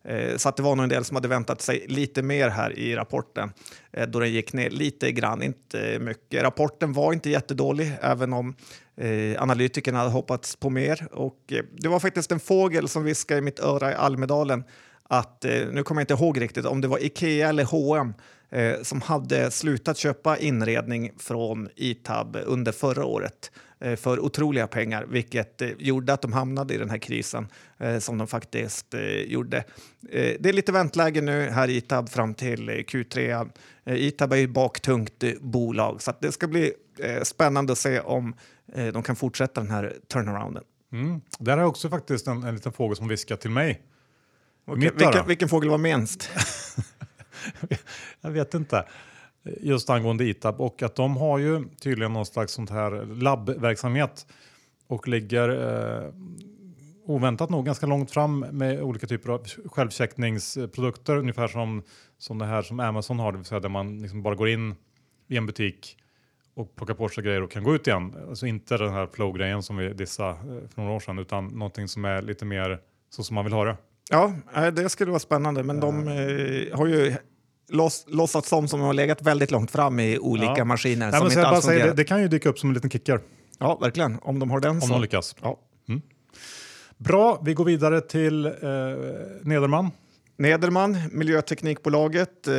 Eh, 0.03 0.37
så 0.37 0.49
att 0.49 0.57
det 0.57 0.63
var 0.63 0.75
nog 0.75 0.83
en 0.83 0.89
del 0.89 1.05
som 1.05 1.15
hade 1.15 1.27
väntat 1.27 1.61
sig 1.61 1.85
lite 1.87 2.21
mer 2.21 2.49
här 2.49 2.79
i 2.79 2.95
rapporten 2.95 3.51
eh, 3.91 4.07
då 4.07 4.19
den 4.19 4.31
gick 4.31 4.53
ner 4.53 4.69
lite 4.69 5.11
grann, 5.11 5.43
inte 5.43 5.99
mycket. 5.99 6.43
Rapporten 6.43 6.93
var 6.93 7.13
inte 7.13 7.29
jättedålig 7.29 7.91
även 8.01 8.33
om 8.33 8.55
eh, 8.97 9.41
analytikerna 9.41 9.97
hade 9.97 10.11
hoppats 10.11 10.55
på 10.55 10.69
mer. 10.69 11.07
Och, 11.11 11.39
eh, 11.51 11.63
det 11.71 11.87
var 11.87 11.99
faktiskt 11.99 12.31
en 12.31 12.39
fågel 12.39 12.87
som 12.87 13.03
viskade 13.03 13.37
i 13.37 13.41
mitt 13.41 13.59
öra 13.59 13.91
i 13.91 13.95
Almedalen 13.95 14.63
att, 15.11 15.45
nu 15.71 15.83
kommer 15.83 16.01
jag 16.01 16.03
inte 16.03 16.23
ihåg 16.23 16.41
riktigt 16.41 16.65
om 16.65 16.81
det 16.81 16.87
var 16.87 17.03
Ikea 17.03 17.49
eller 17.49 17.63
H&M 17.63 18.13
som 18.83 19.01
hade 19.01 19.51
slutat 19.51 19.97
köpa 19.97 20.37
inredning 20.37 21.11
från 21.17 21.69
ITAB 21.75 22.37
under 22.45 22.71
förra 22.71 23.05
året 23.05 23.51
för 23.79 24.19
otroliga 24.19 24.67
pengar, 24.67 25.05
vilket 25.09 25.61
eh, 25.61 25.69
gjorde 25.77 26.13
att 26.13 26.21
de 26.21 26.33
hamnade 26.33 26.73
i 26.73 26.77
den 26.77 26.89
här 26.89 26.97
krisen 26.97 27.47
eh, 27.77 27.99
som 27.99 28.17
de 28.17 28.27
faktiskt 28.27 28.93
eh, 28.93 29.01
gjorde. 29.01 29.57
Eh, 30.09 30.35
det 30.39 30.49
är 30.49 30.53
lite 30.53 30.71
väntläge 30.71 31.21
nu 31.21 31.49
här 31.49 31.67
i 31.67 31.75
ITAB 31.77 32.09
fram 32.09 32.33
till 32.33 32.69
Q3. 32.69 33.49
ITAB 33.85 34.33
är 34.33 34.37
ju 34.37 34.47
baktungt 34.47 35.23
bolag 35.41 36.01
så 36.01 36.13
det 36.21 36.31
ska 36.31 36.47
bli 36.47 36.73
spännande 37.23 37.73
att 37.73 37.77
se 37.77 37.99
om 37.99 38.35
de 38.93 39.03
kan 39.03 39.15
fortsätta 39.15 39.61
den 39.61 39.71
här 39.71 39.95
turnarounden. 40.07 40.63
Mm. 40.91 41.21
Där 41.39 41.57
har 41.57 41.65
också 41.65 41.89
faktiskt 41.89 42.27
en, 42.27 42.43
en 42.43 42.55
liten 42.55 42.71
fråga 42.71 42.95
som 42.95 43.07
viskat 43.07 43.41
till 43.41 43.51
mig. 43.51 43.81
Okay. 44.67 44.89
Vilken, 44.97 45.27
vilken 45.27 45.49
fågel 45.49 45.69
var 45.69 45.77
minst? 45.77 46.29
jag 48.21 48.31
vet 48.31 48.53
inte. 48.53 48.85
Just 49.43 49.89
angående 49.89 50.25
ITAB 50.25 50.61
och 50.61 50.83
att 50.83 50.95
de 50.95 51.17
har 51.17 51.37
ju 51.37 51.63
tydligen 51.81 52.13
någon 52.13 52.25
slags 52.25 52.53
sånt 52.53 52.69
här 52.69 53.05
labbverksamhet 53.05 54.27
och 54.87 55.07
ligger 55.07 55.49
eh, 55.49 56.13
oväntat 57.05 57.49
nog 57.49 57.65
ganska 57.65 57.85
långt 57.85 58.11
fram 58.11 58.39
med 58.39 58.81
olika 58.81 59.07
typer 59.07 59.29
av 59.29 59.47
självcheckningsprodukter 59.65 61.17
ungefär 61.17 61.47
som, 61.47 61.83
som 62.17 62.37
det 62.37 62.45
här 62.45 62.61
som 62.61 62.79
Amazon 62.79 63.19
har, 63.19 63.31
det 63.31 63.37
vill 63.37 63.45
säga 63.45 63.59
där 63.59 63.69
man 63.69 63.99
liksom 63.99 64.23
bara 64.23 64.35
går 64.35 64.49
in 64.49 64.75
i 65.27 65.37
en 65.37 65.45
butik 65.45 65.97
och 66.53 66.75
plockar 66.75 66.93
på 66.93 67.09
sig 67.09 67.23
grejer 67.23 67.41
och 67.41 67.51
kan 67.51 67.63
gå 67.63 67.75
ut 67.75 67.87
igen. 67.87 68.15
Alltså 68.29 68.45
inte 68.45 68.77
den 68.77 68.93
här 68.93 69.07
flow-grejen 69.07 69.63
som 69.63 69.77
vi 69.77 69.93
dissade 69.93 70.29
eh, 70.29 70.69
för 70.69 70.81
några 70.81 70.91
år 70.93 70.99
sedan 70.99 71.19
utan 71.19 71.47
någonting 71.47 71.87
som 71.87 72.05
är 72.05 72.21
lite 72.21 72.45
mer 72.45 72.79
så 73.09 73.23
som 73.23 73.35
man 73.35 73.43
vill 73.43 73.53
ha 73.53 73.65
det. 73.65 73.77
Ja, 74.11 74.33
det 74.71 74.89
skulle 74.89 75.11
vara 75.11 75.19
spännande, 75.19 75.63
men 75.63 75.79
de 75.79 76.07
eh, 76.07 76.77
har 76.77 76.87
ju 76.87 77.15
loss, 77.69 78.05
låtsats 78.07 78.49
som 78.49 78.67
som 78.67 78.81
har 78.81 78.93
legat 78.93 79.21
väldigt 79.21 79.51
långt 79.51 79.71
fram 79.71 79.99
i 79.99 80.19
olika 80.19 80.53
ja. 80.57 80.65
maskiner. 80.65 81.05
Ja, 81.05 81.17
som 81.17 81.27
inte 81.27 81.47
alls 81.47 81.65
säger, 81.65 81.87
det, 81.87 81.93
det, 81.93 82.03
kan 82.03 82.21
ju 82.21 82.27
dyka 82.27 82.49
upp 82.49 82.59
som 82.59 82.69
en 82.69 82.73
liten 82.73 82.89
kicker. 82.89 83.19
Ja, 83.59 83.77
verkligen. 83.81 84.17
Om 84.21 84.39
de 84.39 84.51
har 84.51 84.59
den 84.59 84.71
Om 84.71 84.81
så. 84.81 84.93
de 84.93 85.01
lyckas. 85.01 85.35
Ja. 85.41 85.59
Mm. 85.89 86.01
Bra, 86.97 87.41
vi 87.45 87.53
går 87.53 87.65
vidare 87.65 88.01
till 88.01 88.45
eh, 88.45 88.51
Nederman. 89.41 89.91
Nederman, 90.37 90.97
miljöteknikbolaget 91.11 92.47
eh, 92.47 92.53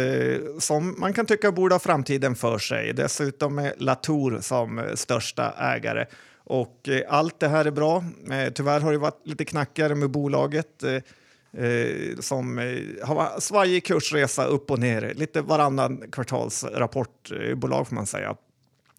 som 0.58 0.94
man 0.98 1.13
kan 1.13 1.27
tycka 1.27 1.52
borde 1.52 1.75
ha 1.75 1.81
framtiden 1.81 2.35
för 2.35 2.58
sig. 2.58 2.92
Dessutom 2.92 3.54
med 3.54 3.73
Latour 3.77 4.38
som 4.40 4.83
största 4.94 5.52
ägare. 5.58 6.06
Och 6.44 6.88
eh, 6.88 7.02
allt 7.08 7.40
det 7.40 7.48
här 7.48 7.65
är 7.65 7.71
bra. 7.71 8.04
Eh, 8.31 8.52
tyvärr 8.52 8.81
har 8.81 8.92
det 8.92 8.98
varit 8.98 9.27
lite 9.27 9.44
knackigare 9.44 9.94
med 9.94 10.11
bolaget. 10.11 10.85
Eh, 11.53 12.17
som 12.21 12.59
eh, 12.59 13.07
har 13.07 13.40
svajig 13.40 13.85
kursresa 13.85 14.44
upp 14.44 14.71
och 14.71 14.79
ner, 14.79 15.15
lite 15.15 15.40
varannan 15.40 16.05
kvartalsrapportbolag 16.13 17.81
eh, 17.81 17.85
får 17.85 17.94
man 17.94 18.07
säga. 18.07 18.37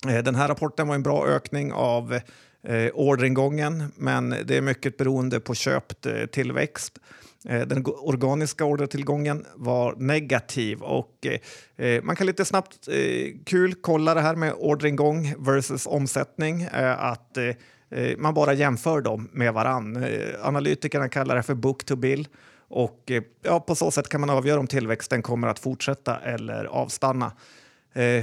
Eh, 0.07 0.23
den 0.23 0.35
här 0.35 0.47
rapporten 0.47 0.87
var 0.87 0.95
en 0.95 1.03
bra 1.03 1.27
ökning 1.27 1.73
av 1.73 2.13
eh, 2.63 2.89
orderingången, 2.93 3.83
men 3.95 4.29
det 4.45 4.57
är 4.57 4.61
mycket 4.61 4.97
beroende 4.97 5.39
på 5.39 5.55
köpt 5.55 6.05
eh, 6.05 6.25
tillväxt. 6.25 6.99
Eh, 7.49 7.61
den 7.61 7.85
organiska 7.85 8.65
ordertillgången 8.65 9.45
var 9.55 9.95
negativ 9.95 10.81
och 10.81 11.27
eh, 11.77 12.03
man 12.03 12.15
kan 12.15 12.27
lite 12.27 12.45
snabbt, 12.45 12.87
kul, 13.45 13.75
kolla 13.81 14.13
det 14.13 14.21
här 14.21 14.35
med 14.35 14.53
orderingång 14.57 15.35
versus 15.37 15.87
omsättning. 15.87 16.67
att 16.97 17.37
Eh, 17.91 18.17
man 18.17 18.33
bara 18.33 18.53
jämför 18.53 19.01
dem 19.01 19.29
med 19.31 19.53
varann. 19.53 20.03
Eh, 20.03 20.47
analytikerna 20.47 21.09
kallar 21.09 21.35
det 21.35 21.43
för 21.43 21.55
book 21.55 21.83
to 21.83 21.95
bill 21.95 22.27
Och 22.67 23.11
eh, 23.11 23.23
ja, 23.41 23.59
på 23.59 23.75
så 23.75 23.91
sätt 23.91 24.09
kan 24.09 24.21
man 24.21 24.29
avgöra 24.29 24.59
om 24.59 24.67
tillväxten 24.67 25.21
kommer 25.21 25.47
att 25.47 25.59
fortsätta 25.59 26.19
eller 26.19 26.65
avstanna. 26.65 27.31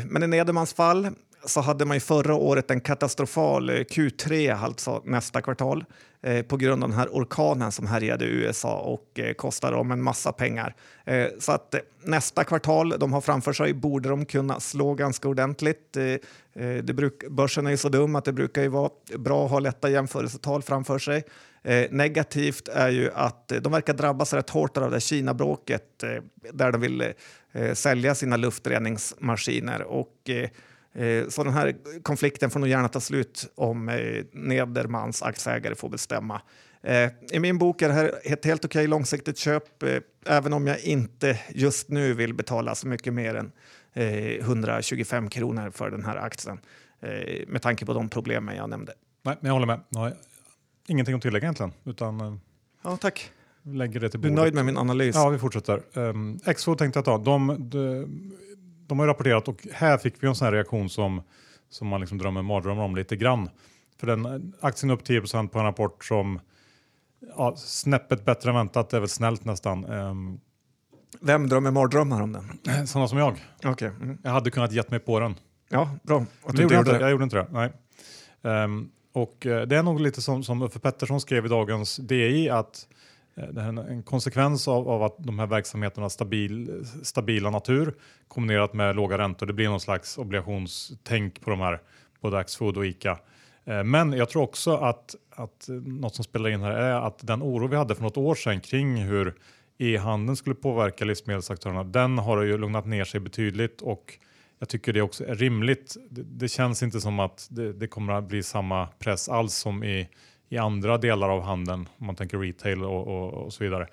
Men 0.06 0.22
i 0.22 0.26
Nedermans 0.26 0.72
fall 0.72 1.08
så 1.44 1.60
hade 1.60 1.84
man 1.84 1.96
ju 1.96 2.00
förra 2.00 2.34
året 2.34 2.70
en 2.70 2.80
katastrofal 2.80 3.70
eh, 3.70 3.74
Q3, 3.74 4.56
alltså 4.64 5.02
nästa 5.04 5.42
kvartal, 5.42 5.84
eh, 6.22 6.42
på 6.42 6.56
grund 6.56 6.84
av 6.84 6.88
den 6.90 6.98
här 6.98 7.08
orkanen 7.08 7.72
som 7.72 7.86
härjade 7.86 8.24
i 8.24 8.28
USA 8.28 8.78
och 8.78 9.18
eh, 9.18 9.32
kostade 9.32 9.76
dem 9.76 9.90
en 9.90 10.02
massa 10.02 10.32
pengar. 10.32 10.74
Så 11.38 11.52
att 11.52 11.74
nästa 12.04 12.44
kvartal 12.44 12.94
de 12.98 13.12
har 13.12 13.20
framför 13.20 13.52
sig 13.52 13.72
borde 13.74 14.08
de 14.08 14.24
kunna 14.24 14.60
slå 14.60 14.94
ganska 14.94 15.28
ordentligt. 15.28 15.92
Det 16.82 16.94
bruk, 16.94 17.28
börsen 17.30 17.66
är 17.66 17.70
ju 17.70 17.76
så 17.76 17.88
dum 17.88 18.16
att 18.16 18.24
det 18.24 18.32
brukar 18.32 18.62
ju 18.62 18.68
vara 18.68 18.90
bra 19.18 19.44
att 19.44 19.50
ha 19.50 19.58
lätta 19.58 19.90
jämförelsetal 19.90 20.62
framför 20.62 20.98
sig. 20.98 21.24
Negativt 21.90 22.68
är 22.68 22.88
ju 22.88 23.10
att 23.14 23.52
de 23.60 23.72
verkar 23.72 23.94
drabbas 23.94 24.32
rätt 24.32 24.50
hårt 24.50 24.76
av 24.76 24.90
det 24.90 25.00
Kina-bråket 25.00 26.04
där 26.52 26.72
de 26.72 26.80
vill 26.80 27.12
sälja 27.74 28.14
sina 28.14 28.36
luftreningsmaskiner. 28.36 29.82
Och, 29.82 30.30
så 31.28 31.44
den 31.44 31.52
här 31.52 31.76
konflikten 32.02 32.50
får 32.50 32.60
nog 32.60 32.68
gärna 32.68 32.88
ta 32.88 33.00
slut 33.00 33.52
om 33.54 33.88
eh, 33.88 34.24
Nedermans 34.32 35.22
aktieägare 35.22 35.74
får 35.74 35.88
bestämma. 35.88 36.40
I 37.32 37.38
min 37.40 37.58
bok 37.58 37.82
är 37.82 37.88
det 37.88 37.94
här 37.94 38.12
ett 38.24 38.44
helt 38.44 38.64
okej 38.64 38.86
långsiktigt 38.86 39.38
köp 39.38 39.82
även 40.26 40.52
om 40.52 40.66
jag 40.66 40.80
inte 40.80 41.40
just 41.48 41.88
nu 41.88 42.14
vill 42.14 42.34
betala 42.34 42.74
så 42.74 42.88
mycket 42.88 43.14
mer 43.14 43.34
än 43.34 43.52
125 43.94 45.30
kronor 45.30 45.70
för 45.70 45.90
den 45.90 46.04
här 46.04 46.16
aktien 46.16 46.60
med 47.46 47.62
tanke 47.62 47.86
på 47.86 47.94
de 47.94 48.08
problemen 48.08 48.56
jag 48.56 48.70
nämnde. 48.70 48.92
Nej, 49.22 49.36
men 49.40 49.48
jag 49.48 49.52
håller 49.52 49.66
med. 49.66 49.80
Nej, 49.88 50.12
ingenting 50.88 51.14
att 51.14 51.22
tillägga 51.22 51.44
egentligen. 51.44 51.72
Utan, 51.84 52.20
eh, 52.20 52.34
ja, 52.82 52.96
tack. 52.96 53.30
Lägger 53.62 54.00
det 54.00 54.08
till 54.08 54.20
bordet. 54.20 54.36
Du 54.36 54.40
är 54.40 54.44
nöjd 54.44 54.54
med 54.54 54.64
min 54.64 54.78
analys? 54.78 55.14
Ja, 55.16 55.28
vi 55.28 55.38
fortsätter. 55.38 55.82
Um, 55.94 56.40
Expo 56.44 56.74
tänkte 56.74 56.98
jag 56.98 57.04
ta. 57.04 57.18
De, 57.18 57.70
de, 57.70 58.32
de 58.88 58.98
har 58.98 59.06
rapporterat 59.06 59.48
och 59.48 59.66
här 59.72 59.98
fick 59.98 60.22
vi 60.22 60.28
en 60.28 60.34
sån 60.34 60.44
här 60.44 60.52
reaktion 60.52 60.88
som, 60.88 61.22
som 61.68 61.88
man 61.88 62.00
liksom 62.00 62.18
drömmer 62.18 62.42
mardrömmar 62.42 62.82
om 62.82 62.96
lite 62.96 63.16
grann. 63.16 63.50
För 64.00 64.06
den 64.06 64.54
aktien 64.60 64.90
upp 64.90 65.04
10 65.04 65.20
på 65.20 65.58
en 65.58 65.64
rapport 65.64 66.04
som 66.04 66.40
ja, 67.36 67.54
snäppet 67.56 68.24
bättre 68.24 68.50
än 68.50 68.56
väntat, 68.56 68.90
det 68.90 68.96
är 68.96 69.00
väl 69.00 69.08
snällt 69.08 69.44
nästan. 69.44 69.84
Um, 69.84 70.40
Vem 71.20 71.48
drömmer 71.48 71.70
mardrömmar 71.70 72.22
om 72.22 72.32
den? 72.32 72.86
Sådana 72.86 73.08
som 73.08 73.18
jag. 73.18 73.44
Okay. 73.64 73.88
Mm. 73.88 74.18
Jag 74.22 74.30
hade 74.30 74.50
kunnat 74.50 74.72
gett 74.72 74.90
mig 74.90 75.00
på 75.00 75.20
den. 75.20 75.34
Ja, 75.68 75.90
bra. 76.02 76.26
Att 76.44 76.56
du 76.56 76.62
gjorde 76.62 76.74
jag, 76.74 76.82
inte, 76.82 76.96
jag 77.00 77.10
gjorde 77.10 77.24
inte 77.24 77.36
det. 77.36 77.46
Nej. 77.50 77.72
Um, 78.64 78.90
och 79.12 79.46
eh, 79.46 79.66
det 79.66 79.76
är 79.76 79.82
nog 79.82 80.00
lite 80.00 80.22
som, 80.22 80.44
som 80.44 80.62
Uffe 80.62 80.78
Pettersson 80.78 81.20
skrev 81.20 81.46
i 81.46 81.48
dagens 81.48 81.96
DI 81.96 82.50
att 82.50 82.86
Eh, 83.38 83.48
det 83.48 83.60
här 83.60 83.68
är 83.68 83.90
en, 83.90 84.02
konsekvens 84.02 84.68
av, 84.68 84.88
av, 84.88 85.02
att 85.02 85.16
de 85.18 85.38
här 85.38 85.46
verksamheterna 85.46 86.10
stabil, 86.10 86.84
stabila 87.02 87.50
natur 87.50 87.94
kombinerat 88.28 88.74
med 88.74 88.96
låga 88.96 89.18
räntor. 89.18 89.46
Det 89.46 89.52
blir 89.52 89.68
någon 89.68 89.80
slags 89.80 90.18
obligationstänk 90.18 91.40
på 91.40 91.50
de 91.50 91.60
här, 91.60 91.80
både 92.20 92.38
Axfood 92.38 92.76
och 92.76 92.86
Ica. 92.86 93.18
Eh, 93.64 93.84
men 93.84 94.12
jag 94.12 94.28
tror 94.28 94.42
också 94.42 94.76
att, 94.76 95.14
att 95.30 95.68
eh, 95.68 95.74
något 95.74 96.14
som 96.14 96.24
spelar 96.24 96.50
in 96.50 96.60
här 96.60 96.72
är 96.72 97.06
att 97.06 97.26
den 97.26 97.42
oro 97.42 97.66
vi 97.66 97.76
hade 97.76 97.94
för 97.94 98.02
något 98.02 98.16
år 98.16 98.34
sedan 98.34 98.60
kring 98.60 98.96
hur 98.96 99.34
e-handeln 99.78 100.36
skulle 100.36 100.54
påverka 100.54 101.04
livsmedelsaktörerna, 101.04 101.84
den 101.84 102.18
har 102.18 102.42
ju 102.42 102.58
lugnat 102.58 102.86
ner 102.86 103.04
sig 103.04 103.20
betydligt 103.20 103.82
och 103.82 104.18
jag 104.58 104.68
tycker 104.68 104.92
det 104.92 105.02
också 105.02 105.26
är 105.26 105.34
rimligt. 105.34 105.96
Det, 106.10 106.22
det 106.22 106.48
känns 106.48 106.82
inte 106.82 107.00
som 107.00 107.20
att 107.20 107.46
det, 107.50 107.72
det, 107.72 107.86
kommer 107.86 108.12
att 108.12 108.24
bli 108.24 108.42
samma 108.42 108.86
press 108.86 109.28
alls 109.28 109.54
som 109.54 109.84
i, 109.84 110.08
i 110.48 110.58
andra 110.58 110.98
delar 110.98 111.28
av 111.28 111.42
handeln, 111.42 111.88
om 111.98 112.06
man 112.06 112.16
tänker 112.16 112.38
retail 112.38 112.84
och, 112.84 113.06
och, 113.06 113.34
och 113.34 113.52
så 113.52 113.64
vidare. 113.64 113.86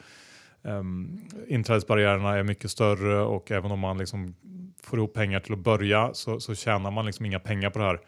Um, 0.62 1.22
inträdesbarriärerna 1.48 2.38
är 2.38 2.44
mycket 2.44 2.72
större 2.72 3.22
och 3.22 3.52
även 3.52 3.72
om 3.72 3.80
man 3.80 3.98
liksom 3.98 4.36
får 4.84 5.00
ihop 5.00 5.14
pengar 5.14 5.40
till 5.40 5.54
att 5.54 5.60
börja 5.60 6.14
så, 6.14 6.40
så 6.40 6.56
tjänar 6.56 6.92
man 6.92 7.06
liksom 7.06 7.26
inga 7.26 7.40
pengar 7.40 7.70
på 7.70 7.80
det 7.80 7.86
här. 7.86 8.00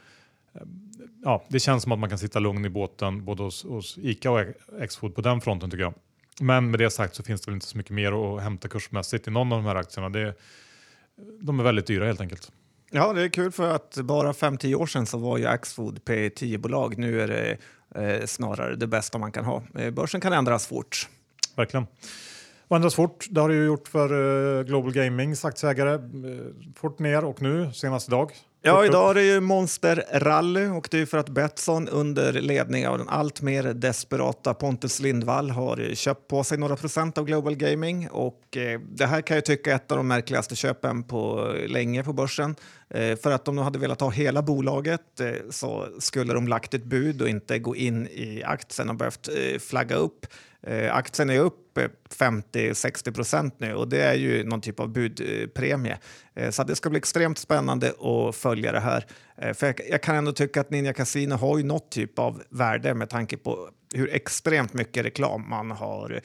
Um, 0.53 0.91
ja, 1.23 1.43
det 1.47 1.59
känns 1.59 1.83
som 1.83 1.91
att 1.91 1.99
man 1.99 2.09
kan 2.09 2.19
sitta 2.19 2.39
lugn 2.39 2.65
i 2.65 2.69
båten 2.69 3.25
både 3.25 3.43
hos, 3.43 3.63
hos 3.63 3.97
Ica 3.97 4.31
och 4.31 4.45
Xfood 4.89 5.15
på 5.15 5.21
den 5.21 5.41
fronten 5.41 5.69
tycker 5.69 5.83
jag. 5.83 5.93
Men 6.41 6.71
med 6.71 6.79
det 6.79 6.89
sagt 6.89 7.15
så 7.15 7.23
finns 7.23 7.41
det 7.41 7.51
väl 7.51 7.55
inte 7.55 7.67
så 7.67 7.77
mycket 7.77 7.91
mer 7.91 8.35
att 8.37 8.43
hämta 8.43 8.67
kursmässigt 8.67 9.27
i 9.27 9.31
någon 9.31 9.51
av 9.51 9.63
de 9.63 9.67
här 9.67 9.75
aktierna. 9.75 10.09
Det, 10.09 10.33
de 11.41 11.59
är 11.59 11.63
väldigt 11.63 11.87
dyra 11.87 12.05
helt 12.05 12.21
enkelt. 12.21 12.51
Ja, 12.91 13.13
det 13.13 13.21
är 13.23 13.29
kul 13.29 13.51
för 13.51 13.75
att 13.75 13.97
bara 13.97 14.31
5-10 14.31 14.75
år 14.75 14.85
sedan 14.85 15.05
så 15.05 15.17
var 15.17 15.37
ju 15.37 15.45
Axfood 15.45 15.99
P10-bolag. 16.05 16.97
Nu 16.97 17.21
är 17.21 17.27
det 17.27 17.57
eh, 17.95 18.25
snarare 18.25 18.75
det 18.75 18.87
bästa 18.87 19.17
man 19.17 19.31
kan 19.31 19.45
ha. 19.45 19.63
Eh, 19.75 19.91
börsen 19.91 20.21
kan 20.21 20.33
ändras 20.33 20.67
fort. 20.67 21.09
Verkligen. 21.55 21.87
Och 22.67 22.75
ändras 22.75 22.95
fort, 22.95 23.27
det 23.29 23.41
har 23.41 23.49
det 23.49 23.55
ju 23.55 23.65
gjort 23.65 23.87
för 23.87 24.59
eh, 24.59 24.63
Global 24.63 24.93
Gamings 24.93 25.45
aktieägare. 25.45 25.93
Eh, 25.93 25.99
fort 26.75 26.99
ner 26.99 27.25
och 27.25 27.41
nu, 27.41 27.73
senast 27.73 28.07
idag, 28.07 28.31
Ja, 28.61 28.85
idag 28.85 29.09
är 29.09 29.13
det 29.13 29.23
ju 29.23 29.39
Monster 29.39 30.05
Rally 30.13 30.67
och 30.67 30.87
det 30.91 30.99
är 30.99 31.05
för 31.05 31.17
att 31.17 31.29
Betsson 31.29 31.87
under 31.89 32.33
ledning 32.33 32.87
av 32.87 32.97
den 32.97 33.09
allt 33.09 33.41
mer 33.41 33.63
desperata 33.63 34.53
Pontus 34.53 34.99
Lindvall 34.99 35.49
har 35.49 35.95
köpt 35.95 36.27
på 36.27 36.43
sig 36.43 36.57
några 36.57 36.75
procent 36.75 37.17
av 37.17 37.25
Global 37.25 37.55
Gaming 37.55 38.09
och 38.09 38.57
eh, 38.57 38.79
det 38.79 39.05
här 39.05 39.21
kan 39.21 39.37
jag 39.37 39.45
tycka 39.45 39.71
är 39.71 39.75
ett 39.75 39.91
av 39.91 39.97
de 39.97 40.07
märkligaste 40.07 40.55
köpen 40.55 41.03
på 41.03 41.53
länge 41.67 42.03
på 42.03 42.13
börsen. 42.13 42.55
Eh, 42.89 43.15
för 43.15 43.31
att 43.31 43.45
de 43.45 43.57
hade 43.57 43.79
velat 43.79 44.01
ha 44.01 44.09
hela 44.09 44.41
bolaget 44.41 45.19
eh, 45.19 45.31
så 45.49 45.87
skulle 45.99 46.33
de 46.33 46.47
lagt 46.47 46.73
ett 46.73 46.85
bud 46.85 47.21
och 47.21 47.29
inte 47.29 47.59
gå 47.59 47.75
in 47.75 48.07
i 48.07 48.43
aktien 48.45 48.89
och 48.89 48.95
behövt 48.95 49.27
eh, 49.27 49.59
flagga 49.59 49.95
upp. 49.95 50.25
Eh, 50.67 50.95
aktien 50.95 51.29
är 51.29 51.39
upp 51.39 51.77
eh, 51.77 51.87
50-60 52.09 53.11
procent 53.11 53.55
nu 53.59 53.73
och 53.73 53.87
det 53.87 54.01
är 54.01 54.13
ju 54.13 54.43
någon 54.43 54.61
typ 54.61 54.79
av 54.79 54.89
budpremie. 54.89 55.97
Eh, 56.35 56.49
så 56.49 56.63
det 56.63 56.75
ska 56.75 56.89
bli 56.89 56.97
extremt 56.97 57.37
spännande 57.37 57.89
att 57.89 58.35
följa 58.35 58.71
det 58.71 58.79
här. 58.79 59.05
För 59.53 59.75
jag, 59.89 60.03
kan 60.03 60.15
ändå 60.15 60.31
tycka 60.31 60.61
att 60.61 60.69
Ninja 60.69 60.93
Casino 60.93 61.33
har 61.35 61.57
ju 61.57 61.63
något 61.63 61.91
typ 61.91 62.19
av 62.19 62.43
värde 62.49 62.93
med 62.93 63.09
tanke 63.09 63.37
på 63.37 63.69
hur 63.93 64.13
extremt 64.13 64.73
mycket 64.73 65.05
reklam 65.05 65.49
man 65.49 65.71
har 65.71 66.21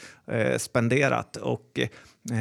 spenderat. 0.59 1.37
Och, 1.37 1.81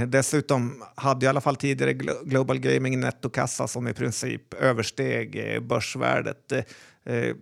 dessutom 0.08 0.84
hade 0.96 1.26
i 1.26 1.30
alla 1.30 1.42
fall 1.42 1.56
tidigare 1.56 1.94
Global 2.24 2.60
Gaming 2.60 3.00
nettokassa 3.00 3.68
som 3.68 3.88
i 3.88 3.94
princip 3.94 4.54
översteg 4.54 5.60
börsvärdet. 5.64 6.54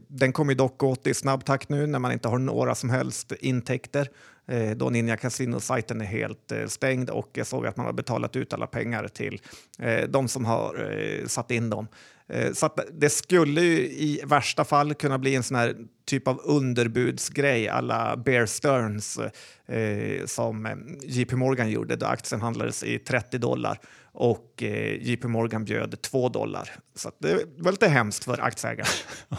Den 0.07 0.33
kommer 0.33 0.55
dock 0.55 0.83
åt 0.83 1.07
i 1.07 1.13
snabb 1.13 1.45
takt 1.45 1.69
nu 1.69 1.87
när 1.87 1.99
man 1.99 2.11
inte 2.11 2.27
har 2.27 2.37
några 2.37 2.75
som 2.75 2.89
helst 2.89 3.31
intäkter 3.39 4.09
eh, 4.49 4.71
då 4.71 4.89
Ninja 4.89 5.17
Casino-sajten 5.17 6.01
är 6.01 6.05
helt 6.05 6.51
eh, 6.51 6.65
stängd 6.65 7.09
och 7.09 7.29
jag 7.33 7.47
såg 7.47 7.67
att 7.67 7.77
man 7.77 7.85
har 7.85 7.93
betalat 7.93 8.35
ut 8.35 8.53
alla 8.53 8.67
pengar 8.67 9.07
till 9.07 9.41
eh, 9.79 10.09
de 10.09 10.27
som 10.27 10.45
har 10.45 10.91
eh, 10.91 11.27
satt 11.27 11.51
in 11.51 11.69
dem. 11.69 11.87
Eh, 12.29 12.53
så 12.53 12.69
det 12.91 13.09
skulle 13.09 13.61
i 13.61 14.21
värsta 14.25 14.65
fall 14.65 14.93
kunna 14.93 15.17
bli 15.17 15.35
en 15.35 15.43
sån 15.43 15.57
här 15.57 15.75
typ 16.05 16.27
av 16.27 16.41
underbudsgrej 16.43 17.69
alla 17.69 18.17
Bear 18.17 18.45
Stearns 18.45 19.19
eh, 19.65 20.25
som 20.25 20.67
JP 21.03 21.35
Morgan 21.35 21.69
gjorde 21.69 21.95
då 21.95 22.05
aktien 22.05 22.41
handlades 22.41 22.83
i 22.83 22.99
30 22.99 23.37
dollar 23.37 23.79
och 24.11 24.63
eh, 24.63 25.01
JP 25.01 25.27
Morgan 25.27 25.65
bjöd 25.65 26.01
2 26.01 26.29
dollar. 26.29 26.69
Så 26.95 27.11
det 27.17 27.45
var 27.57 27.71
lite 27.71 27.87
hemskt 27.87 28.23
för 28.23 28.41
aktieägarna. 28.41 28.89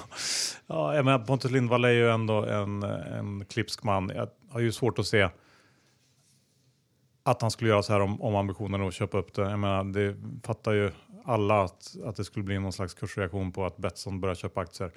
ja, 0.67 0.95
jag 0.95 1.05
menar, 1.05 1.19
Pontus 1.19 1.51
Lindvall 1.51 1.85
är 1.85 1.93
ju 1.93 2.11
ändå 2.11 2.45
en, 2.45 2.83
en 2.83 3.45
klipsk 3.45 3.83
man. 3.83 4.13
Jag 4.15 4.29
har 4.51 4.61
ju 4.61 4.73
svårt 4.73 4.99
att 4.99 5.07
se 5.07 5.29
att 7.23 7.43
han 7.43 7.51
skulle 7.51 7.71
göra 7.71 7.83
så 7.83 7.93
här 7.93 8.01
om, 8.01 8.23
om 8.23 8.37
ambitionen 8.37 8.89
att 8.89 8.95
köpa 8.95 9.19
upp 9.19 9.35
det. 9.35 9.43
Jag 9.43 9.59
menar, 9.59 9.85
det 9.85 10.17
fattar 10.43 10.73
ju 10.73 10.91
alla 11.25 11.63
att, 11.63 11.97
att 12.05 12.17
det 12.17 12.25
skulle 12.25 12.45
bli 12.45 12.59
någon 12.59 12.73
slags 12.73 12.95
kursreaktion 12.95 13.53
på 13.53 13.67
att 13.67 13.77
Betsson 13.77 14.21
börjar 14.21 14.35
köpa 14.35 14.61
aktier. 14.61 14.91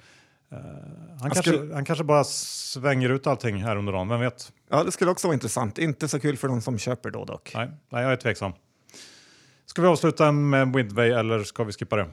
Uh, 0.52 0.58
han, 0.58 1.18
han, 1.20 1.30
kanske, 1.30 1.52
skulle... 1.52 1.74
han 1.74 1.84
kanske 1.84 2.04
bara 2.04 2.24
svänger 2.24 3.08
ut 3.08 3.26
allting 3.26 3.56
här 3.56 3.76
under 3.76 3.92
dagen, 3.92 4.08
vem 4.08 4.20
vet? 4.20 4.52
Ja, 4.70 4.84
det 4.84 4.92
skulle 4.92 5.10
också 5.10 5.28
vara 5.28 5.34
intressant. 5.34 5.78
Inte 5.78 6.08
så 6.08 6.20
kul 6.20 6.36
för 6.36 6.48
de 6.48 6.60
som 6.60 6.78
köper 6.78 7.10
då 7.10 7.24
dock. 7.24 7.52
Nej, 7.54 7.70
nej 7.88 8.02
jag 8.02 8.12
är 8.12 8.16
tveksam. 8.16 8.52
Ska 9.66 9.82
vi 9.82 9.88
avsluta 9.88 10.32
med 10.32 10.76
Windway 10.76 11.10
eller 11.10 11.44
ska 11.44 11.64
vi 11.64 11.72
skippa 11.72 11.96
det? 11.96 12.06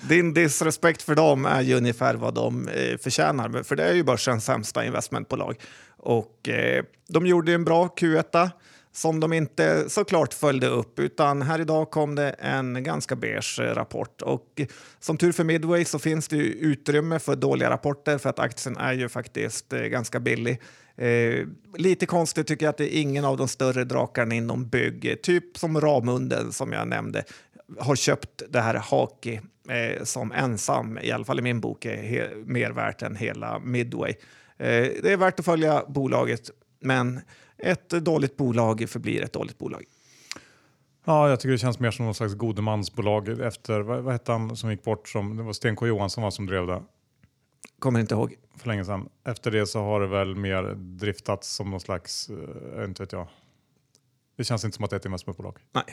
Din 0.08 0.34
disrespekt 0.34 1.02
för 1.02 1.14
dem 1.14 1.46
är 1.46 1.60
ju 1.60 1.74
ungefär 1.74 2.14
vad 2.14 2.34
de 2.34 2.68
eh, 2.68 2.98
förtjänar, 2.98 3.62
för 3.62 3.76
det 3.76 3.84
är 3.84 3.94
ju 3.94 4.04
börsens 4.04 4.44
sämsta 4.44 4.84
investmentbolag. 4.84 5.56
Och 5.96 6.48
eh, 6.48 6.84
de 7.08 7.26
gjorde 7.26 7.52
en 7.52 7.64
bra 7.64 7.86
Q1 7.86 8.50
som 8.92 9.20
de 9.20 9.32
inte 9.32 9.90
såklart 9.90 10.34
följde 10.34 10.66
upp, 10.66 10.98
utan 10.98 11.42
här 11.42 11.60
idag 11.60 11.90
kom 11.90 12.14
det 12.14 12.30
en 12.30 12.82
ganska 12.84 13.16
beige 13.16 13.60
rapport. 13.60 14.22
Och 14.22 14.60
som 15.00 15.16
tur 15.16 15.32
för 15.32 15.44
Midway 15.44 15.84
så 15.84 15.98
finns 15.98 16.28
det 16.28 16.36
utrymme 16.36 17.18
för 17.18 17.36
dåliga 17.36 17.70
rapporter 17.70 18.18
för 18.18 18.30
att 18.30 18.38
aktien 18.38 18.76
är 18.76 18.92
ju 18.92 19.08
faktiskt 19.08 19.72
eh, 19.72 19.80
ganska 19.80 20.20
billig. 20.20 20.60
Eh, 20.96 21.46
lite 21.76 22.06
konstigt 22.06 22.46
tycker 22.46 22.66
jag 22.66 22.70
att 22.70 22.78
det 22.78 22.96
är 22.96 23.00
ingen 23.00 23.24
av 23.24 23.36
de 23.36 23.48
större 23.48 23.84
drakarna 23.84 24.34
inom 24.34 24.68
bygg, 24.68 25.22
typ 25.22 25.58
som 25.58 25.80
Ramunden 25.80 26.52
som 26.52 26.72
jag 26.72 26.88
nämnde, 26.88 27.24
har 27.78 27.96
köpt 27.96 28.42
det 28.48 28.60
här 28.60 28.74
Haki 28.74 29.40
eh, 29.68 30.04
som 30.04 30.32
ensam, 30.32 30.98
i 31.02 31.10
alla 31.10 31.24
fall 31.24 31.38
i 31.38 31.42
min 31.42 31.60
bok, 31.60 31.84
är 31.84 32.34
mer 32.44 32.70
värt 32.70 33.02
än 33.02 33.16
hela 33.16 33.58
Midway. 33.58 34.10
Eh, 34.58 34.88
det 35.02 35.12
är 35.12 35.16
värt 35.16 35.38
att 35.38 35.44
följa 35.44 35.84
bolaget, 35.88 36.50
men 36.80 37.20
ett 37.62 37.88
dåligt 37.88 38.36
bolag 38.36 38.88
förblir 38.88 39.22
ett 39.22 39.32
dåligt 39.32 39.58
bolag. 39.58 39.84
Ja, 41.04 41.28
jag 41.28 41.40
tycker 41.40 41.52
det 41.52 41.58
känns 41.58 41.78
mer 41.78 41.90
som 41.90 42.04
någon 42.04 42.14
slags 42.14 42.34
godemansbolag 42.34 43.28
efter, 43.40 43.80
vad, 43.80 44.02
vad 44.02 44.12
hette 44.12 44.32
han 44.32 44.56
som 44.56 44.70
gick 44.70 44.84
bort? 44.84 45.08
Som, 45.08 45.36
det 45.36 45.42
var 45.42 45.52
Sten 45.52 45.76
K 45.76 45.86
Johansson 45.86 46.24
var 46.24 46.30
som 46.30 46.46
drev 46.46 46.66
det 46.66 46.82
Kommer 47.78 48.00
inte 48.00 48.14
ihåg. 48.14 48.34
för 48.56 48.68
länge 48.68 48.84
sedan. 48.84 49.08
Efter 49.24 49.50
det 49.50 49.66
så 49.66 49.80
har 49.82 50.00
det 50.00 50.06
väl 50.06 50.34
mer 50.36 50.62
driftats 50.74 51.54
som 51.54 51.70
någon 51.70 51.80
slags, 51.80 52.30
eh, 52.30 52.84
inte 52.84 53.02
vet 53.02 53.12
jag. 53.12 53.28
Det 54.36 54.44
känns 54.44 54.64
inte 54.64 54.76
som 54.76 54.84
att 54.84 54.90
det 54.90 54.96
är 54.96 54.98
ett 55.00 55.06
investmentbolag. 55.06 55.58
Nej. 55.72 55.84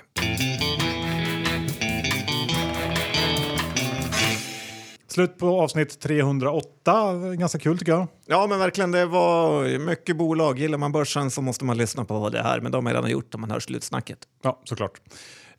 Slut 5.19 5.37
på 5.37 5.61
avsnitt 5.61 5.99
308. 5.99 7.13
Ganska 7.35 7.59
kul 7.59 7.77
tycker 7.77 7.91
jag. 7.91 8.07
Ja, 8.25 8.47
men 8.47 8.59
verkligen. 8.59 8.91
Det 8.91 9.05
var 9.05 9.77
mycket 9.79 10.17
bolag. 10.17 10.59
Gillar 10.59 10.77
man 10.77 10.91
börsen 10.91 11.31
så 11.31 11.41
måste 11.41 11.65
man 11.65 11.77
lyssna 11.77 12.05
på 12.05 12.29
det 12.29 12.41
här. 12.41 12.59
Men 12.59 12.71
de 12.71 12.85
har 12.85 12.93
redan 12.93 13.09
gjort 13.09 13.35
om 13.35 13.41
man 13.41 13.51
hör 13.51 13.59
slutsnacket. 13.59 14.17
Ja, 14.43 14.61
såklart. 14.63 15.01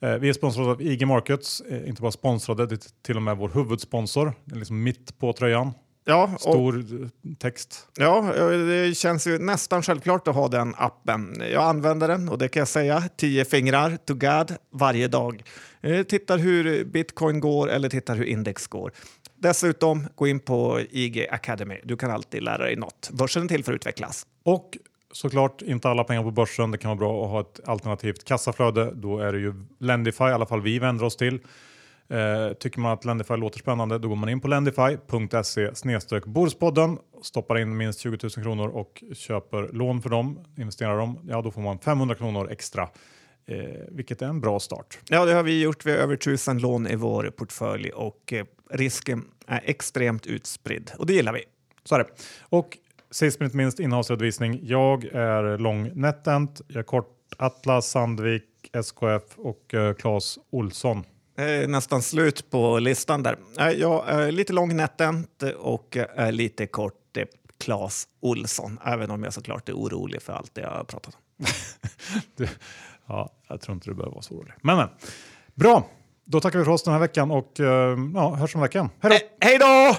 Eh, 0.00 0.14
vi 0.14 0.28
är 0.28 0.32
sponsrade 0.32 0.70
av 0.70 0.82
IG 0.82 1.06
Markets. 1.06 1.60
Eh, 1.60 1.88
inte 1.88 2.02
bara 2.02 2.12
sponsrade, 2.12 2.66
det 2.66 2.74
är 2.74 3.04
till 3.06 3.16
och 3.16 3.22
med 3.22 3.36
vår 3.36 3.48
huvudsponsor. 3.48 4.32
Det 4.44 4.54
är 4.54 4.58
liksom 4.58 4.82
mitt 4.82 5.18
på 5.18 5.32
tröjan. 5.32 5.72
Ja, 6.04 6.30
och, 6.34 6.40
Stor 6.40 6.78
eh, 6.78 7.08
text. 7.38 7.88
ja, 7.98 8.32
det 8.66 8.96
känns 8.96 9.26
ju 9.26 9.38
nästan 9.38 9.82
självklart 9.82 10.28
att 10.28 10.34
ha 10.34 10.48
den 10.48 10.74
appen. 10.76 11.42
Jag 11.52 11.62
använder 11.62 12.08
den 12.08 12.28
och 12.28 12.38
det 12.38 12.48
kan 12.48 12.60
jag 12.60 12.68
säga, 12.68 13.02
tio 13.16 13.44
fingrar 13.44 13.98
to 14.04 14.14
God 14.14 14.56
varje 14.72 15.08
dag. 15.08 15.42
Tittar 16.08 16.38
hur 16.38 16.84
bitcoin 16.84 17.40
går 17.40 17.70
eller 17.70 17.88
tittar 17.88 18.16
hur 18.16 18.24
index 18.24 18.66
går. 18.66 18.92
Dessutom, 19.42 20.08
gå 20.14 20.26
in 20.26 20.40
på 20.40 20.80
IG 20.90 21.26
Academy. 21.30 21.80
Du 21.84 21.96
kan 21.96 22.10
alltid 22.10 22.42
lära 22.42 22.64
dig 22.64 22.76
något. 22.76 23.10
Börsen 23.12 23.42
är 23.42 23.48
till 23.48 23.64
för 23.64 23.72
att 23.72 23.76
utvecklas. 23.76 24.26
Och 24.42 24.78
såklart 25.12 25.62
inte 25.62 25.88
alla 25.88 26.04
pengar 26.04 26.22
på 26.22 26.30
börsen. 26.30 26.70
Det 26.70 26.78
kan 26.78 26.88
vara 26.88 26.98
bra 26.98 27.24
att 27.24 27.30
ha 27.30 27.40
ett 27.40 27.68
alternativt 27.68 28.24
kassaflöde. 28.24 28.92
Då 28.94 29.18
är 29.18 29.32
det 29.32 29.38
ju 29.38 29.54
Lendify, 29.78 30.24
i 30.24 30.32
alla 30.32 30.46
fall 30.46 30.60
vi 30.62 30.78
vänder 30.78 31.04
oss 31.04 31.16
till. 31.16 31.40
Eh, 32.08 32.52
tycker 32.52 32.80
man 32.80 32.92
att 32.92 33.04
Lendify 33.04 33.36
låter 33.36 33.58
spännande, 33.58 33.98
då 33.98 34.08
går 34.08 34.16
man 34.16 34.28
in 34.28 34.40
på 34.40 34.48
lendify.se 34.48 35.74
snedstreck 35.74 36.24
Börspodden, 36.24 36.98
stoppar 37.22 37.58
in 37.58 37.76
minst 37.76 38.00
20 38.00 38.18
000 38.22 38.30
kronor 38.30 38.68
och 38.68 39.04
köper 39.14 39.68
lån 39.72 40.02
för 40.02 40.10
dem, 40.10 40.44
investerar 40.58 40.98
dem. 40.98 41.18
Ja, 41.28 41.42
då 41.42 41.50
får 41.50 41.60
man 41.60 41.78
500 41.78 42.14
kronor 42.14 42.50
extra, 42.50 42.88
eh, 43.46 43.58
vilket 43.88 44.22
är 44.22 44.26
en 44.26 44.40
bra 44.40 44.60
start. 44.60 44.98
Ja, 45.08 45.24
det 45.24 45.32
har 45.32 45.42
vi 45.42 45.62
gjort. 45.62 45.86
Vi 45.86 45.90
har 45.90 45.98
över 45.98 46.16
tusen 46.16 46.58
lån 46.58 46.86
i 46.86 46.96
vår 46.96 47.30
portfölj 47.36 47.90
och 47.90 48.32
eh, 48.32 48.44
risken 48.70 49.24
är 49.46 49.60
extremt 49.64 50.26
utspridd 50.26 50.90
och 50.98 51.06
det 51.06 51.12
gillar 51.12 51.32
vi. 51.32 51.44
Så 51.84 51.94
är 51.94 51.98
det. 51.98 52.06
Och 52.40 52.78
sist 53.10 53.40
men 53.40 53.46
inte 53.46 53.56
minst 53.56 53.80
innehavsredovisning. 53.80 54.60
Jag 54.62 55.04
är 55.04 55.58
lång 55.58 55.90
NetEnt, 55.94 56.60
jag 56.68 56.76
är 56.76 56.82
kort 56.82 57.16
Atlas, 57.36 57.90
Sandvik, 57.90 58.44
SKF 58.72 59.22
och 59.36 59.74
eh, 59.74 59.94
Claes 59.94 60.38
Olsson. 60.50 61.04
Eh, 61.38 61.68
nästan 61.68 62.02
slut 62.02 62.50
på 62.50 62.78
listan 62.78 63.22
där. 63.22 63.36
Eh, 63.58 63.68
Jag 63.68 64.08
är 64.08 64.32
lite 64.32 64.52
lång 64.52 64.76
NetEnt 64.76 65.42
och 65.58 65.96
är 65.96 66.32
lite 66.32 66.66
kort 66.66 67.16
eh, 67.16 67.24
Claes 67.60 68.08
Olsson, 68.20 68.78
även 68.84 69.10
om 69.10 69.22
jag 69.22 69.32
såklart 69.32 69.68
är 69.68 69.72
orolig 69.72 70.22
för 70.22 70.32
allt 70.32 70.54
det 70.54 70.60
jag 70.60 70.70
har 70.70 70.84
pratat 70.84 71.14
om. 71.14 71.44
Du, 72.36 72.48
ja, 73.06 73.32
jag 73.48 73.60
tror 73.60 73.74
inte 73.74 73.90
du 73.90 73.94
behöver 73.94 74.14
vara 74.14 74.22
så 74.22 74.34
orolig. 74.34 74.52
Men, 74.62 74.76
men. 74.76 74.88
Bra, 75.54 75.88
då 76.30 76.40
tackar 76.40 76.58
vi 76.58 76.64
för 76.64 76.72
oss 76.72 76.82
den 76.82 76.92
här 76.92 77.00
veckan 77.00 77.30
och 77.30 77.60
eh, 77.60 77.98
ja, 78.14 78.34
hörs 78.34 78.54
om 78.54 78.60
veckan. 78.60 78.90
Hej 79.00 79.10
då! 79.10 79.16
Eh, 79.16 79.48
hej 79.48 79.58
då! 79.58 79.96